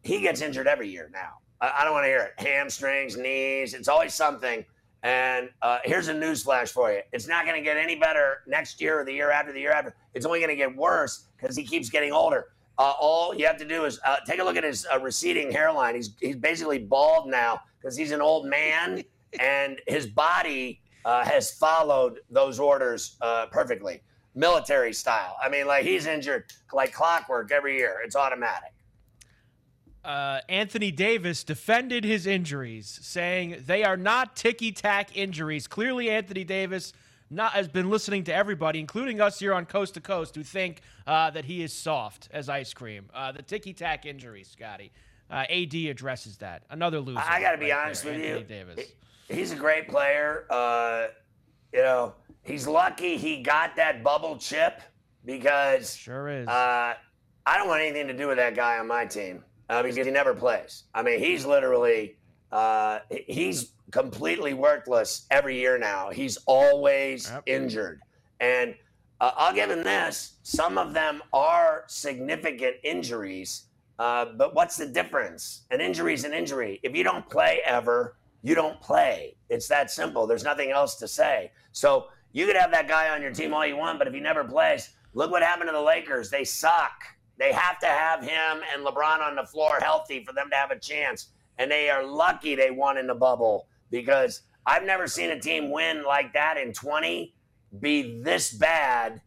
he 0.03 0.21
gets 0.21 0.41
injured 0.41 0.69
every 0.69 0.89
year 0.89 1.11
now. 1.13 1.39
I, 1.61 1.79
I 1.79 1.85
don't 1.85 1.93
want 1.93 2.05
to 2.05 2.09
hear 2.09 2.21
it. 2.21 2.41
Hamstrings, 2.41 3.17
knees, 3.17 3.75
it's 3.75 3.89
always 3.89 4.15
something. 4.15 4.65
And 5.03 5.51
uh, 5.63 5.79
here's 5.85 6.09
a 6.09 6.15
news 6.15 6.43
flash 6.43 6.71
for 6.71 6.93
you. 6.93 7.01
It's 7.13 7.29
not 7.29 7.47
going 7.47 7.57
to 7.57 7.63
get 7.63 7.77
any 7.77 7.97
better 7.97 8.43
next 8.47 8.81
year 8.81 9.01
or 9.01 9.05
the 9.05 9.13
year 9.13 9.31
after 9.31 9.53
the 9.53 9.61
year 9.61 9.73
after. 9.73 9.95
It's 10.15 10.27
only 10.27 10.41
going 10.41 10.51
to 10.51 10.57
get 10.57 10.75
worse 10.75 11.27
because 11.37 11.57
he 11.57 11.65
keeps 11.65 11.89
getting 11.89 12.13
older. 12.13 12.47
Uh, 12.79 12.95
all 13.01 13.35
you 13.35 13.45
have 13.45 13.57
to 13.57 13.65
do 13.65 13.85
is 13.85 13.99
uh, 14.07 14.19
take 14.25 14.39
a 14.39 14.45
look 14.45 14.57
at 14.57 14.63
his 14.63 14.87
uh, 14.93 15.01
receding 15.01 15.51
hairline. 15.51 15.97
He's 15.97 16.15
he's 16.21 16.37
basically 16.37 16.79
bald 16.79 17.29
now 17.29 17.61
because 17.81 17.97
he's 17.97 18.13
an 18.13 18.21
old 18.21 18.47
man, 18.47 19.03
and 19.41 19.81
his 19.89 20.07
body 20.07 20.81
uh, 21.05 21.25
has 21.25 21.51
followed 21.53 22.21
those 22.31 22.61
orders 22.61 23.17
uh, 23.21 23.47
perfectly, 23.47 24.01
military 24.35 24.93
style. 24.93 25.37
I 25.43 25.49
mean, 25.49 25.67
like 25.67 25.85
he's 25.85 26.07
injured 26.07 26.45
like 26.73 26.93
clockwork 26.93 27.51
every 27.51 27.77
year. 27.77 27.97
It's 28.05 28.15
automatic. 28.15 28.73
Uh, 30.05 30.41
Anthony 30.49 30.93
Davis 30.93 31.43
defended 31.43 32.05
his 32.05 32.27
injuries, 32.27 33.01
saying 33.03 33.65
they 33.67 33.83
are 33.83 33.97
not 33.97 34.37
ticky 34.37 34.71
tack 34.71 35.17
injuries. 35.17 35.67
Clearly, 35.67 36.09
Anthony 36.09 36.45
Davis 36.45 36.93
not 37.31 37.53
has 37.53 37.69
been 37.69 37.91
listening 37.91 38.25
to 38.25 38.35
everybody, 38.35 38.81
including 38.81 39.21
us 39.21 39.39
here 39.39 39.53
on 39.53 39.67
Coast 39.67 39.95
to 39.95 40.01
Coast, 40.01 40.35
who 40.35 40.43
think 40.43 40.81
uh, 41.07 41.31
that 41.31 41.45
he 41.45 41.63
is 41.63 41.73
soft 41.73 42.29
as 42.33 42.49
ice 42.49 42.73
cream. 42.73 43.09
Uh, 43.15 43.33
the 43.33 43.43
ticky 43.43 43.73
tack 43.73 44.07
injury, 44.07 44.45
Scotty. 44.45 44.93
Uh, 45.31 45.45
AD 45.51 45.75
addresses 45.75 46.39
that. 46.39 46.63
Another 46.71 47.01
loser. 47.01 47.21
I 47.23 47.41
got 47.41 47.53
to 47.53 47.59
be 47.59 47.71
honest 47.71 48.03
there, 48.05 48.15
with 48.15 48.23
Anthony 48.23 48.41
you. 48.41 48.47
Davis. 48.47 48.91
He's 49.29 49.53
a 49.53 49.57
great 49.57 49.89
player. 49.89 50.47
Uh, 50.49 51.09
you 51.73 51.83
know, 51.83 52.15
he's 52.43 52.67
lucky 52.67 53.19
he 53.19 53.43
got 53.43 53.77
that 53.77 54.03
bubble 54.03 54.39
chip 54.39 54.81
because 55.27 55.95
sure 55.95 56.29
is. 56.31 56.49
Uh, 56.49 56.95
I 57.45 57.57
don't 57.59 57.69
want 57.69 57.83
anything 57.83 58.09
to 58.09 58.17
do 58.17 58.27
with 58.27 58.39
that 58.39 58.57
guy 58.57 58.79
on 58.79 58.87
my 58.87 59.05
team 59.05 59.45
uh, 59.69 59.83
because 59.83 60.07
he 60.07 60.13
never 60.13 60.35
plays. 60.35 60.85
I 60.95 61.03
mean, 61.03 61.19
he's 61.19 61.45
literally 61.45 62.17
he's 63.11 63.73
completely 63.91 64.55
worthless 64.55 65.27
every 65.31 65.59
year 65.59 65.79
now. 65.79 66.11
He's 66.11 66.39
always 66.47 67.31
yep. 67.31 67.43
injured. 67.47 68.01
And 68.41 68.75
uh, 69.21 69.33
I'll 69.37 69.55
give 69.55 69.71
him 69.71 69.83
this 69.83 70.37
some 70.43 70.79
of 70.79 70.95
them 70.95 71.23
are 71.33 71.85
significant 71.89 72.77
injuries. 72.83 73.65
Uh, 73.99 74.27
but 74.37 74.55
what's 74.55 74.77
the 74.77 74.87
difference? 74.87 75.63
An 75.71 75.81
injury 75.81 76.15
is 76.15 76.25
an 76.25 76.33
injury. 76.33 76.79
If 76.83 76.95
you 76.95 77.03
don't 77.03 77.29
play 77.29 77.61
ever, 77.65 78.17
you 78.43 78.55
don't 78.55 78.81
play. 78.81 79.37
It's 79.49 79.67
that 79.69 79.91
simple. 79.91 80.27
There's 80.27 80.45
nothing 80.45 80.71
else 80.71 80.95
to 80.97 81.09
say. 81.09 81.51
So 81.73 82.07
you 82.33 82.47
could 82.47 82.57
have 82.57 82.71
that 82.71 82.87
guy 82.87 83.09
on 83.09 83.21
your 83.21 83.33
team 83.33 83.53
all 83.53 83.67
you 83.67 83.77
want, 83.77 83.99
but 83.99 84.07
if 84.07 84.15
he 84.15 84.21
never 84.21 84.45
plays, 84.45 84.91
look 85.15 85.33
what 85.33 85.43
happened 85.43 85.69
to 85.69 85.73
the 85.73 85.81
Lakers. 85.81 86.31
They 86.31 86.45
suck. 86.45 86.93
They 87.39 87.53
have 87.53 87.81
to 87.81 87.87
have 87.87 88.23
him 88.23 88.63
and 88.73 88.87
LeBron 88.87 89.21
on 89.21 89.35
the 89.35 89.45
floor 89.45 89.79
healthy 89.81 90.25
for 90.25 90.33
them 90.33 90.49
to 90.51 90.57
have 90.57 90.71
a 90.71 90.79
chance. 90.79 91.31
And 91.59 91.71
they 91.71 91.91
are 91.91 92.05
lucky 92.05 92.55
they 92.55 92.71
won 92.71 92.99
in 92.99 93.09
the 93.09 93.15
bubble 93.15 93.67
because 93.91 94.43
I've 94.67 94.85
never 94.85 95.07
seen 95.07 95.31
a 95.31 95.41
team 95.41 95.71
win 95.71 96.05
like 96.05 96.33
that 96.35 96.57
in 96.57 96.73
20 96.73 97.35
be 97.81 98.21
this 98.23 98.53
bad 98.53 99.21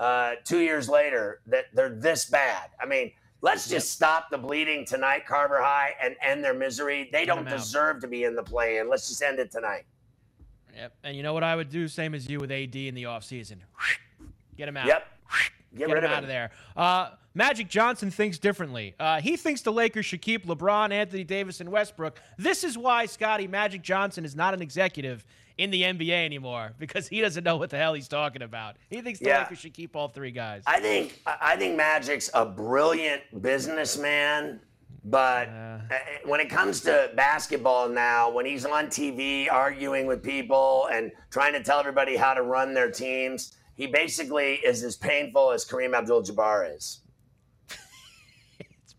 uh, 0.00 0.32
two 0.44 0.60
years 0.60 0.88
later 0.88 1.40
that 1.46 1.66
they're 1.72 1.88
this 1.88 2.26
bad. 2.26 2.70
I 2.80 2.86
mean, 2.86 3.12
let's 3.40 3.68
just 3.68 3.90
stop 3.90 4.30
the 4.30 4.38
bleeding 4.38 4.84
tonight, 4.84 5.26
Carver 5.26 5.62
High, 5.62 5.94
and 6.02 6.16
end 6.22 6.42
their 6.42 6.54
misery. 6.54 7.08
They 7.12 7.24
don't 7.24 7.48
deserve 7.48 8.00
to 8.00 8.08
be 8.08 8.24
in 8.24 8.34
the 8.34 8.42
play 8.42 8.78
in. 8.78 8.88
Let's 8.88 9.08
just 9.08 9.22
end 9.22 9.38
it 9.38 9.50
tonight. 9.50 9.84
Yep. 10.74 10.92
And 11.04 11.16
you 11.16 11.22
know 11.22 11.32
what 11.32 11.44
I 11.44 11.54
would 11.54 11.70
do? 11.70 11.86
Same 11.86 12.14
as 12.14 12.28
you 12.28 12.40
with 12.40 12.50
AD 12.50 12.74
in 12.74 12.94
the 12.94 13.04
offseason. 13.04 13.58
Get 14.56 14.68
him 14.68 14.76
out. 14.76 14.86
Yep. 14.86 15.06
Get, 15.76 15.88
Get 15.88 15.98
him 15.98 16.04
out 16.04 16.22
of 16.22 16.28
there. 16.28 16.50
Uh, 16.76 17.10
Magic 17.36 17.68
Johnson 17.68 18.12
thinks 18.12 18.38
differently. 18.38 18.94
Uh, 19.00 19.20
he 19.20 19.36
thinks 19.36 19.60
the 19.60 19.72
Lakers 19.72 20.06
should 20.06 20.22
keep 20.22 20.46
LeBron, 20.46 20.92
Anthony 20.92 21.24
Davis, 21.24 21.60
and 21.60 21.68
Westbrook. 21.68 22.20
This 22.38 22.62
is 22.62 22.78
why 22.78 23.06
Scotty 23.06 23.48
Magic 23.48 23.82
Johnson 23.82 24.24
is 24.24 24.36
not 24.36 24.54
an 24.54 24.62
executive 24.62 25.26
in 25.58 25.72
the 25.72 25.82
NBA 25.82 26.24
anymore 26.24 26.72
because 26.78 27.08
he 27.08 27.20
doesn't 27.20 27.42
know 27.42 27.56
what 27.56 27.70
the 27.70 27.76
hell 27.76 27.94
he's 27.94 28.06
talking 28.06 28.42
about. 28.42 28.76
He 28.88 29.00
thinks 29.00 29.18
the 29.18 29.26
yeah. 29.26 29.40
Lakers 29.40 29.58
should 29.58 29.74
keep 29.74 29.96
all 29.96 30.08
three 30.08 30.30
guys. 30.30 30.62
I 30.66 30.78
think 30.78 31.20
I 31.26 31.56
think 31.56 31.76
Magic's 31.76 32.30
a 32.34 32.46
brilliant 32.46 33.22
businessman, 33.42 34.60
but 35.04 35.48
uh, 35.48 35.78
when 36.24 36.38
it 36.38 36.48
comes 36.48 36.82
to 36.82 37.10
basketball 37.16 37.88
now, 37.88 38.30
when 38.30 38.46
he's 38.46 38.64
on 38.64 38.86
TV 38.86 39.50
arguing 39.50 40.06
with 40.06 40.22
people 40.22 40.88
and 40.92 41.10
trying 41.30 41.52
to 41.54 41.62
tell 41.64 41.80
everybody 41.80 42.16
how 42.16 42.32
to 42.32 42.42
run 42.42 42.74
their 42.74 42.92
teams, 42.92 43.56
he 43.74 43.88
basically 43.88 44.54
is 44.54 44.84
as 44.84 44.94
painful 44.96 45.50
as 45.50 45.64
Kareem 45.64 45.96
Abdul-Jabbar 45.96 46.76
is 46.76 47.00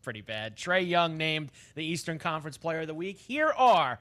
pretty 0.06 0.22
bad. 0.22 0.56
Trae 0.56 0.88
Young 0.88 1.18
named 1.18 1.50
the 1.74 1.84
Eastern 1.84 2.20
Conference 2.20 2.60
Player 2.60 2.82
of 2.82 2.88
the 2.88 2.94
Week. 2.94 3.18
Here 3.18 3.52
are 3.58 4.00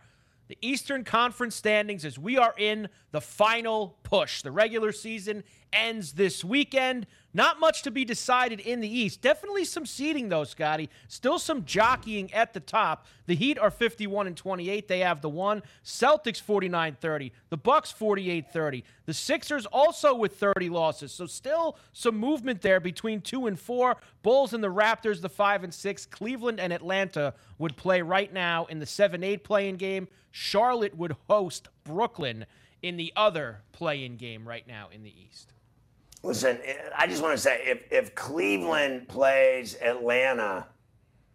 the 0.49 0.59
Eastern 0.61 1.03
Conference 1.03 1.57
standings 1.57 2.05
as 2.05 2.19
we 2.19 2.37
are 2.37 2.53
in 2.59 2.91
the 3.11 3.23
final 3.23 3.97
push. 4.03 4.43
The 4.43 4.51
regular 4.51 4.93
season 4.93 5.45
ends 5.73 6.13
this 6.13 6.45
weekend. 6.45 7.07
Not 7.37 7.59
much 7.59 7.83
to 7.83 7.91
be 7.91 8.05
decided 8.05 8.61
in 8.61 8.81
the 8.81 8.89
East. 8.89 9.21
Definitely 9.21 9.65
some 9.65 9.85
seeding 9.85 10.29
though, 10.29 10.45
Scotty. 10.45 10.89
Still 11.09 11.41
some 11.41 11.65
jockeying 11.65 12.33
at 12.33 12.53
the 12.55 12.61
top. 12.61 13.07
The 13.27 13.35
Heat 13.35 13.59
are 13.59 13.73
51 13.73 14.29
and 14.29 14.37
28. 14.37 14.87
They 14.87 15.01
have 15.01 15.21
the 15.21 15.29
one. 15.29 15.63
Celtics 15.85 16.41
49-30. 16.41 17.33
The 17.51 17.57
Bucks 17.57 17.93
48-30. 17.93 18.85
The 19.07 19.15
Sixers 19.15 19.67
also 19.67 20.15
with 20.15 20.37
30 20.37 20.69
losses. 20.69 21.11
So 21.11 21.27
still 21.27 21.77
some 21.93 22.17
movement 22.17 22.63
there 22.63 22.79
between 22.79 23.21
2 23.21 23.49
and 23.49 23.59
4. 23.59 23.97
Bulls 24.23 24.55
and 24.55 24.63
the 24.63 24.73
Raptors 24.73 25.21
the 25.21 25.29
5 25.29 25.65
and 25.65 25.75
6. 25.75 26.07
Cleveland 26.07 26.61
and 26.61 26.73
Atlanta 26.73 27.35
would 27.59 27.77
play 27.77 28.01
right 28.01 28.33
now 28.33 28.67
in 28.67 28.79
the 28.79 28.87
7-8 28.87 29.43
play-in 29.43 29.77
game. 29.77 30.07
Charlotte 30.31 30.97
would 30.97 31.17
host 31.29 31.69
Brooklyn 31.83 32.47
in 32.81 32.97
the 32.97 33.13
other 33.17 33.63
play-in 33.73 34.17
game 34.17 34.47
right 34.47 34.69
now 34.69 34.89
in 34.93 35.03
the 35.03 35.13
East. 35.29 35.53
Listen, 36.25 36.59
I 36.97 37.07
just 37.07 37.23
want 37.23 37.35
to 37.35 37.39
say 37.39 37.61
if, 37.67 37.83
if 37.93 38.15
Cleveland 38.15 39.09
plays 39.09 39.77
Atlanta, 39.83 40.67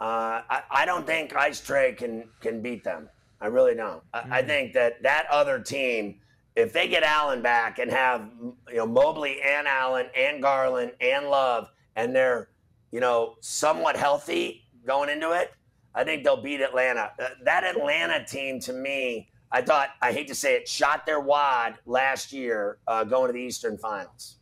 uh, 0.01 0.41
I, 0.49 0.63
I, 0.71 0.85
don't 0.85 1.05
think 1.05 1.35
Ice 1.35 1.61
Trae 1.61 1.95
can 1.95 2.27
can 2.41 2.59
beat 2.59 2.83
them. 2.83 3.07
I 3.39 3.47
really 3.47 3.75
don't. 3.75 4.01
I, 4.15 4.39
I, 4.39 4.41
mm. 4.41 4.47
think 4.47 4.73
that 4.73 5.03
that 5.03 5.27
other 5.29 5.59
team, 5.59 6.15
if 6.55 6.73
they 6.73 6.87
get 6.87 7.03
Allen 7.03 7.43
back 7.43 7.77
and 7.77 7.91
have 7.91 8.31
you 8.69 8.77
know 8.77 8.87
Mobley 8.87 9.39
and 9.43 9.67
Allen 9.67 10.07
and 10.17 10.41
Garland 10.41 10.93
and 11.01 11.27
Love, 11.29 11.69
and 11.95 12.15
they're 12.15 12.49
you 12.91 12.99
know 12.99 13.35
somewhat 13.41 13.95
healthy 13.95 14.65
going 14.87 15.09
into 15.09 15.33
it, 15.33 15.53
I 15.93 16.03
think 16.03 16.23
they'll 16.23 16.41
beat 16.41 16.61
Atlanta. 16.61 17.11
Uh, 17.21 17.27
that 17.43 17.63
Atlanta 17.63 18.25
team, 18.25 18.59
to 18.61 18.73
me, 18.73 19.29
I 19.51 19.61
thought, 19.61 19.89
I 20.01 20.13
hate 20.13 20.27
to 20.29 20.35
say 20.35 20.55
it, 20.55 20.67
shot 20.67 21.05
their 21.05 21.19
wad 21.19 21.75
last 21.85 22.33
year 22.33 22.79
uh, 22.87 23.03
going 23.03 23.27
to 23.27 23.33
the 23.33 23.41
Eastern 23.41 23.77
Finals. 23.77 24.38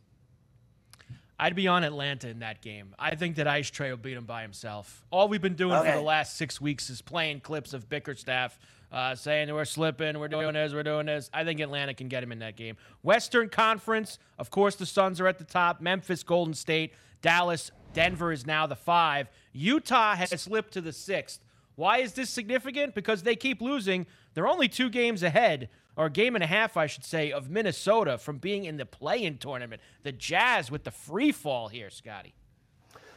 I'd 1.38 1.54
be 1.54 1.68
on 1.68 1.84
Atlanta 1.84 2.28
in 2.28 2.40
that 2.40 2.62
game. 2.62 2.94
I 2.98 3.14
think 3.14 3.36
that 3.36 3.46
Ice 3.46 3.70
Trae 3.70 3.90
will 3.90 3.96
beat 3.96 4.16
him 4.16 4.24
by 4.24 4.42
himself. 4.42 5.04
All 5.10 5.28
we've 5.28 5.40
been 5.42 5.54
doing 5.54 5.74
Okay. 5.74 5.90
for 5.92 5.96
the 5.98 6.02
last 6.02 6.36
six 6.36 6.60
weeks 6.60 6.90
is 6.90 7.00
playing 7.00 7.40
clips 7.40 7.72
of 7.72 7.88
Bickerstaff 7.88 8.58
uh, 8.90 9.14
saying 9.14 9.52
we're 9.52 9.64
slipping, 9.64 10.18
we're 10.18 10.28
doing 10.28 10.54
this, 10.54 10.72
we're 10.72 10.82
doing 10.82 11.06
this. 11.06 11.30
I 11.32 11.44
think 11.44 11.60
Atlanta 11.60 11.94
can 11.94 12.08
get 12.08 12.22
him 12.22 12.32
in 12.32 12.38
that 12.40 12.56
game. 12.56 12.76
Western 13.02 13.48
Conference, 13.50 14.18
of 14.38 14.50
course, 14.50 14.74
the 14.76 14.86
Suns 14.86 15.20
are 15.20 15.26
at 15.26 15.38
the 15.38 15.44
top. 15.44 15.80
Memphis, 15.80 16.22
Golden 16.22 16.54
State, 16.54 16.92
Dallas, 17.22 17.70
Denver 17.92 18.32
is 18.32 18.46
now 18.46 18.66
the 18.66 18.76
five. 18.76 19.28
Utah 19.52 20.16
has 20.16 20.30
slipped 20.40 20.72
to 20.72 20.80
the 20.80 20.92
sixth. 20.92 21.40
Why 21.76 21.98
is 21.98 22.14
this 22.14 22.30
significant? 22.30 22.94
Because 22.94 23.22
they 23.22 23.36
keep 23.36 23.60
losing. 23.60 24.06
They're 24.34 24.48
only 24.48 24.68
two 24.68 24.88
games 24.90 25.22
ahead, 25.22 25.68
or 25.98 26.06
a 26.06 26.10
game 26.10 26.36
and 26.36 26.44
a 26.44 26.46
half, 26.46 26.76
I 26.76 26.86
should 26.86 27.04
say, 27.04 27.32
of 27.32 27.50
Minnesota 27.50 28.18
from 28.18 28.38
being 28.38 28.64
in 28.64 28.76
the 28.76 28.86
play-in 28.86 29.36
tournament. 29.36 29.82
The 30.04 30.12
Jazz 30.12 30.70
with 30.70 30.84
the 30.84 30.92
free 30.92 31.32
fall 31.32 31.66
here, 31.66 31.90
Scotty. 31.90 32.34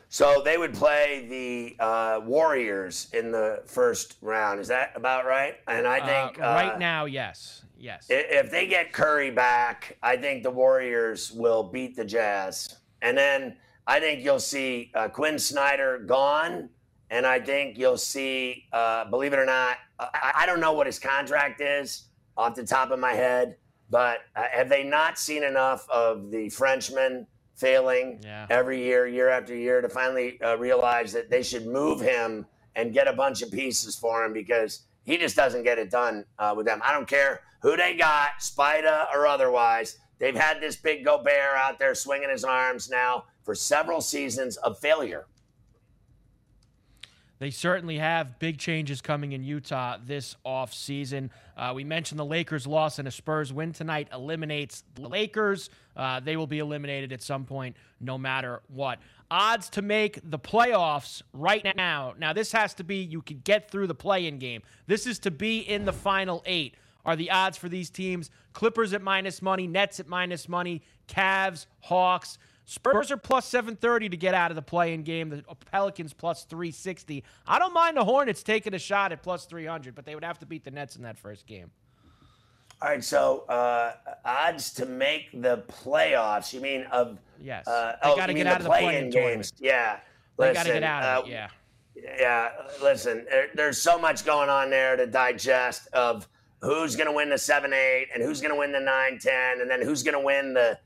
So 0.10 0.42
they 0.44 0.58
would 0.58 0.74
play 0.74 1.28
the 1.30 1.82
uh, 1.82 2.22
Warriors 2.26 3.08
in 3.14 3.32
the 3.32 3.62
first 3.68 4.18
round. 4.22 4.60
Is 4.60 4.68
that 4.68 4.94
about 4.96 5.26
right? 5.26 5.58
And 5.68 5.88
I 5.88 6.00
think 6.00 6.40
Uh, 6.40 6.42
right 6.42 6.74
uh, 6.74 6.78
now, 6.80 7.06
yes, 7.06 7.64
yes. 7.78 8.08
if 8.10 8.50
they 8.50 8.66
get 8.66 8.92
Curry 8.92 9.30
back, 9.30 9.98
I 10.02 10.18
think 10.18 10.42
the 10.42 10.52
Warriors 10.52 11.32
will 11.32 11.64
beat 11.64 11.96
the 11.96 12.04
Jazz. 12.04 12.78
And 13.04 13.16
then 13.16 13.58
I 13.86 14.00
think 14.00 14.24
you'll 14.24 14.40
see 14.40 14.92
uh, 14.96 15.08
Quin 15.08 15.38
Snyder 15.38 16.00
gone. 16.00 16.70
And 17.12 17.28
I 17.28 17.40
think 17.40 17.78
you'll 17.78 17.98
see, 17.98 18.66
uh, 18.74 19.06
believe 19.06 19.34
it 19.34 19.40
or 19.40 19.46
not, 19.46 19.78
I, 20.00 20.32
I 20.38 20.46
don't 20.46 20.60
know 20.60 20.74
what 20.74 20.88
his 20.88 20.98
contract 20.98 21.62
is 21.62 22.08
off 22.38 22.56
the 22.56 22.66
top 22.66 22.92
of 22.92 23.00
my 23.00 23.14
head, 23.14 23.58
but 23.90 24.20
uh, 24.36 24.44
have 24.52 24.70
they 24.70 24.84
not 24.84 25.20
seen 25.20 25.44
enough 25.44 25.88
of 25.90 26.32
the 26.32 26.50
Frenchman 26.50 27.28
failing 27.56 28.20
Yeah. 28.24 28.48
every 28.50 28.82
year, 28.84 29.08
year 29.08 29.30
after 29.30 29.56
year, 29.56 29.82
to 29.82 29.90
finally 29.90 30.42
uh, 30.42 30.58
realize 30.58 31.12
that 31.14 31.30
they 31.30 31.44
should 31.44 31.68
move 31.68 32.02
him 32.02 32.46
and 32.76 32.94
get 32.94 33.08
a 33.08 33.14
bunch 33.14 33.42
of 33.42 33.52
pieces 33.52 33.96
for 33.98 34.24
him 34.26 34.34
because 34.34 34.86
he 35.04 35.18
just 35.18 35.36
doesn't 35.36 35.64
get 35.64 35.78
it 35.78 35.92
done 35.92 36.26
uh, 36.40 36.54
with 36.56 36.66
them. 36.66 36.82
I 36.84 36.94
don't 36.94 37.08
care 37.08 37.42
who 37.62 37.76
they 37.76 37.96
got, 37.96 38.40
Spida 38.40 39.08
or 39.14 39.28
otherwise. 39.28 39.98
They've 40.20 40.36
had 40.36 40.62
this 40.62 40.76
big 40.76 41.04
Gobert 41.04 41.56
out 41.56 41.80
there 41.80 41.94
swinging 41.96 42.30
his 42.30 42.44
arms 42.44 42.90
now 42.90 43.26
for 43.44 43.54
several 43.56 44.02
seasons 44.02 44.56
of 44.58 44.80
failure. 44.80 45.26
They 47.40 47.50
certainly 47.50 47.98
have 47.98 48.38
big 48.38 48.60
changes 48.60 49.02
coming 49.02 49.32
in 49.32 49.44
Utah 49.44 49.98
this 50.04 50.36
offseason. 50.46 51.32
Uh, 51.62 51.72
we 51.76 51.84
mentioned 51.84 52.20
the 52.20 52.26
Lakers' 52.26 52.66
loss 52.66 52.98
and 52.98 53.08
a 53.08 53.12
Spurs 53.12 53.54
win 53.54 53.72
tonight 53.72 54.08
eliminates 54.12 54.84
the 54.96 55.08
Lakers. 55.08 55.70
Uh, 55.96 56.20
they 56.20 56.36
will 56.36 56.48
be 56.48 56.58
eliminated 56.58 57.14
at 57.14 57.22
some 57.22 57.46
point, 57.46 57.76
no 58.00 58.18
matter 58.18 58.64
what. 58.74 58.98
Odds 59.30 59.70
to 59.70 59.84
make 59.84 60.20
the 60.28 60.40
playoffs 60.40 61.22
right 61.34 61.64
now. 61.76 62.16
Now, 62.18 62.34
this 62.34 62.52
has 62.52 62.74
to 62.76 62.84
be 62.84 62.96
you 62.96 63.22
could 63.22 63.44
get 63.44 63.70
through 63.70 63.86
the 63.86 63.94
play 63.94 64.26
in 64.26 64.40
game. 64.40 64.64
This 64.88 65.06
is 65.06 65.20
to 65.20 65.30
be 65.30 65.60
in 65.60 65.86
the 65.86 65.94
final 65.94 66.42
eight. 66.48 66.74
Are 67.06 67.16
the 67.16 67.30
odds 67.30 67.58
for 67.58 67.70
these 67.70 67.92
teams 67.92 68.32
Clippers 68.54 68.92
at 68.94 69.04
minus 69.04 69.42
money, 69.42 69.68
Nets 69.68 70.00
at 70.00 70.08
minus 70.08 70.50
money, 70.50 70.82
Cavs, 71.08 71.68
Hawks. 71.82 72.40
Spurs 72.66 73.12
are 73.12 73.18
plus 73.18 73.46
730 73.48 74.10
to 74.10 74.18
get 74.18 74.34
out 74.34 74.52
of 74.52 74.56
the 74.56 74.62
play-in 74.62 75.04
game. 75.04 75.30
The 75.30 75.44
Pelicans 75.72 76.14
plus 76.14 76.44
360. 76.46 77.24
I 77.48 77.60
don't 77.60 77.74
mind 77.74 77.98
the 77.98 78.06
Hornets 78.06 78.44
taking 78.44 78.74
a 78.74 78.80
shot 78.80 79.12
at 79.12 79.24
plus 79.24 79.46
300, 79.46 79.94
but 79.94 80.06
they 80.06 80.16
would 80.16 80.24
have 80.24 80.40
to 80.40 80.46
beat 80.46 80.64
the 80.64 80.72
Nets 80.72 80.96
in 80.96 81.04
that 81.04 81.18
first 81.18 81.46
game. 81.48 81.72
All 82.82 82.90
right, 82.90 83.04
so 83.04 83.42
uh, 83.50 83.94
odds 84.26 84.74
to 84.74 84.86
make 84.86 85.30
the 85.34 85.64
playoffs. 85.68 86.54
You 86.54 86.62
mean 86.62 86.84
of? 86.92 87.20
Yes. 87.40 87.68
Uh, 87.68 87.98
They 88.04 88.10
oh, 88.10 88.16
gotta 88.16 88.34
get 88.34 88.48
out 88.48 88.58
of 88.58 88.64
the 88.64 88.70
play-in 88.70 89.10
games. 89.10 89.54
Yeah. 89.60 90.00
They 90.38 90.54
got 90.54 90.66
to 90.66 90.74
get 90.74 90.84
out 90.84 91.04
of 91.04 91.24
uh, 91.24 91.28
it, 91.28 91.32
yeah. 91.32 91.48
Yeah, 91.96 92.50
listen, 92.82 93.26
there, 93.30 93.50
there's 93.54 93.78
so 93.78 94.00
much 94.00 94.26
going 94.26 94.50
on 94.50 94.70
there 94.70 94.96
to 94.96 95.06
digest 95.06 95.88
of 95.94 96.28
who's 96.62 96.96
going 96.96 97.08
to 97.08 97.14
win 97.14 97.30
the 97.30 97.38
7 97.38 97.72
8 97.72 98.08
and 98.14 98.24
who's 98.24 98.42
going 98.42 98.54
to 98.54 98.58
win 98.58 98.72
the 98.72 98.80
9 98.80 99.20
10 99.20 99.62
and 99.62 99.70
then 99.70 99.82
who's 99.82 100.02
going 100.02 100.14
to 100.18 100.20
win 100.20 100.54
the 100.54 100.80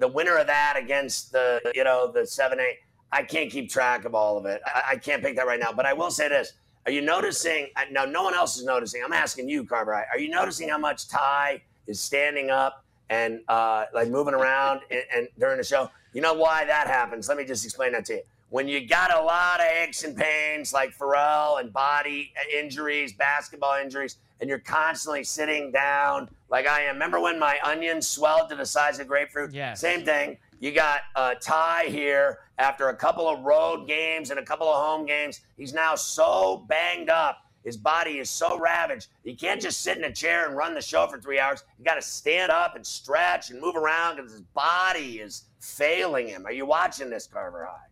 the 0.00 0.08
winner 0.08 0.36
of 0.36 0.46
that 0.48 0.74
against 0.76 1.30
the 1.32 1.60
you 1.74 1.84
know 1.84 2.10
the 2.10 2.26
7 2.26 2.58
8. 2.58 2.76
I 3.12 3.22
can't 3.22 3.50
keep 3.50 3.70
track 3.70 4.04
of 4.04 4.14
all 4.14 4.38
of 4.38 4.46
it. 4.46 4.60
I, 4.66 4.82
I 4.92 4.96
can't 4.96 5.22
pick 5.22 5.36
that 5.36 5.46
right 5.46 5.60
now, 5.60 5.72
but 5.72 5.86
I 5.86 5.92
will 5.92 6.10
say 6.10 6.28
this. 6.28 6.52
Are 6.86 6.92
you 6.92 7.02
noticing? 7.02 7.68
uh, 7.76 7.82
Now, 7.90 8.04
no 8.04 8.22
one 8.22 8.34
else 8.34 8.56
is 8.56 8.64
noticing. 8.64 9.02
I'm 9.04 9.12
asking 9.12 9.48
you, 9.48 9.64
Carver. 9.64 9.94
Are 9.94 10.18
you 10.18 10.30
noticing 10.30 10.68
how 10.68 10.78
much 10.78 11.08
Ty 11.08 11.60
is 11.86 12.00
standing 12.00 12.50
up 12.50 12.84
and 13.10 13.40
uh, 13.48 13.84
like 13.92 14.08
moving 14.08 14.32
around 14.34 14.80
and, 14.90 15.02
and 15.14 15.28
during 15.38 15.58
the 15.58 15.64
show? 15.64 15.90
You 16.14 16.22
know 16.22 16.34
why 16.34 16.64
that 16.64 16.86
happens? 16.86 17.28
Let 17.28 17.36
me 17.36 17.44
just 17.44 17.64
explain 17.64 17.92
that 17.92 18.04
to 18.06 18.14
you 18.14 18.22
when 18.50 18.66
you 18.66 18.86
got 18.86 19.14
a 19.14 19.20
lot 19.22 19.60
of 19.60 19.66
aches 19.66 20.02
and 20.04 20.16
pains 20.16 20.72
like 20.72 20.96
Pharrell 20.96 21.60
and 21.60 21.72
body 21.72 22.32
injuries, 22.56 23.12
basketball 23.12 23.78
injuries, 23.80 24.16
and 24.40 24.48
you're 24.48 24.58
constantly 24.58 25.22
sitting 25.22 25.70
down 25.70 26.28
like 26.50 26.66
I 26.66 26.82
am. 26.82 26.96
Remember 26.96 27.20
when 27.20 27.38
my 27.38 27.58
onions 27.64 28.06
swelled 28.06 28.48
to 28.50 28.56
the 28.56 28.66
size 28.66 28.98
of 28.98 29.06
grapefruit? 29.06 29.52
Yes. 29.52 29.80
Same 29.80 30.04
thing. 30.04 30.36
You 30.58 30.72
got 30.72 31.00
uh, 31.16 31.34
Ty 31.40 31.86
here 31.86 32.40
after 32.58 32.88
a 32.88 32.96
couple 32.96 33.28
of 33.28 33.40
road 33.40 33.86
games 33.86 34.30
and 34.30 34.38
a 34.38 34.44
couple 34.44 34.68
of 34.68 34.84
home 34.84 35.06
games. 35.06 35.40
He's 35.56 35.72
now 35.72 35.94
so 35.94 36.66
banged 36.68 37.08
up. 37.08 37.38
His 37.64 37.76
body 37.76 38.18
is 38.18 38.30
so 38.30 38.58
ravaged. 38.58 39.08
He 39.22 39.34
can't 39.34 39.60
just 39.60 39.82
sit 39.82 39.96
in 39.98 40.04
a 40.04 40.12
chair 40.12 40.46
and 40.46 40.56
run 40.56 40.74
the 40.74 40.82
show 40.82 41.06
for 41.06 41.20
three 41.20 41.38
hours. 41.38 41.62
You 41.78 41.84
got 41.84 41.94
to 41.94 42.02
stand 42.02 42.50
up 42.50 42.74
and 42.74 42.86
stretch 42.86 43.50
and 43.50 43.60
move 43.60 43.76
around 43.76 44.16
because 44.16 44.32
his 44.32 44.40
body 44.40 45.20
is 45.20 45.44
failing 45.60 46.28
him. 46.28 46.46
Are 46.46 46.52
you 46.52 46.66
watching 46.66 47.10
this, 47.10 47.26
Carver 47.26 47.66
High? 47.66 47.86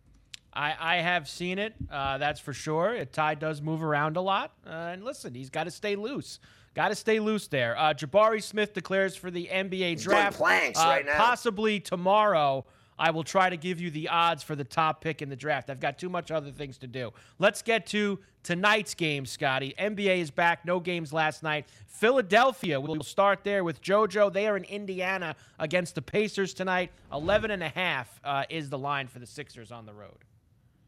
I, 0.51 0.95
I 0.95 0.95
have 0.97 1.29
seen 1.29 1.59
it, 1.59 1.75
uh, 1.91 2.17
that's 2.17 2.39
for 2.39 2.53
sure. 2.53 3.05
Ty 3.05 3.35
does 3.35 3.61
move 3.61 3.83
around 3.83 4.17
a 4.17 4.21
lot. 4.21 4.53
Uh, 4.65 4.71
and 4.71 5.03
listen, 5.03 5.35
he's 5.35 5.51
got 5.51 5.65
to 5.65 5.71
stay 5.71 5.95
loose. 5.95 6.39
Got 6.79 6.87
to 6.87 6.95
stay 6.95 7.19
loose 7.19 7.47
there. 7.47 7.77
Uh, 7.77 7.93
Jabari 7.93 8.41
Smith 8.41 8.73
declares 8.73 9.13
for 9.13 9.29
the 9.29 9.49
NBA 9.51 9.89
He's 9.89 10.03
draft. 10.05 10.37
planks 10.37 10.79
Uh, 10.79 10.83
right 10.83 11.05
now. 11.05 11.17
Possibly 11.17 11.81
tomorrow, 11.81 12.63
I 12.97 13.11
will 13.11 13.25
try 13.25 13.49
to 13.49 13.57
give 13.57 13.81
you 13.81 13.91
the 13.91 14.07
odds 14.07 14.43
for 14.43 14.55
the 14.55 14.63
top 14.63 15.01
pick 15.01 15.21
in 15.21 15.27
the 15.27 15.35
draft. 15.35 15.69
I've 15.69 15.81
got 15.81 15.99
too 15.99 16.07
much 16.07 16.31
other 16.31 16.51
things 16.51 16.77
to 16.77 16.87
do. 16.87 17.11
Let's 17.37 17.61
get 17.61 17.85
to 17.87 18.17
tonight's 18.43 18.93
game, 18.95 19.25
Scotty. 19.25 19.75
NBA 19.77 20.19
is 20.19 20.31
back. 20.31 20.63
No 20.63 20.79
games 20.79 21.11
last 21.11 21.43
night. 21.43 21.67
Philadelphia 21.85 22.79
we'll 22.79 23.03
start 23.03 23.43
there 23.43 23.65
with 23.65 23.81
JoJo. 23.81 24.31
They 24.31 24.47
are 24.47 24.55
in 24.55 24.63
Indiana 24.63 25.35
against 25.59 25.95
the 25.95 26.01
Pacers 26.01 26.53
tonight. 26.53 26.93
11 27.11 27.51
and 27.51 27.61
a 27.61 27.67
half 27.67 28.21
uh, 28.23 28.45
is 28.49 28.69
the 28.69 28.77
line 28.79 29.07
for 29.07 29.19
the 29.19 29.27
Sixers 29.27 29.73
on 29.73 29.85
the 29.85 29.93
road. 29.93 30.23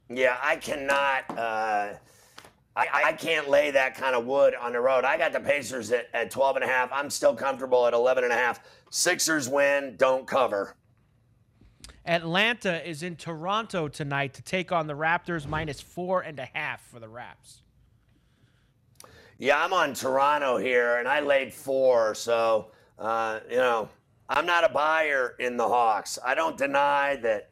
Yeah, 0.07 0.37
I 0.41 0.55
cannot. 0.55 1.37
Uh, 1.37 1.93
I, 2.75 2.87
I 3.07 3.13
can't 3.13 3.49
lay 3.49 3.71
that 3.71 3.95
kind 3.95 4.15
of 4.15 4.25
wood 4.25 4.55
on 4.55 4.71
the 4.73 4.79
road. 4.79 5.03
I 5.03 5.17
got 5.17 5.33
the 5.33 5.39
Pacers 5.41 5.91
at, 5.91 6.07
at 6.13 6.31
12 6.31 6.57
and 6.57 6.65
a 6.65 6.67
half. 6.67 6.89
I'm 6.93 7.09
still 7.09 7.35
comfortable 7.35 7.85
at 7.85 7.93
11 7.93 8.23
and 8.23 8.31
a 8.31 8.35
half. 8.35 8.61
Sixers 8.89 9.49
win, 9.49 9.95
don't 9.97 10.25
cover. 10.25 10.75
Atlanta 12.05 12.87
is 12.87 13.03
in 13.03 13.15
Toronto 13.15 13.87
tonight 13.87 14.33
to 14.35 14.41
take 14.41 14.71
on 14.71 14.87
the 14.87 14.95
Raptors, 14.95 15.47
minus 15.47 15.81
four 15.81 16.21
and 16.21 16.39
a 16.39 16.49
half 16.53 16.81
for 16.87 16.99
the 16.99 17.09
Raps. 17.09 17.61
Yeah, 19.37 19.63
I'm 19.63 19.73
on 19.73 19.93
Toronto 19.93 20.57
here, 20.57 20.97
and 20.97 21.07
I 21.07 21.19
laid 21.19 21.53
four. 21.53 22.15
So, 22.15 22.71
uh, 22.97 23.39
you 23.49 23.57
know, 23.57 23.89
I'm 24.29 24.45
not 24.45 24.63
a 24.63 24.69
buyer 24.69 25.35
in 25.39 25.57
the 25.57 25.67
Hawks. 25.67 26.17
I 26.23 26.35
don't 26.35 26.57
deny 26.57 27.17
that 27.17 27.49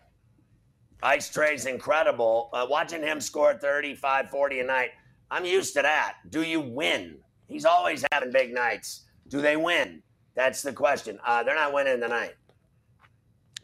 Ice 1.03 1.29
Trae's 1.29 1.65
incredible. 1.65 2.49
Uh, 2.53 2.65
watching 2.69 3.01
him 3.01 3.19
score 3.19 3.53
35, 3.53 4.29
40 4.29 4.59
a 4.59 4.63
night, 4.63 4.91
I'm 5.31 5.45
used 5.45 5.73
to 5.75 5.81
that. 5.81 6.15
Do 6.29 6.41
you 6.43 6.59
win? 6.59 7.17
He's 7.47 7.65
always 7.65 8.03
having 8.11 8.31
big 8.31 8.53
nights. 8.53 9.05
Do 9.27 9.41
they 9.41 9.57
win? 9.57 10.01
That's 10.35 10.61
the 10.61 10.73
question. 10.73 11.19
Uh, 11.25 11.43
they're 11.43 11.55
not 11.55 11.73
winning 11.73 11.99
tonight. 11.99 12.33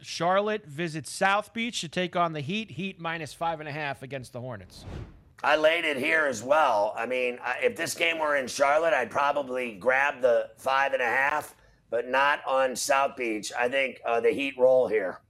Charlotte 0.02 0.66
visits 0.66 1.10
South 1.12 1.54
Beach 1.54 1.82
to 1.82 1.88
take 1.90 2.16
on 2.16 2.34
the 2.34 2.42
Heat. 2.42 2.72
Heat 2.72 3.00
minus 3.00 3.34
five 3.34 3.60
and 3.60 3.68
a 3.70 3.72
half 3.72 4.04
against 4.04 4.34
the 4.34 4.42
Hornets. 4.42 4.86
I 5.44 5.56
laid 5.56 5.86
it 5.86 5.98
here 5.98 6.26
as 6.26 6.44
well. 6.44 6.94
I 6.98 7.06
mean, 7.06 7.40
I- 7.44 7.60
if 7.64 7.76
this 7.76 7.94
game 7.94 8.20
were 8.20 8.36
in 8.36 8.48
Charlotte, 8.48 8.94
I'd 8.94 9.12
probably 9.12 9.74
grab 9.76 10.22
the 10.22 10.50
five 10.58 10.94
and 10.94 11.02
a 11.02 11.06
half, 11.08 11.56
but 11.90 12.08
not 12.08 12.46
on 12.46 12.76
South 12.76 13.16
Beach. 13.16 13.52
I 13.58 13.70
think 13.70 14.00
uh, 14.06 14.20
the 14.20 14.32
Heat 14.32 14.56
roll 14.58 14.88
here. 14.88 15.22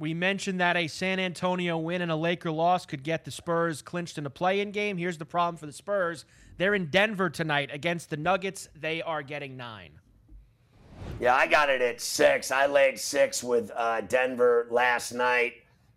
We 0.00 0.14
mentioned 0.14 0.60
that 0.60 0.78
a 0.78 0.88
San 0.88 1.20
Antonio 1.20 1.76
win 1.76 2.00
and 2.00 2.10
a 2.10 2.16
Laker 2.16 2.50
loss 2.50 2.86
could 2.86 3.02
get 3.02 3.26
the 3.26 3.30
Spurs 3.30 3.82
clinched 3.82 4.16
in 4.16 4.24
a 4.24 4.30
play-in 4.30 4.70
game. 4.70 4.96
Here's 4.96 5.18
the 5.18 5.26
problem 5.26 5.58
for 5.58 5.66
the 5.66 5.74
Spurs: 5.74 6.24
they're 6.56 6.74
in 6.74 6.86
Denver 6.86 7.28
tonight 7.28 7.68
against 7.70 8.08
the 8.08 8.16
Nuggets. 8.16 8.70
They 8.74 9.02
are 9.02 9.22
getting 9.22 9.58
nine. 9.58 9.90
Yeah, 11.20 11.34
I 11.34 11.46
got 11.46 11.68
it 11.68 11.82
at 11.82 12.00
six. 12.00 12.50
I 12.50 12.64
laid 12.64 12.98
six 12.98 13.44
with 13.44 13.70
uh, 13.76 14.00
Denver 14.00 14.68
last 14.70 15.12
night. 15.12 15.52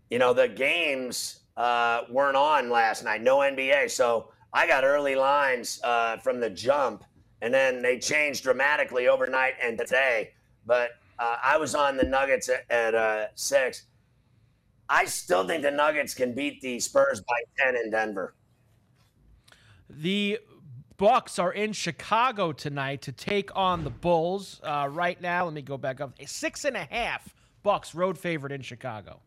You 0.09 0.19
know, 0.19 0.33
the 0.33 0.49
games 0.49 1.39
uh, 1.55 2.01
weren't 2.09 2.35
on 2.35 2.69
last 2.69 3.05
night, 3.05 3.21
no 3.21 3.37
NBA. 3.37 3.89
So 3.89 4.27
I 4.51 4.67
got 4.67 4.83
early 4.83 5.15
lines 5.15 5.79
uh, 5.81 6.17
from 6.17 6.41
the 6.41 6.49
jump, 6.49 7.05
and 7.41 7.53
then 7.53 7.81
they 7.81 7.99
changed 7.99 8.43
dramatically 8.43 9.07
overnight 9.07 9.53
and 9.63 9.77
today. 9.77 10.31
But 10.65 10.89
uh, 11.19 11.37
I 11.41 11.55
was 11.55 11.73
on 11.73 11.95
the 11.95 12.03
Nuggets 12.03 12.49
at, 12.49 12.69
at 12.69 12.95
uh, 12.95 13.27
six. 13.35 13.85
I 14.89 15.05
still 15.05 15.47
think 15.47 15.63
the 15.63 15.71
Nuggets 15.71 16.13
can 16.13 16.33
beat 16.33 16.61
the 16.61 16.79
Spurs 16.79 17.21
by 17.21 17.63
10 17.63 17.75
in 17.75 17.91
Denver. 17.91 18.35
The 19.89 20.39
Bucks 20.97 21.39
are 21.39 21.51
in 21.51 21.73
Chicago 21.73 22.51
tonight 22.51 23.01
to 23.03 23.11
take 23.11 23.55
on 23.55 23.83
the 23.83 23.89
Bulls. 23.89 24.61
Uh, 24.63 24.87
right 24.91 25.19
now, 25.21 25.45
let 25.45 25.53
me 25.53 25.61
go 25.61 25.77
back 25.77 26.01
up. 26.01 26.13
Six 26.25 26.65
and 26.65 26.77
a 26.77 26.85
half 26.89 27.33
Bucks 27.63 27.95
road 27.95 28.17
favorite 28.17 28.51
in 28.51 28.61
Chicago. 28.61 29.19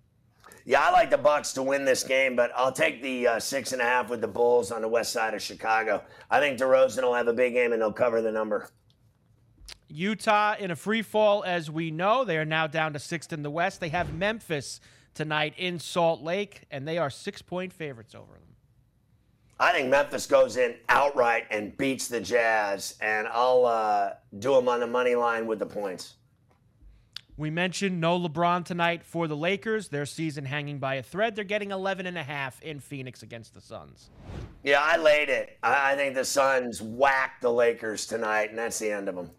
Yeah, 0.65 0.81
I 0.81 0.91
like 0.91 1.11
the 1.11 1.19
Bucks 1.19 1.53
to 1.55 1.63
win 1.63 1.85
this 1.85 2.03
game, 2.03 2.35
but 2.35 2.51
I'll 2.57 2.73
take 2.73 3.01
the 3.01 3.29
uh, 3.29 3.41
six 3.41 3.73
and 3.73 3.81
a 3.81 3.85
half 3.85 4.11
with 4.11 4.21
the 4.21 4.29
Bulls 4.29 4.73
on 4.73 4.83
the 4.83 4.89
west 4.89 5.13
side 5.13 5.33
of 5.33 5.41
Chicago. 5.41 6.03
I 6.31 6.41
think 6.41 6.59
DeRozan 6.59 7.03
will 7.03 7.15
have 7.15 7.29
a 7.29 7.33
big 7.33 7.55
game 7.55 7.73
and 7.73 7.81
they'll 7.81 7.93
cover 7.93 8.21
the 8.21 8.33
number. 8.33 8.69
Utah 9.89 10.57
in 10.59 10.73
a 10.73 10.77
free 10.77 11.03
fall, 11.03 11.45
as 11.45 11.71
we 11.71 11.91
know. 11.93 12.25
They 12.25 12.37
are 12.37 12.45
now 12.45 12.67
down 12.67 12.93
to 12.95 12.99
sixth 12.99 13.33
in 13.33 13.43
the 13.43 13.51
West. 13.51 13.81
They 13.81 13.91
have 13.91 14.13
Memphis 14.13 14.81
tonight 15.17 15.55
in 15.57 15.81
Salt 15.81 16.23
Lake, 16.23 16.63
and 16.71 16.87
they 16.87 16.99
are 16.99 17.11
six 17.11 17.43
point 17.43 17.73
favorites 17.73 18.15
over 18.15 18.35
them. 18.35 18.43
I 19.59 19.73
think 19.73 19.89
Memphis 19.89 20.27
goes 20.27 20.59
in 20.59 20.77
outright 20.89 21.47
and 21.51 21.77
beats 21.79 22.09
the 22.09 22.21
Jazz, 22.21 22.97
and 23.01 23.27
I'll 23.27 23.65
uh, 23.65 24.11
do 24.39 24.55
them 24.55 24.69
on 24.69 24.81
the 24.81 24.87
money 24.87 25.15
line 25.15 25.47
with 25.47 25.59
the 25.59 25.67
points. 25.67 26.15
We 27.39 27.51
mentioned 27.51 28.01
no 28.01 28.19
LeBron 28.19 28.65
tonight 28.65 29.03
for 29.05 29.29
the 29.29 29.37
Lakers. 29.37 29.89
Their 29.89 30.07
season 30.07 30.45
hanging 30.45 30.79
by 30.79 30.95
a 30.97 31.03
thread. 31.03 31.35
They're 31.35 31.45
getting 31.45 31.71
11 31.71 32.07
and 32.07 32.17
a 32.17 32.23
half 32.23 32.63
in 32.63 32.81
Phoenix 32.81 33.23
against 33.23 33.53
the 33.55 33.61
Suns. 33.61 34.11
Yeah, 34.63 34.81
I 34.83 34.97
laid 34.97 35.29
it. 35.29 35.59
I 35.63 35.95
think 35.97 36.15
the 36.15 36.25
Suns 36.25 36.81
whack 36.81 37.41
the 37.43 37.53
Lakers 37.53 38.07
tonight, 38.07 38.51
and 38.51 38.59
that's 38.59 38.79
the 38.79 38.91
end 38.91 39.09
of 39.09 39.17
them. 39.17 39.31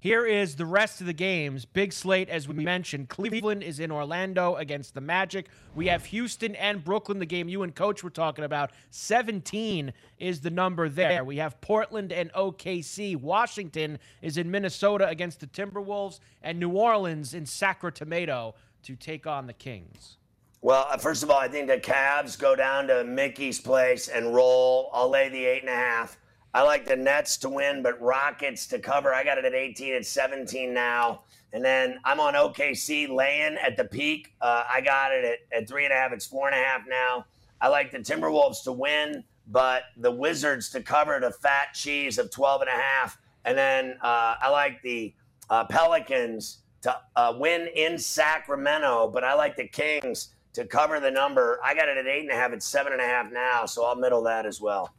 Here 0.00 0.24
is 0.24 0.54
the 0.54 0.64
rest 0.64 1.00
of 1.00 1.08
the 1.08 1.12
games. 1.12 1.64
Big 1.64 1.92
slate, 1.92 2.28
as 2.28 2.46
we 2.46 2.54
mentioned. 2.54 3.08
Cleveland 3.08 3.64
is 3.64 3.80
in 3.80 3.90
Orlando 3.90 4.54
against 4.54 4.94
the 4.94 5.00
Magic. 5.00 5.48
We 5.74 5.88
have 5.88 6.04
Houston 6.06 6.54
and 6.54 6.84
Brooklyn, 6.84 7.18
the 7.18 7.26
game 7.26 7.48
you 7.48 7.64
and 7.64 7.74
Coach 7.74 8.04
were 8.04 8.10
talking 8.10 8.44
about. 8.44 8.70
17 8.90 9.92
is 10.18 10.40
the 10.40 10.50
number 10.50 10.88
there. 10.88 11.24
We 11.24 11.38
have 11.38 11.60
Portland 11.60 12.12
and 12.12 12.32
OKC. 12.32 13.16
Washington 13.16 13.98
is 14.22 14.38
in 14.38 14.48
Minnesota 14.48 15.08
against 15.08 15.40
the 15.40 15.48
Timberwolves, 15.48 16.20
and 16.42 16.60
New 16.60 16.70
Orleans 16.70 17.34
in 17.34 17.44
Sacramento 17.44 18.54
to 18.84 18.94
take 18.94 19.26
on 19.26 19.48
the 19.48 19.52
Kings. 19.52 20.18
Well, 20.60 20.86
uh, 20.90 20.96
first 20.96 21.24
of 21.24 21.30
all, 21.30 21.38
I 21.38 21.48
think 21.48 21.66
the 21.66 21.78
Cavs 21.78 22.38
go 22.38 22.54
down 22.54 22.86
to 22.86 23.02
Mickey's 23.02 23.60
place 23.60 24.06
and 24.06 24.32
roll. 24.32 24.90
I'll 24.92 25.08
lay 25.08 25.28
the 25.28 25.44
eight 25.44 25.62
and 25.62 25.70
a 25.70 25.74
half. 25.74 26.17
I 26.54 26.62
like 26.62 26.86
the 26.86 26.96
Nets 26.96 27.36
to 27.38 27.48
win, 27.48 27.82
but 27.82 28.00
Rockets 28.00 28.66
to 28.68 28.78
cover. 28.78 29.12
I 29.12 29.22
got 29.22 29.38
it 29.38 29.44
at 29.44 29.54
18. 29.54 29.92
It's 29.94 30.08
17 30.08 30.72
now. 30.72 31.22
And 31.52 31.64
then 31.64 31.98
I'm 32.04 32.20
on 32.20 32.34
OKC 32.34 33.08
laying 33.08 33.56
at 33.56 33.76
the 33.76 33.84
peak. 33.84 34.34
Uh, 34.40 34.64
I 34.68 34.80
got 34.80 35.12
it 35.12 35.24
at, 35.24 35.58
at 35.58 35.68
three 35.68 35.84
and 35.84 35.92
a 35.92 35.96
half. 35.96 36.12
It's 36.12 36.26
four 36.26 36.48
and 36.48 36.58
a 36.58 36.62
half 36.62 36.82
now. 36.88 37.26
I 37.60 37.68
like 37.68 37.90
the 37.90 37.98
Timberwolves 37.98 38.62
to 38.64 38.72
win, 38.72 39.24
but 39.48 39.84
the 39.96 40.10
Wizards 40.10 40.70
to 40.70 40.82
cover 40.82 41.18
the 41.20 41.30
fat 41.30 41.74
cheese 41.74 42.18
of 42.18 42.30
12 42.30 42.62
and 42.62 42.70
a 42.70 42.72
half. 42.72 43.18
And 43.44 43.56
then 43.56 43.96
uh, 44.02 44.36
I 44.40 44.50
like 44.50 44.82
the 44.82 45.14
uh, 45.50 45.64
Pelicans 45.64 46.58
to 46.82 46.96
uh, 47.16 47.34
win 47.36 47.68
in 47.74 47.98
Sacramento, 47.98 49.10
but 49.12 49.24
I 49.24 49.34
like 49.34 49.56
the 49.56 49.66
Kings 49.66 50.34
to 50.52 50.64
cover 50.64 51.00
the 51.00 51.10
number. 51.10 51.60
I 51.64 51.74
got 51.74 51.88
it 51.88 51.96
at 51.96 52.06
eight 52.06 52.22
and 52.22 52.30
a 52.30 52.34
half. 52.34 52.52
It's 52.52 52.66
seven 52.66 52.92
and 52.92 53.02
a 53.02 53.06
half 53.06 53.32
now, 53.32 53.66
so 53.66 53.84
I'll 53.84 53.96
middle 53.96 54.22
that 54.24 54.46
as 54.46 54.60
well. 54.60 54.94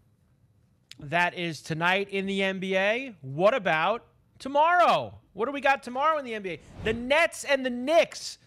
That 0.99 1.33
is 1.33 1.61
tonight 1.61 2.09
in 2.09 2.25
the 2.25 2.41
NBA. 2.41 3.15
What 3.21 3.53
about 3.53 4.05
tomorrow? 4.37 5.13
What 5.33 5.45
do 5.45 5.53
we 5.53 5.61
got 5.61 5.81
tomorrow 5.81 6.17
in 6.17 6.25
the 6.25 6.33
NBA? 6.33 6.59
The 6.83 6.91
Nets 6.91 7.45
and 7.45 7.65
the 7.65 7.69
Knicks 7.69 8.37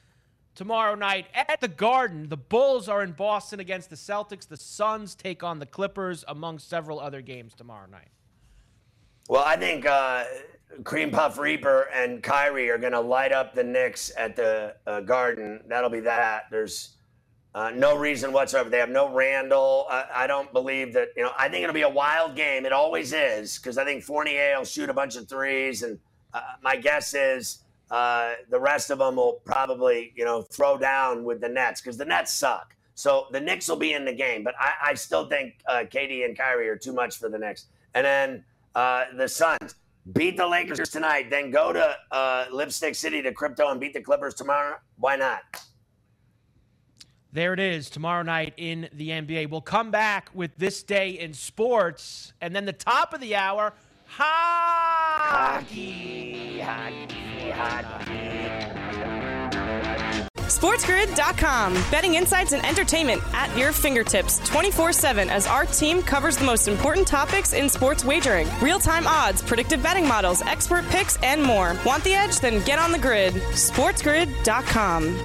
tomorrow 0.54 0.94
night 0.94 1.26
at 1.34 1.62
the 1.62 1.68
Garden. 1.68 2.28
The 2.28 2.36
Bulls 2.36 2.90
are 2.90 3.02
in 3.02 3.12
Boston 3.12 3.60
against 3.60 3.88
the 3.88 3.96
Celtics. 3.96 4.46
The 4.46 4.58
Suns 4.58 5.14
take 5.14 5.42
on 5.42 5.60
the 5.60 5.66
Clippers, 5.66 6.26
among 6.28 6.58
several 6.58 7.00
other 7.00 7.22
games 7.22 7.54
tomorrow 7.54 7.86
night. 7.90 8.08
Well, 9.30 9.44
I 9.46 9.56
think 9.56 9.86
uh, 9.86 10.24
Cream 10.84 11.10
Puff 11.10 11.38
Reaper 11.38 11.88
and 11.94 12.22
Kyrie 12.22 12.68
are 12.68 12.76
going 12.76 12.92
to 12.92 13.00
light 13.00 13.32
up 13.32 13.54
the 13.54 13.64
Knicks 13.64 14.12
at 14.18 14.36
the 14.36 14.76
uh, 14.86 15.00
Garden. 15.00 15.62
That'll 15.68 15.88
be 15.88 16.00
that. 16.00 16.48
There's 16.50 16.96
uh, 17.54 17.70
no 17.74 17.96
reason 17.96 18.32
whatsoever. 18.32 18.70
They 18.70 18.78
have 18.78 18.88
no 18.88 19.12
Randle. 19.12 19.86
I, 19.90 20.26
don't 20.26 20.50
believe 20.52 20.94
that. 20.94 21.08
You 21.16 21.24
know, 21.24 21.32
I 21.38 21.50
think 21.50 21.62
it'll 21.62 21.74
be 21.74 21.82
a 21.82 21.88
wild 21.88 22.34
game. 22.34 22.64
It 22.64 22.72
always 22.72 23.12
is 23.12 23.58
because 23.58 23.76
I 23.76 23.84
think 23.84 24.02
Fournier 24.02 24.56
will 24.56 24.64
shoot 24.64 24.88
a 24.88 24.94
bunch 24.94 25.16
of 25.16 25.28
threes, 25.28 25.82
and 25.82 25.98
uh, 26.32 26.40
my 26.62 26.76
guess 26.76 27.12
is 27.12 27.58
uh, 27.90 28.32
the 28.48 28.58
rest 28.58 28.90
of 28.90 29.00
them 29.00 29.16
will 29.16 29.42
probably 29.44 30.14
you 30.16 30.24
know 30.24 30.40
throw 30.40 30.78
down 30.78 31.24
with 31.24 31.42
the 31.42 31.48
Nets 31.48 31.82
because 31.82 31.98
the 31.98 32.06
Nets 32.06 32.32
suck. 32.32 32.74
So 32.94 33.26
the 33.32 33.40
Knicks 33.40 33.68
will 33.68 33.76
be 33.76 33.92
in 33.92 34.06
the 34.06 34.14
game, 34.14 34.44
but 34.44 34.54
I, 34.58 34.90
I 34.90 34.94
still 34.94 35.26
think 35.26 35.54
uh, 35.66 35.84
KD 35.90 36.24
and 36.24 36.36
Kyrie 36.36 36.68
are 36.68 36.76
too 36.76 36.92
much 36.92 37.18
for 37.18 37.28
the 37.28 37.38
Knicks. 37.38 37.66
And 37.94 38.06
then 38.06 38.44
the 38.74 39.28
Suns 39.28 39.74
beat 40.14 40.36
the 40.36 40.46
Lakers 40.46 40.88
tonight, 40.88 41.28
then 41.28 41.50
go 41.50 41.72
to 41.72 42.48
Lipstick 42.50 42.94
City 42.94 43.20
to 43.22 43.32
Crypto 43.32 43.70
and 43.70 43.80
beat 43.80 43.92
the 43.92 44.00
Clippers 44.00 44.34
tomorrow. 44.34 44.76
Why 44.96 45.16
not? 45.16 45.42
There 47.34 47.54
it 47.54 47.60
is 47.60 47.88
tomorrow 47.88 48.22
night 48.22 48.52
in 48.58 48.90
the 48.92 49.08
NBA. 49.08 49.48
We'll 49.48 49.62
come 49.62 49.90
back 49.90 50.28
with 50.34 50.50
this 50.58 50.82
day 50.82 51.10
in 51.10 51.32
sports, 51.32 52.34
and 52.42 52.54
then 52.54 52.66
the 52.66 52.74
top 52.74 53.14
of 53.14 53.22
the 53.22 53.36
hour, 53.36 53.72
hockey. 54.04 55.70
Hockey, 56.60 57.50
hockey, 57.50 58.92
SportsGrid.com. 60.42 61.72
Betting 61.90 62.16
insights 62.16 62.52
and 62.52 62.62
entertainment 62.66 63.22
at 63.32 63.56
your 63.56 63.72
fingertips 63.72 64.38
24 64.50 64.92
7 64.92 65.30
as 65.30 65.46
our 65.46 65.64
team 65.64 66.02
covers 66.02 66.36
the 66.36 66.44
most 66.44 66.68
important 66.68 67.08
topics 67.08 67.54
in 67.54 67.66
sports 67.70 68.04
wagering 68.04 68.46
real 68.60 68.78
time 68.78 69.06
odds, 69.06 69.40
predictive 69.40 69.82
betting 69.82 70.06
models, 70.06 70.42
expert 70.42 70.86
picks, 70.90 71.16
and 71.22 71.42
more. 71.42 71.74
Want 71.86 72.04
the 72.04 72.12
edge? 72.12 72.40
Then 72.40 72.62
get 72.66 72.78
on 72.78 72.92
the 72.92 72.98
grid. 72.98 73.32
SportsGrid.com. 73.32 75.24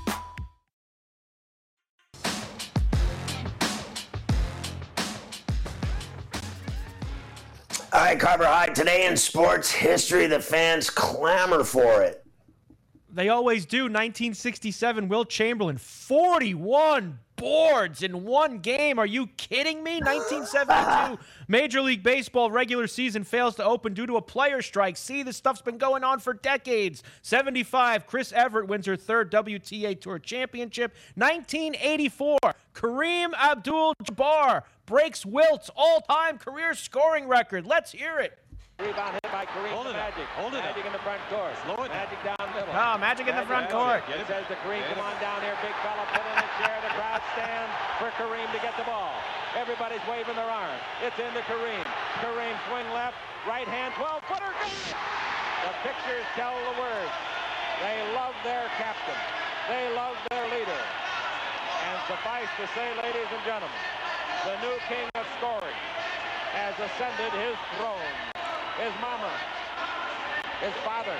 All 7.93 7.99
right, 7.99 8.17
Carver 8.17 8.45
High. 8.45 8.67
Today 8.67 9.05
in 9.05 9.17
sports 9.17 9.69
history, 9.69 10.25
the 10.25 10.39
fans 10.39 10.89
clamor 10.89 11.65
for 11.65 12.01
it. 12.01 12.20
They 13.13 13.29
always 13.29 13.65
do. 13.65 13.83
1967, 13.83 15.09
Wilt 15.09 15.29
Chamberlain, 15.29 15.77
41 15.77 17.19
boards 17.35 18.03
in 18.03 18.23
one 18.23 18.59
game. 18.59 18.99
Are 18.99 19.05
you 19.05 19.27
kidding 19.35 19.83
me? 19.83 19.99
1972, 19.99 21.21
Major 21.47 21.81
League 21.81 22.03
Baseball 22.03 22.51
regular 22.51 22.87
season 22.87 23.23
fails 23.23 23.55
to 23.55 23.65
open 23.65 23.93
due 23.93 24.05
to 24.05 24.15
a 24.15 24.21
player 24.21 24.61
strike. 24.61 24.95
See, 24.95 25.23
this 25.23 25.35
stuff's 25.37 25.61
been 25.61 25.77
going 25.77 26.03
on 26.03 26.19
for 26.19 26.33
decades. 26.33 27.03
75, 27.23 28.05
Chris 28.05 28.31
Evert 28.31 28.67
wins 28.67 28.85
her 28.85 28.95
third 28.95 29.31
WTA 29.31 29.99
Tour 29.99 30.19
Championship. 30.19 30.95
1984, 31.15 32.37
Kareem 32.73 33.33
Abdul 33.33 33.95
Jabbar 34.03 34.63
breaks 34.85 35.25
Wilt's 35.25 35.69
all 35.75 36.01
time 36.01 36.37
career 36.37 36.73
scoring 36.75 37.27
record. 37.27 37.65
Let's 37.65 37.91
hear 37.91 38.19
it. 38.19 38.37
Rebound 38.81 39.13
hit 39.13 39.29
by 39.29 39.45
Kareem 39.45 39.77
Hold 39.77 39.93
Magic. 39.93 40.25
Hold 40.33 40.57
it 40.57 40.65
Magic 40.65 40.81
up. 40.81 40.89
in 40.89 40.93
the 40.97 41.03
front 41.05 41.21
court. 41.29 41.53
Slow 41.69 41.85
it 41.85 41.93
Magic 41.93 42.17
down 42.25 42.41
middle. 42.49 42.73
Oh, 42.73 42.97
Magic 42.97 43.29
in 43.29 43.37
the 43.37 43.45
front 43.45 43.69
court. 43.69 44.01
It 44.09 44.25
says 44.25 44.41
to 44.49 44.57
Kareem, 44.65 44.81
come 44.89 45.05
on 45.05 45.13
down 45.21 45.37
here, 45.45 45.53
big 45.61 45.77
fella. 45.85 46.01
Put 46.09 46.25
in 46.25 46.37
a 46.41 46.49
chair. 46.57 46.81
The 46.81 46.93
crowd 46.97 47.21
stands 47.37 47.69
for 48.01 48.09
Kareem 48.17 48.49
to 48.49 48.57
get 48.65 48.73
the 48.81 48.87
ball. 48.89 49.13
Everybody's 49.53 50.01
waving 50.09 50.33
their 50.33 50.49
arms. 50.49 50.81
It's 51.05 51.13
into 51.21 51.45
Kareem. 51.45 51.85
Kareem 52.25 52.57
swing 52.73 52.89
left, 52.89 53.21
right 53.45 53.69
hand, 53.69 53.93
12-footer. 54.01 54.49
The 54.49 55.73
pictures 55.85 56.25
tell 56.33 56.57
the 56.73 56.75
words. 56.81 57.13
They 57.85 58.01
love 58.17 58.33
their 58.41 58.65
captain. 58.81 59.19
They 59.69 59.93
love 59.93 60.17
their 60.33 60.45
leader. 60.57 60.81
And 61.85 61.97
suffice 62.09 62.49
to 62.57 62.65
say, 62.73 62.89
ladies 62.97 63.29
and 63.29 63.45
gentlemen, 63.45 63.83
the 64.41 64.57
new 64.65 64.77
king 64.89 65.05
of 65.13 65.29
scoring 65.37 65.77
has 66.57 66.73
ascended 66.81 67.29
his 67.37 67.53
throne 67.77 68.30
his 68.81 68.93
mama, 68.99 69.29
his 70.59 70.73
father. 70.81 71.13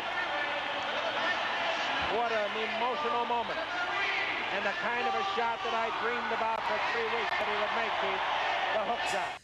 What 2.18 2.32
an 2.32 2.50
emotional 2.58 3.26
moment. 3.26 3.60
And 4.56 4.66
the 4.66 4.74
kind 4.82 5.08
of 5.08 5.14
a 5.14 5.24
shot 5.38 5.60
that 5.64 5.74
I 5.74 5.94
dreamed 6.02 6.34
about 6.34 6.60
for 6.66 6.78
three 6.92 7.06
weeks 7.06 7.30
that 7.38 7.48
he 7.48 7.56
would 7.62 7.76
make, 7.78 7.94
Keith, 8.02 8.26
the 8.74 8.82
hook 8.90 9.04
shot. 9.14 9.42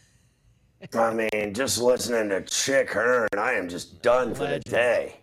I 0.93 1.13
mean, 1.13 1.53
just 1.53 1.80
listening 1.80 2.30
to 2.30 2.41
Chick 2.41 2.89
Hearn, 2.89 3.30
I 3.38 3.53
am 3.53 3.70
just 3.70 4.01
done 4.01 4.34
for 4.34 4.43
Legend. 4.43 4.63
the 4.65 4.70
day. 4.70 5.20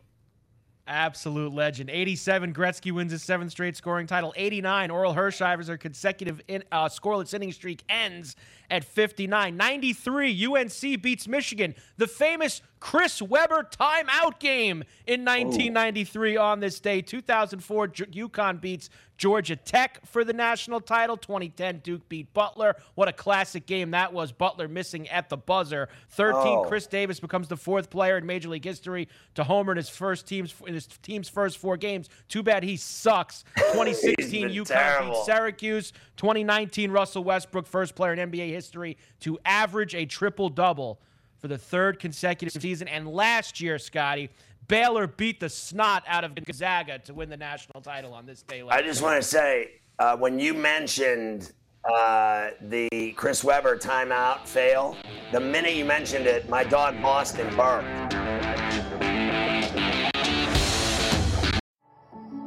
Absolute 0.87 1.53
legend. 1.55 1.89
87, 1.89 2.53
Gretzky 2.53 2.93
wins 2.93 3.11
his 3.11 3.23
seventh 3.23 3.51
straight 3.51 3.75
scoring 3.75 4.07
title. 4.07 4.35
89, 4.37 4.91
Orel 4.91 5.15
Hershiser's 5.15 5.79
consecutive 5.79 6.43
in, 6.47 6.63
uh, 6.71 6.89
scoreless 6.91 7.33
inning 7.33 7.53
streak 7.53 7.83
ends 7.89 8.37
at 8.75 8.85
59. 8.85 9.57
93, 9.57 10.47
UNC 10.47 11.03
beats 11.03 11.29
Michigan. 11.29 11.75
The 11.97 12.09
famous 12.09 12.61
Chris 12.81 13.23
Webber 13.23 13.63
timeout 13.63 14.39
game 14.41 14.85
in 15.07 15.25
1993 15.25 16.37
Ooh. 16.37 16.39
on 16.39 16.61
this 16.61 16.81
day. 16.81 17.01
2004, 17.01 17.89
UConn 17.89 18.61
beats 18.61 18.91
Georgia 19.17 19.57
Tech 19.57 20.05
for 20.07 20.23
the 20.23 20.33
national 20.35 20.81
title. 20.81 21.17
2010, 21.17 21.79
Duke 21.79 22.07
beat 22.09 22.35
Butler. 22.35 22.77
What 22.95 23.09
a 23.09 23.13
classic 23.13 23.67
game 23.67 23.93
that 23.93 24.13
was. 24.13 24.33
Butler 24.33 24.69
missing 24.69 25.09
at 25.09 25.31
the 25.31 25.37
buzzer. 25.37 25.89
13, 26.11 26.41
oh. 26.43 26.65
Chris 26.65 26.87
Davis 26.87 27.21
becomes 27.21 27.49
the 27.49 27.57
fourth 27.57 27.89
player 27.89 28.19
in 28.19 28.27
Major 28.27 28.51
League 28.51 28.65
history 28.65 29.09
to 29.35 29.45
homer 29.45 29.73
in 29.73 29.77
his 29.77 29.89
first 29.89 30.27
team's 30.27 30.53
in 30.67 30.75
his 30.75 30.87
team's 30.87 31.29
first 31.29 31.59
four 31.59 31.77
games. 31.77 32.09
Too 32.29 32.43
bad 32.43 32.63
he 32.65 32.77
sucks. 32.77 33.45
2016, 33.57 34.51
UConn 34.51 34.67
terrible. 34.67 35.13
beats 35.13 35.27
Syracuse. 35.27 35.93
2019, 36.17 36.91
Russell 36.91 37.25
Westbrook, 37.25 37.67
first 37.67 37.95
player 37.95 38.13
in 38.13 38.31
NBA 38.31 38.51
history 38.51 38.64
to 38.73 39.39
average 39.45 39.95
a 39.95 40.07
triple 40.07 40.49
double 40.49 41.01
for 41.39 41.49
the 41.49 41.59
third 41.59 41.99
consecutive 41.99 42.61
season. 42.61 42.89
And 42.89 43.07
last 43.09 43.61
year, 43.61 43.79
Scotty, 43.79 44.31
Baylor 44.67 45.07
beat 45.07 45.41
the 45.41 45.49
snot 45.49 46.05
out 46.07 46.25
of 46.25 46.35
Gonzaga 46.35 46.99
to 47.01 47.15
win 47.15 47.29
the 47.29 47.37
national 47.37 47.83
title 47.83 48.15
on 48.15 48.25
this 48.27 48.43
day. 48.43 48.63
I 48.69 48.83
just 48.83 49.03
want 49.03 49.21
to 49.21 49.29
say, 49.29 49.73
uh, 49.99 50.17
when 50.17 50.39
you 50.39 50.55
mentioned 50.55 51.53
uh, 51.85 52.51
the 52.63 53.13
Chris 53.17 53.45
Webber 53.45 53.77
timeout 53.77 54.47
fail, 54.47 54.97
the 55.33 55.41
minute 55.41 55.75
you 55.75 55.85
mentioned 55.85 56.27
it, 56.27 56.49
my 56.49 56.65
dog 56.65 57.01
Boston 57.03 57.55
barked. 57.57 58.15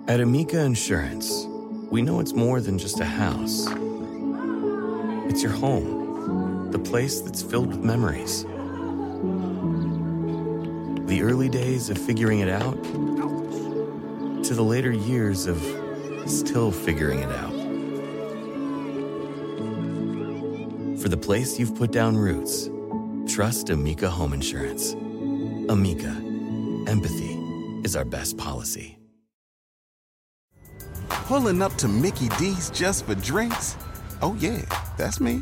At 0.07 0.21
Amica 0.21 0.61
Insurance, 0.61 1.45
we 1.91 2.01
know 2.01 2.19
it's 2.19 2.33
more 2.33 2.61
than 2.61 2.79
just 2.79 2.99
a 2.99 3.05
house. 3.05 3.67
It's 5.29 5.43
your 5.43 5.51
home, 5.51 6.06
the 6.71 6.79
place 6.79 7.21
that's 7.21 7.41
filled 7.41 7.67
with 7.67 7.79
memories 7.79 8.45
the 11.07 11.21
early 11.21 11.47
days 11.47 11.89
of 11.89 11.97
figuring 11.97 12.39
it 12.39 12.49
out 12.49 12.83
to 14.43 14.53
the 14.53 14.61
later 14.61 14.91
years 14.91 15.47
of 15.47 15.57
still 16.25 16.69
figuring 16.69 17.19
it 17.19 17.31
out. 17.31 17.53
For 21.01 21.07
the 21.07 21.17
place 21.17 21.57
you've 21.57 21.75
put 21.75 21.91
down 21.91 22.17
roots, 22.17 22.69
trust 23.25 23.69
Amica 23.69 24.09
Home 24.09 24.33
Insurance. 24.33 24.93
Amica, 25.69 26.13
empathy 26.87 27.33
is 27.85 27.95
our 27.95 28.05
best 28.05 28.37
policy. 28.37 28.97
Pulling 31.07 31.61
up 31.61 31.73
to 31.75 31.87
Mickey 31.87 32.27
D's 32.37 32.69
just 32.71 33.05
for 33.05 33.15
drinks? 33.15 33.77
Oh, 34.21 34.35
yeah, 34.39 34.61
that's 34.97 35.21
me. 35.21 35.41